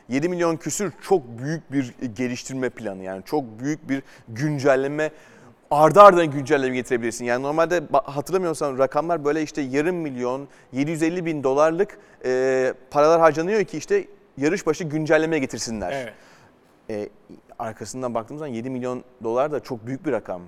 7 0.08 0.28
milyon 0.28 0.56
küsür 0.56 0.92
çok 1.02 1.22
büyük 1.38 1.72
bir 1.72 1.94
geliştirme 2.16 2.70
planı 2.70 3.02
yani 3.02 3.22
çok 3.24 3.44
büyük 3.60 3.88
bir 3.88 4.02
güncelleme 4.28 5.10
ardı 5.70 6.00
ardına 6.00 6.24
güncelleme 6.24 6.76
getirebilirsin. 6.76 7.24
Yani 7.24 7.42
normalde 7.42 7.82
hatırlamıyorsam 7.92 8.78
rakamlar 8.78 9.24
böyle 9.24 9.42
işte 9.42 9.62
yarım 9.62 9.96
milyon 9.96 10.48
750 10.72 11.26
bin 11.26 11.44
dolarlık 11.44 11.98
e, 12.24 12.74
paralar 12.90 13.20
harcanıyor 13.20 13.64
ki 13.64 13.78
işte 13.78 14.04
yarış 14.36 14.66
başı 14.66 14.84
güncelleme 14.84 15.38
getirsinler. 15.38 15.92
Evet. 15.92 16.14
E, 16.90 17.08
arkasından 17.58 18.14
baktığımız 18.14 18.38
zaman 18.38 18.54
7 18.54 18.70
milyon 18.70 19.04
dolar 19.22 19.52
da 19.52 19.60
çok 19.60 19.86
büyük 19.86 20.06
bir 20.06 20.12
rakam. 20.12 20.42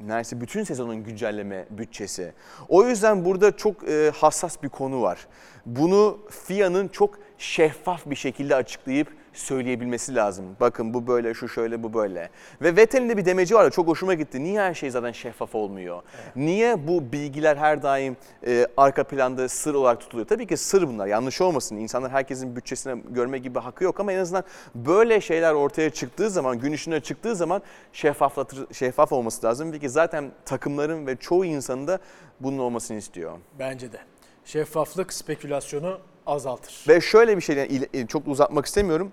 Neredeyse 0.00 0.40
bütün 0.40 0.64
sezonun 0.64 1.04
güncelleme 1.04 1.66
bütçesi. 1.70 2.32
O 2.68 2.84
yüzden 2.84 3.24
burada 3.24 3.56
çok 3.56 3.88
e, 3.88 4.12
hassas 4.14 4.62
bir 4.62 4.68
konu 4.68 5.02
var. 5.02 5.26
Bunu 5.66 6.18
FIA'nın 6.30 6.88
çok 6.88 7.18
şeffaf 7.38 8.06
bir 8.06 8.16
şekilde 8.16 8.54
açıklayıp 8.54 9.08
söyleyebilmesi 9.38 10.14
lazım. 10.14 10.44
Bakın 10.60 10.94
bu 10.94 11.06
böyle, 11.06 11.34
şu 11.34 11.48
şöyle, 11.48 11.82
bu 11.82 11.94
böyle. 11.94 12.30
Ve 12.62 12.76
Vettel'in 12.76 13.08
de 13.08 13.16
bir 13.16 13.24
demeci 13.24 13.54
var. 13.54 13.70
Çok 13.70 13.88
hoşuma 13.88 14.14
gitti. 14.14 14.44
Niye 14.44 14.60
her 14.60 14.74
şey 14.74 14.90
zaten 14.90 15.12
şeffaf 15.12 15.54
olmuyor? 15.54 16.02
Evet. 16.14 16.36
Niye 16.36 16.88
bu 16.88 17.12
bilgiler 17.12 17.56
her 17.56 17.82
daim 17.82 18.16
e, 18.46 18.66
arka 18.76 19.04
planda 19.04 19.48
sır 19.48 19.74
olarak 19.74 20.00
tutuluyor? 20.00 20.28
Tabii 20.28 20.46
ki 20.46 20.56
sır 20.56 20.88
bunlar. 20.88 21.06
Yanlış 21.06 21.40
olmasın. 21.40 21.76
İnsanlar 21.76 22.10
herkesin 22.10 22.56
bütçesine 22.56 23.02
görme 23.08 23.38
gibi 23.38 23.58
hakkı 23.58 23.84
yok 23.84 24.00
ama 24.00 24.12
en 24.12 24.18
azından 24.18 24.44
böyle 24.74 25.20
şeyler 25.20 25.52
ortaya 25.52 25.90
çıktığı 25.90 26.30
zaman, 26.30 26.58
gün 26.58 26.72
ışığına 26.72 27.00
çıktığı 27.00 27.36
zaman 27.36 27.62
şeffaflatır, 27.92 28.74
şeffaf 28.74 29.12
olması 29.12 29.46
lazım. 29.46 29.72
Peki 29.72 29.88
zaten 29.88 30.32
takımların 30.44 31.06
ve 31.06 31.16
çoğu 31.16 31.44
insanın 31.44 31.86
da 31.86 31.98
bunun 32.40 32.58
olmasını 32.58 32.96
istiyor. 32.96 33.32
Bence 33.58 33.92
de. 33.92 33.98
Şeffaflık 34.44 35.12
spekülasyonu 35.12 35.98
azaltır. 36.26 36.84
Ve 36.88 37.00
şöyle 37.00 37.36
bir 37.36 37.42
şey 37.42 37.56
yani 37.56 38.08
çok 38.08 38.28
uzatmak 38.28 38.66
istemiyorum. 38.66 39.12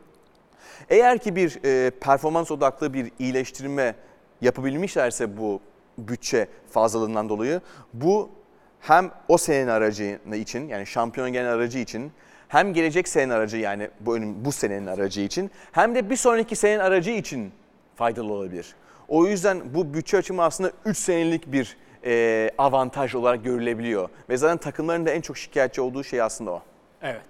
Eğer 0.89 1.17
ki 1.17 1.35
bir 1.35 1.59
e, 1.65 1.89
performans 1.89 2.51
odaklı 2.51 2.93
bir 2.93 3.11
iyileştirme 3.19 3.95
yapabilmişlerse 4.41 5.37
bu 5.37 5.61
bütçe 5.97 6.47
fazlalığından 6.69 7.29
dolayı 7.29 7.61
bu 7.93 8.29
hem 8.79 9.11
o 9.27 9.37
senenin 9.37 9.67
aracı 9.67 10.19
için 10.33 10.67
yani 10.67 10.85
şampiyon 10.85 11.33
gelen 11.33 11.49
aracı 11.49 11.79
için 11.79 12.11
hem 12.47 12.73
gelecek 12.73 13.07
senenin 13.07 13.29
aracı 13.29 13.57
yani 13.57 13.89
bu, 13.99 14.17
bu 14.45 14.51
senenin 14.51 14.87
aracı 14.87 15.21
için 15.21 15.51
hem 15.71 15.95
de 15.95 16.09
bir 16.09 16.15
sonraki 16.15 16.55
senenin 16.55 16.79
aracı 16.79 17.11
için 17.11 17.51
faydalı 17.95 18.33
olabilir. 18.33 18.75
O 19.07 19.25
yüzden 19.25 19.73
bu 19.73 19.93
bütçe 19.93 20.17
açımı 20.17 20.43
aslında 20.43 20.71
3 20.85 20.97
senelik 20.97 21.51
bir 21.51 21.77
e, 22.05 22.51
avantaj 22.57 23.15
olarak 23.15 23.43
görülebiliyor. 23.43 24.09
Ve 24.29 24.37
zaten 24.37 24.57
takımların 24.57 25.05
da 25.05 25.09
en 25.09 25.21
çok 25.21 25.37
şikayetçi 25.37 25.81
olduğu 25.81 26.03
şey 26.03 26.21
aslında 26.21 26.51
o. 26.51 26.61
Evet. 27.01 27.25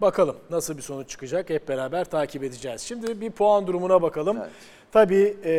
Bakalım 0.00 0.36
nasıl 0.50 0.76
bir 0.76 0.82
sonuç 0.82 1.08
çıkacak 1.10 1.50
hep 1.50 1.68
beraber 1.68 2.04
takip 2.04 2.44
edeceğiz. 2.44 2.80
Şimdi 2.80 3.20
bir 3.20 3.30
puan 3.30 3.66
durumuna 3.66 4.02
bakalım. 4.02 4.36
Evet. 4.40 4.50
Tabii 4.92 5.36
e, 5.44 5.50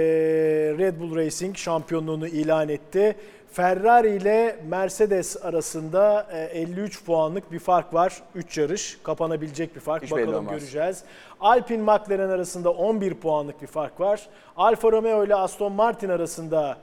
Red 0.77 0.99
Bull 0.99 1.15
Racing 1.15 1.57
şampiyonluğunu 1.57 2.27
ilan 2.27 2.69
etti. 2.69 3.15
Ferrari 3.51 4.09
ile 4.09 4.59
Mercedes 4.67 5.45
arasında 5.45 6.27
53 6.53 7.05
puanlık 7.05 7.51
bir 7.51 7.59
fark 7.59 7.93
var. 7.93 8.21
3 8.35 8.57
yarış 8.57 8.97
kapanabilecek 9.03 9.75
bir 9.75 9.79
fark. 9.79 10.03
Hiç 10.03 10.11
Bakalım 10.11 10.47
göreceğiz. 10.47 11.03
Alpine 11.39 11.81
McLaren 11.81 12.29
arasında 12.29 12.71
11 12.71 13.13
puanlık 13.13 13.61
bir 13.61 13.67
fark 13.67 13.99
var. 13.99 14.27
Alfa 14.57 14.91
Romeo 14.91 15.25
ile 15.25 15.35
Aston 15.35 15.71
Martin 15.71 16.09
arasında 16.09 16.77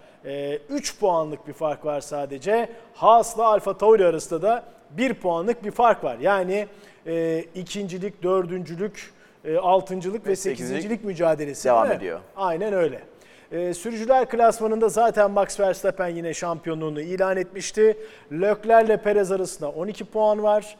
3 0.68 0.98
puanlık 0.98 1.48
bir 1.48 1.52
fark 1.52 1.84
var 1.84 2.00
sadece. 2.00 2.68
Haas 2.94 3.34
ile 3.34 3.42
Alfa 3.42 3.78
Tauri 3.78 4.06
arasında 4.06 4.42
da 4.42 4.64
1 4.96 5.14
puanlık 5.14 5.64
bir 5.64 5.70
fark 5.70 6.04
var. 6.04 6.18
Yani 6.18 6.66
e, 7.06 7.44
ikincilik, 7.54 8.22
dördüncülük, 8.22 9.12
e, 9.44 9.56
altıncılık 9.56 10.26
ve, 10.26 10.30
ve 10.30 10.36
sekizincilik 10.36 11.04
mücadelesi 11.04 11.68
devam 11.68 11.92
ediyor. 11.92 12.20
Aynen 12.36 12.72
öyle. 12.72 13.00
E, 13.52 13.74
sürücüler 13.74 14.28
klasmanında 14.28 14.88
zaten 14.88 15.30
Max 15.30 15.60
Verstappen 15.60 16.08
yine 16.08 16.34
şampiyonluğunu 16.34 17.00
ilan 17.00 17.36
etmişti. 17.36 17.96
Leclerc 18.32 18.86
ile 18.86 18.96
Perez 18.96 19.32
arasında 19.32 19.70
12 19.70 20.04
puan 20.04 20.42
var. 20.42 20.76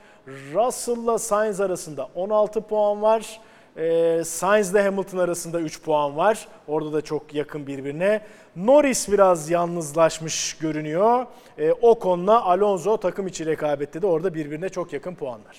Russell 0.55 0.97
ile 0.97 1.19
Sainz 1.19 1.61
arasında 1.61 2.09
16 2.15 2.61
puan 2.61 3.03
var. 3.03 3.41
E, 3.77 4.25
Sainz 4.25 4.71
ile 4.71 4.83
Hamilton 4.83 5.19
arasında 5.19 5.61
3 5.61 5.83
puan 5.83 6.17
var. 6.17 6.49
Orada 6.69 6.93
da 6.93 7.01
çok 7.01 7.35
yakın 7.35 7.67
birbirine. 7.67 8.21
Norris 8.57 9.13
biraz 9.13 9.51
yalnızlaşmış 9.51 10.59
görünüyor. 10.59 11.27
E, 11.59 11.73
Ocon'la 11.73 12.45
Alonso 12.45 12.97
takım 12.97 13.27
içi 13.27 13.47
rekabette 13.47 14.03
de 14.03 14.07
orada 14.07 14.35
birbirine 14.35 14.69
çok 14.69 14.93
yakın 14.93 15.15
puanlar. 15.15 15.59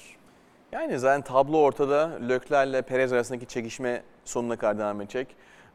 Yani 0.72 1.00
zaten 1.00 1.22
tablo 1.22 1.58
ortada. 1.58 2.12
Lökler 2.30 2.68
ile 2.68 2.82
Perez 2.82 3.14
arasındaki 3.14 3.46
çekişme 3.46 4.04
sonuna 4.26 4.56
kadar 4.56 4.78
devam 4.80 5.02
edecek. 5.02 5.28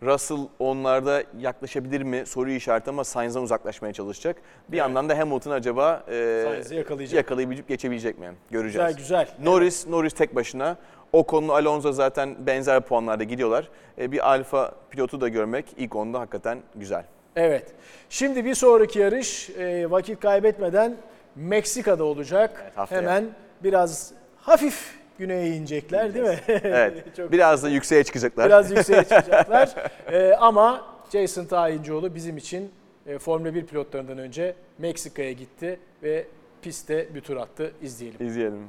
Russell 0.02 0.38
onlarda 0.58 1.22
yaklaşabilir 1.38 2.02
mi 2.02 2.22
soru 2.26 2.50
işareti 2.50 2.90
ama 2.90 3.04
Sainz'dan 3.04 3.42
uzaklaşmaya 3.42 3.92
çalışacak. 3.92 4.36
Bir 4.68 4.76
evet. 4.76 4.78
yandan 4.78 5.08
da 5.08 5.18
Hamilton 5.18 5.50
acaba 5.50 6.04
e, 6.08 6.42
Sainz'i 6.44 6.74
yakalayacak. 6.74 7.16
yakalayabilecek 7.16 7.68
geçebilecek 7.68 8.18
mi? 8.18 8.32
Göreceğiz. 8.50 8.96
Güzel 8.96 9.26
güzel. 9.26 9.46
Norris, 9.46 9.82
evet. 9.84 9.90
Norris 9.90 10.12
tek 10.12 10.34
başına. 10.34 10.76
Ocon'la 11.12 11.52
Alonso 11.52 11.92
zaten 11.92 12.46
benzer 12.46 12.80
puanlarda 12.80 13.24
gidiyorlar. 13.24 13.68
E, 13.98 14.12
bir 14.12 14.30
alfa 14.30 14.72
pilotu 14.90 15.20
da 15.20 15.28
görmek 15.28 15.66
ilk 15.76 15.96
onda 15.96 16.20
hakikaten 16.20 16.58
güzel. 16.74 17.04
Evet. 17.36 17.66
Şimdi 18.10 18.44
bir 18.44 18.54
sonraki 18.54 18.98
yarış 18.98 19.50
e, 19.50 19.90
vakit 19.90 20.20
kaybetmeden 20.20 20.96
Meksika'da 21.36 22.04
olacak. 22.04 22.72
Evet, 22.78 22.90
Hemen 22.90 23.24
biraz 23.62 24.12
hafif 24.36 24.94
güneye 25.18 25.48
inecekler 25.56 26.14
değil 26.14 26.24
mi? 26.24 26.40
Evet. 26.48 27.16
Çok 27.16 27.32
biraz 27.32 27.62
da 27.62 27.68
yükseğe 27.68 28.04
çıkacaklar. 28.04 28.46
Biraz 28.46 28.70
yükseğe 28.70 29.02
çıkacaklar. 29.02 29.74
ee, 30.12 30.34
ama 30.40 30.84
Jason 31.12 31.44
Tayincioğlu 31.44 32.14
bizim 32.14 32.36
için 32.36 32.70
e, 33.06 33.18
Formula 33.18 33.54
1 33.54 33.66
pilotlarından 33.66 34.18
önce 34.18 34.54
Meksika'ya 34.78 35.32
gitti 35.32 35.80
ve 36.02 36.26
pistte 36.62 37.14
bir 37.14 37.20
tur 37.20 37.36
attı. 37.36 37.72
İzleyelim. 37.82 38.26
İzleyelim. 38.26 38.68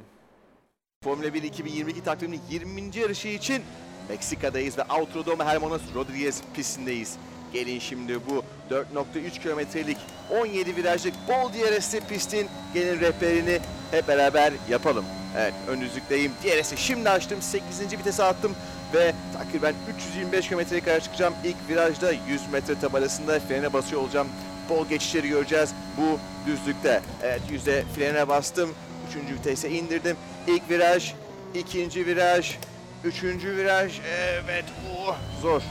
Formula 1.02 1.34
1 1.34 1.42
2022 1.42 2.04
takviminin 2.04 2.40
20. 2.50 2.98
yarışı 2.98 3.28
için 3.28 3.62
Meksika'dayız 4.08 4.78
ve 4.78 4.82
Autodromo 4.82 5.44
Hermanos 5.44 5.82
Rodriguez 5.94 6.40
pistindeyiz. 6.54 7.16
Gelin 7.52 7.78
şimdi 7.78 8.18
bu 8.26 8.44
4.3 8.74 9.42
kilometrelik 9.42 9.96
17 10.30 10.76
virajlık 10.76 11.14
bol 11.28 11.52
DRS'li 11.52 12.00
pistin 12.00 12.48
gelin 12.74 13.00
rehberini 13.00 13.58
hep 13.90 14.08
beraber 14.08 14.52
yapalım. 14.70 15.04
Evet 15.38 15.54
ön 15.68 15.80
düzlükteyim. 15.80 16.32
DRS'i 16.44 16.76
şimdi 16.76 17.10
açtım. 17.10 17.42
8. 17.42 17.92
vitese 17.92 18.22
attım 18.22 18.52
ve 18.94 19.12
takriben 19.38 19.74
325 19.96 20.48
kilometreye 20.48 20.80
kadar 20.80 21.00
çıkacağım. 21.00 21.34
İlk 21.44 21.56
virajda 21.68 22.12
100 22.12 22.48
metre 22.52 22.80
tabelasında 22.80 23.40
frene 23.40 23.72
basıyor 23.72 24.02
olacağım. 24.02 24.28
Bol 24.70 24.88
geçişleri 24.88 25.28
göreceğiz 25.28 25.70
bu 25.96 26.18
düzlükte. 26.50 27.02
Evet 27.22 27.40
yüzde 27.50 27.84
frene 27.96 28.28
bastım. 28.28 28.74
Üçüncü 29.08 29.34
vitese 29.34 29.70
indirdim. 29.70 30.16
İlk 30.46 30.70
viraj, 30.70 31.14
ikinci 31.54 32.06
viraj, 32.06 32.56
üçüncü 33.04 33.56
viraj. 33.56 34.00
Evet 34.44 34.64
oh, 34.96 35.16
zor. 35.42 35.62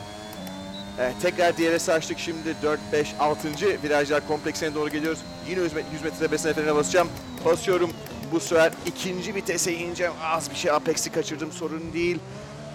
Evet, 0.99 1.13
tekrar 1.21 1.57
DRS 1.57 1.89
açtık 1.89 2.19
şimdi 2.19 2.55
4, 2.63 2.79
5, 2.91 3.15
6. 3.19 3.47
virajlar 3.83 4.27
kompleksine 4.27 4.75
doğru 4.75 4.89
geliyoruz. 4.89 5.19
Yine 5.49 5.61
100 5.61 5.73
metre 5.73 6.19
tepesine 6.19 6.53
frene 6.53 6.75
basacağım. 6.75 7.09
Basıyorum. 7.45 7.91
Bu 8.31 8.39
sefer 8.39 8.71
ikinci 8.85 9.35
vitese 9.35 9.73
ineceğim. 9.73 10.13
Az 10.23 10.51
bir 10.51 10.55
şey 10.55 10.71
Apex'i 10.71 11.11
kaçırdım 11.11 11.51
sorun 11.51 11.93
değil. 11.93 12.19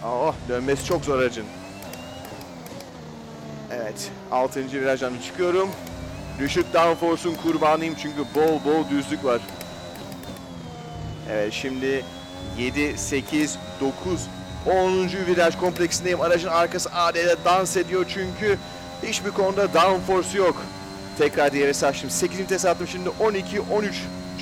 Oh 0.04 0.34
dönmesi 0.48 0.84
çok 0.84 1.04
zor 1.04 1.18
aracın. 1.18 1.44
Evet 3.70 4.10
6. 4.30 4.72
virajdan 4.72 5.12
çıkıyorum. 5.26 5.68
Düşük 6.38 6.74
downforce'un 6.74 7.34
kurbanıyım 7.34 7.94
çünkü 8.02 8.18
bol 8.34 8.64
bol 8.64 8.90
düzlük 8.90 9.24
var. 9.24 9.40
Evet 11.30 11.52
şimdi 11.52 12.04
7, 12.58 12.98
8, 12.98 13.58
9, 13.80 14.20
10. 14.66 15.08
viraj 15.26 15.56
kompleksindeyim. 15.56 16.20
Aracın 16.20 16.48
arkası 16.48 16.90
AD'de 16.92 17.36
dans 17.44 17.76
ediyor 17.76 18.06
çünkü 18.08 18.58
hiçbir 19.02 19.30
konuda 19.30 19.74
downforce 19.74 20.38
yok. 20.38 20.62
Tekrar 21.18 21.52
DRS 21.52 21.84
açtım. 21.84 22.10
8. 22.10 22.38
vites 22.38 22.64
attım 22.64 22.86
şimdi 22.88 23.08
12, 23.08 23.60
13. 23.60 23.94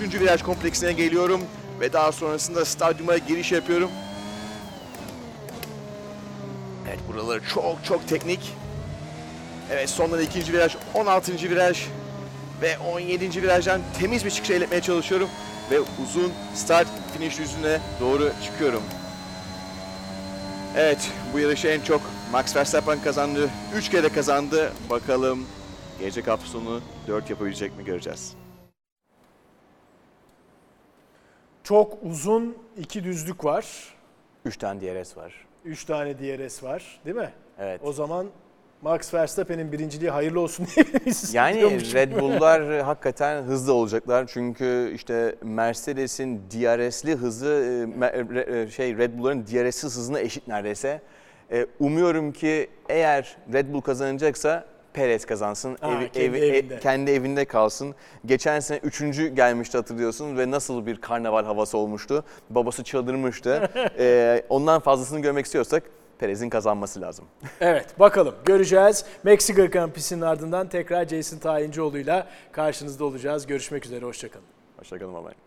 3. 0.03 0.15
viraj 0.15 0.43
kompleksine 0.43 0.93
geliyorum 0.93 1.41
ve 1.81 1.93
daha 1.93 2.13
sonrasında 2.13 2.65
stadyuma 2.65 3.19
giriş 3.19 3.53
yapıyorum. 3.53 3.91
Evet 6.89 6.99
buraları 7.09 7.41
çok 7.55 7.85
çok 7.85 8.09
teknik. 8.09 8.53
Evet 9.73 9.91
sonunda 9.91 10.23
ikinci 10.23 10.53
viraj, 10.53 10.77
16. 10.95 11.33
viraj 11.33 11.87
ve 12.63 12.79
17. 12.79 13.43
virajdan 13.43 13.81
temiz 13.99 14.25
bir 14.25 14.31
çıkış 14.31 14.51
elde 14.51 14.65
etmeye 14.65 14.81
çalışıyorum. 14.81 15.29
Ve 15.71 15.81
uzun 15.81 16.33
start 16.55 16.89
finish 17.13 17.39
yüzüne 17.39 17.81
doğru 18.01 18.33
çıkıyorum. 18.45 18.83
Evet 20.77 21.11
bu 21.33 21.39
yarışı 21.39 21.69
en 21.69 21.81
çok 21.81 22.01
Max 22.33 22.57
Verstappen 22.57 23.03
kazandı. 23.03 23.51
3 23.77 23.91
kere 23.91 24.09
kazandı. 24.09 24.73
Bakalım 24.91 25.47
gelecek 26.01 26.29
hafta 26.29 26.47
sonu 26.47 26.81
4 27.09 27.31
yapabilecek 27.31 27.77
mi 27.77 27.85
göreceğiz. 27.85 28.35
Çok 31.65 31.99
uzun 32.03 32.57
iki 32.79 33.05
düzlük 33.05 33.45
var. 33.45 33.95
Üç 34.45 34.57
tane 34.57 34.81
DRS 34.81 35.17
var. 35.17 35.47
Üç 35.65 35.85
tane 35.85 36.19
DRS 36.19 36.63
var 36.63 37.01
değil 37.05 37.17
mi? 37.17 37.33
Evet. 37.59 37.81
O 37.85 37.93
zaman 37.93 38.27
Max 38.85 39.15
Verstappen'in 39.15 39.73
birinciliği 39.73 40.11
hayırlı 40.11 40.41
olsun 40.41 40.67
diyebiliriz. 40.77 41.35
Yani 41.35 41.93
Red 41.95 42.21
Bull'lar 42.21 42.81
hakikaten 42.83 43.43
hızlı 43.43 43.73
olacaklar. 43.73 44.27
Çünkü 44.27 44.93
işte 44.95 45.35
Mercedes'in 45.43 46.39
DRS'li 46.51 47.15
hızı 47.15 47.87
e, 48.03 48.61
e, 48.61 48.71
şey 48.71 48.97
Red 48.99 49.19
Bull'ların 49.19 49.47
DRS'siz 49.47 49.97
hızına 49.97 50.21
eşit 50.21 50.49
neredeyse. 50.49 51.01
E, 51.53 51.67
umuyorum 51.81 52.33
ki 52.33 52.71
eğer 52.89 53.37
Red 53.53 53.73
Bull 53.73 53.81
kazanacaksa 53.81 54.65
Perez 54.93 55.25
kazansın. 55.27 55.77
Ha, 55.81 55.91
Evi- 55.91 56.09
kendi 56.13 56.37
evi- 56.37 56.41
e- 56.45 56.47
evinde. 56.59 56.79
kendi 56.79 57.11
evinde 57.11 57.45
kalsın. 57.45 57.95
Geçen 58.27 58.61
sene 58.61 58.79
üçüncü 58.83 59.27
gelmişti 59.29 59.79
hatırlıyorsun 59.79 60.39
ve 60.39 60.51
nasıl 60.51 60.87
bir 60.87 60.97
karnaval 61.01 61.45
havası 61.45 61.79
olmuştu. 61.79 62.25
Babası 62.51 62.85
çıldırmıştı. 62.85 63.71
E, 63.99 64.43
ondan 64.49 64.81
fazlasını 64.81 65.21
görmek 65.21 65.45
istiyorsak 65.47 65.83
Perez'in 66.19 66.51
kazanması 66.51 67.01
lazım. 67.01 67.25
Evet 67.61 68.01
bakalım 68.01 68.35
göreceğiz. 68.45 69.05
Meksika 69.25 69.65
Grand 69.65 69.93
Prix'sinin 69.93 70.21
ardından 70.21 70.69
tekrar 70.69 71.09
Jason 71.09 71.39
Tayincioğlu'yla 71.39 72.27
karşınızda 72.53 73.05
olacağız. 73.05 73.47
Görüşmek 73.47 73.87
üzere 73.87 74.05
hoşçakalın. 74.05 74.47
Hoşçakalın 74.79 75.15
baba. 75.15 75.44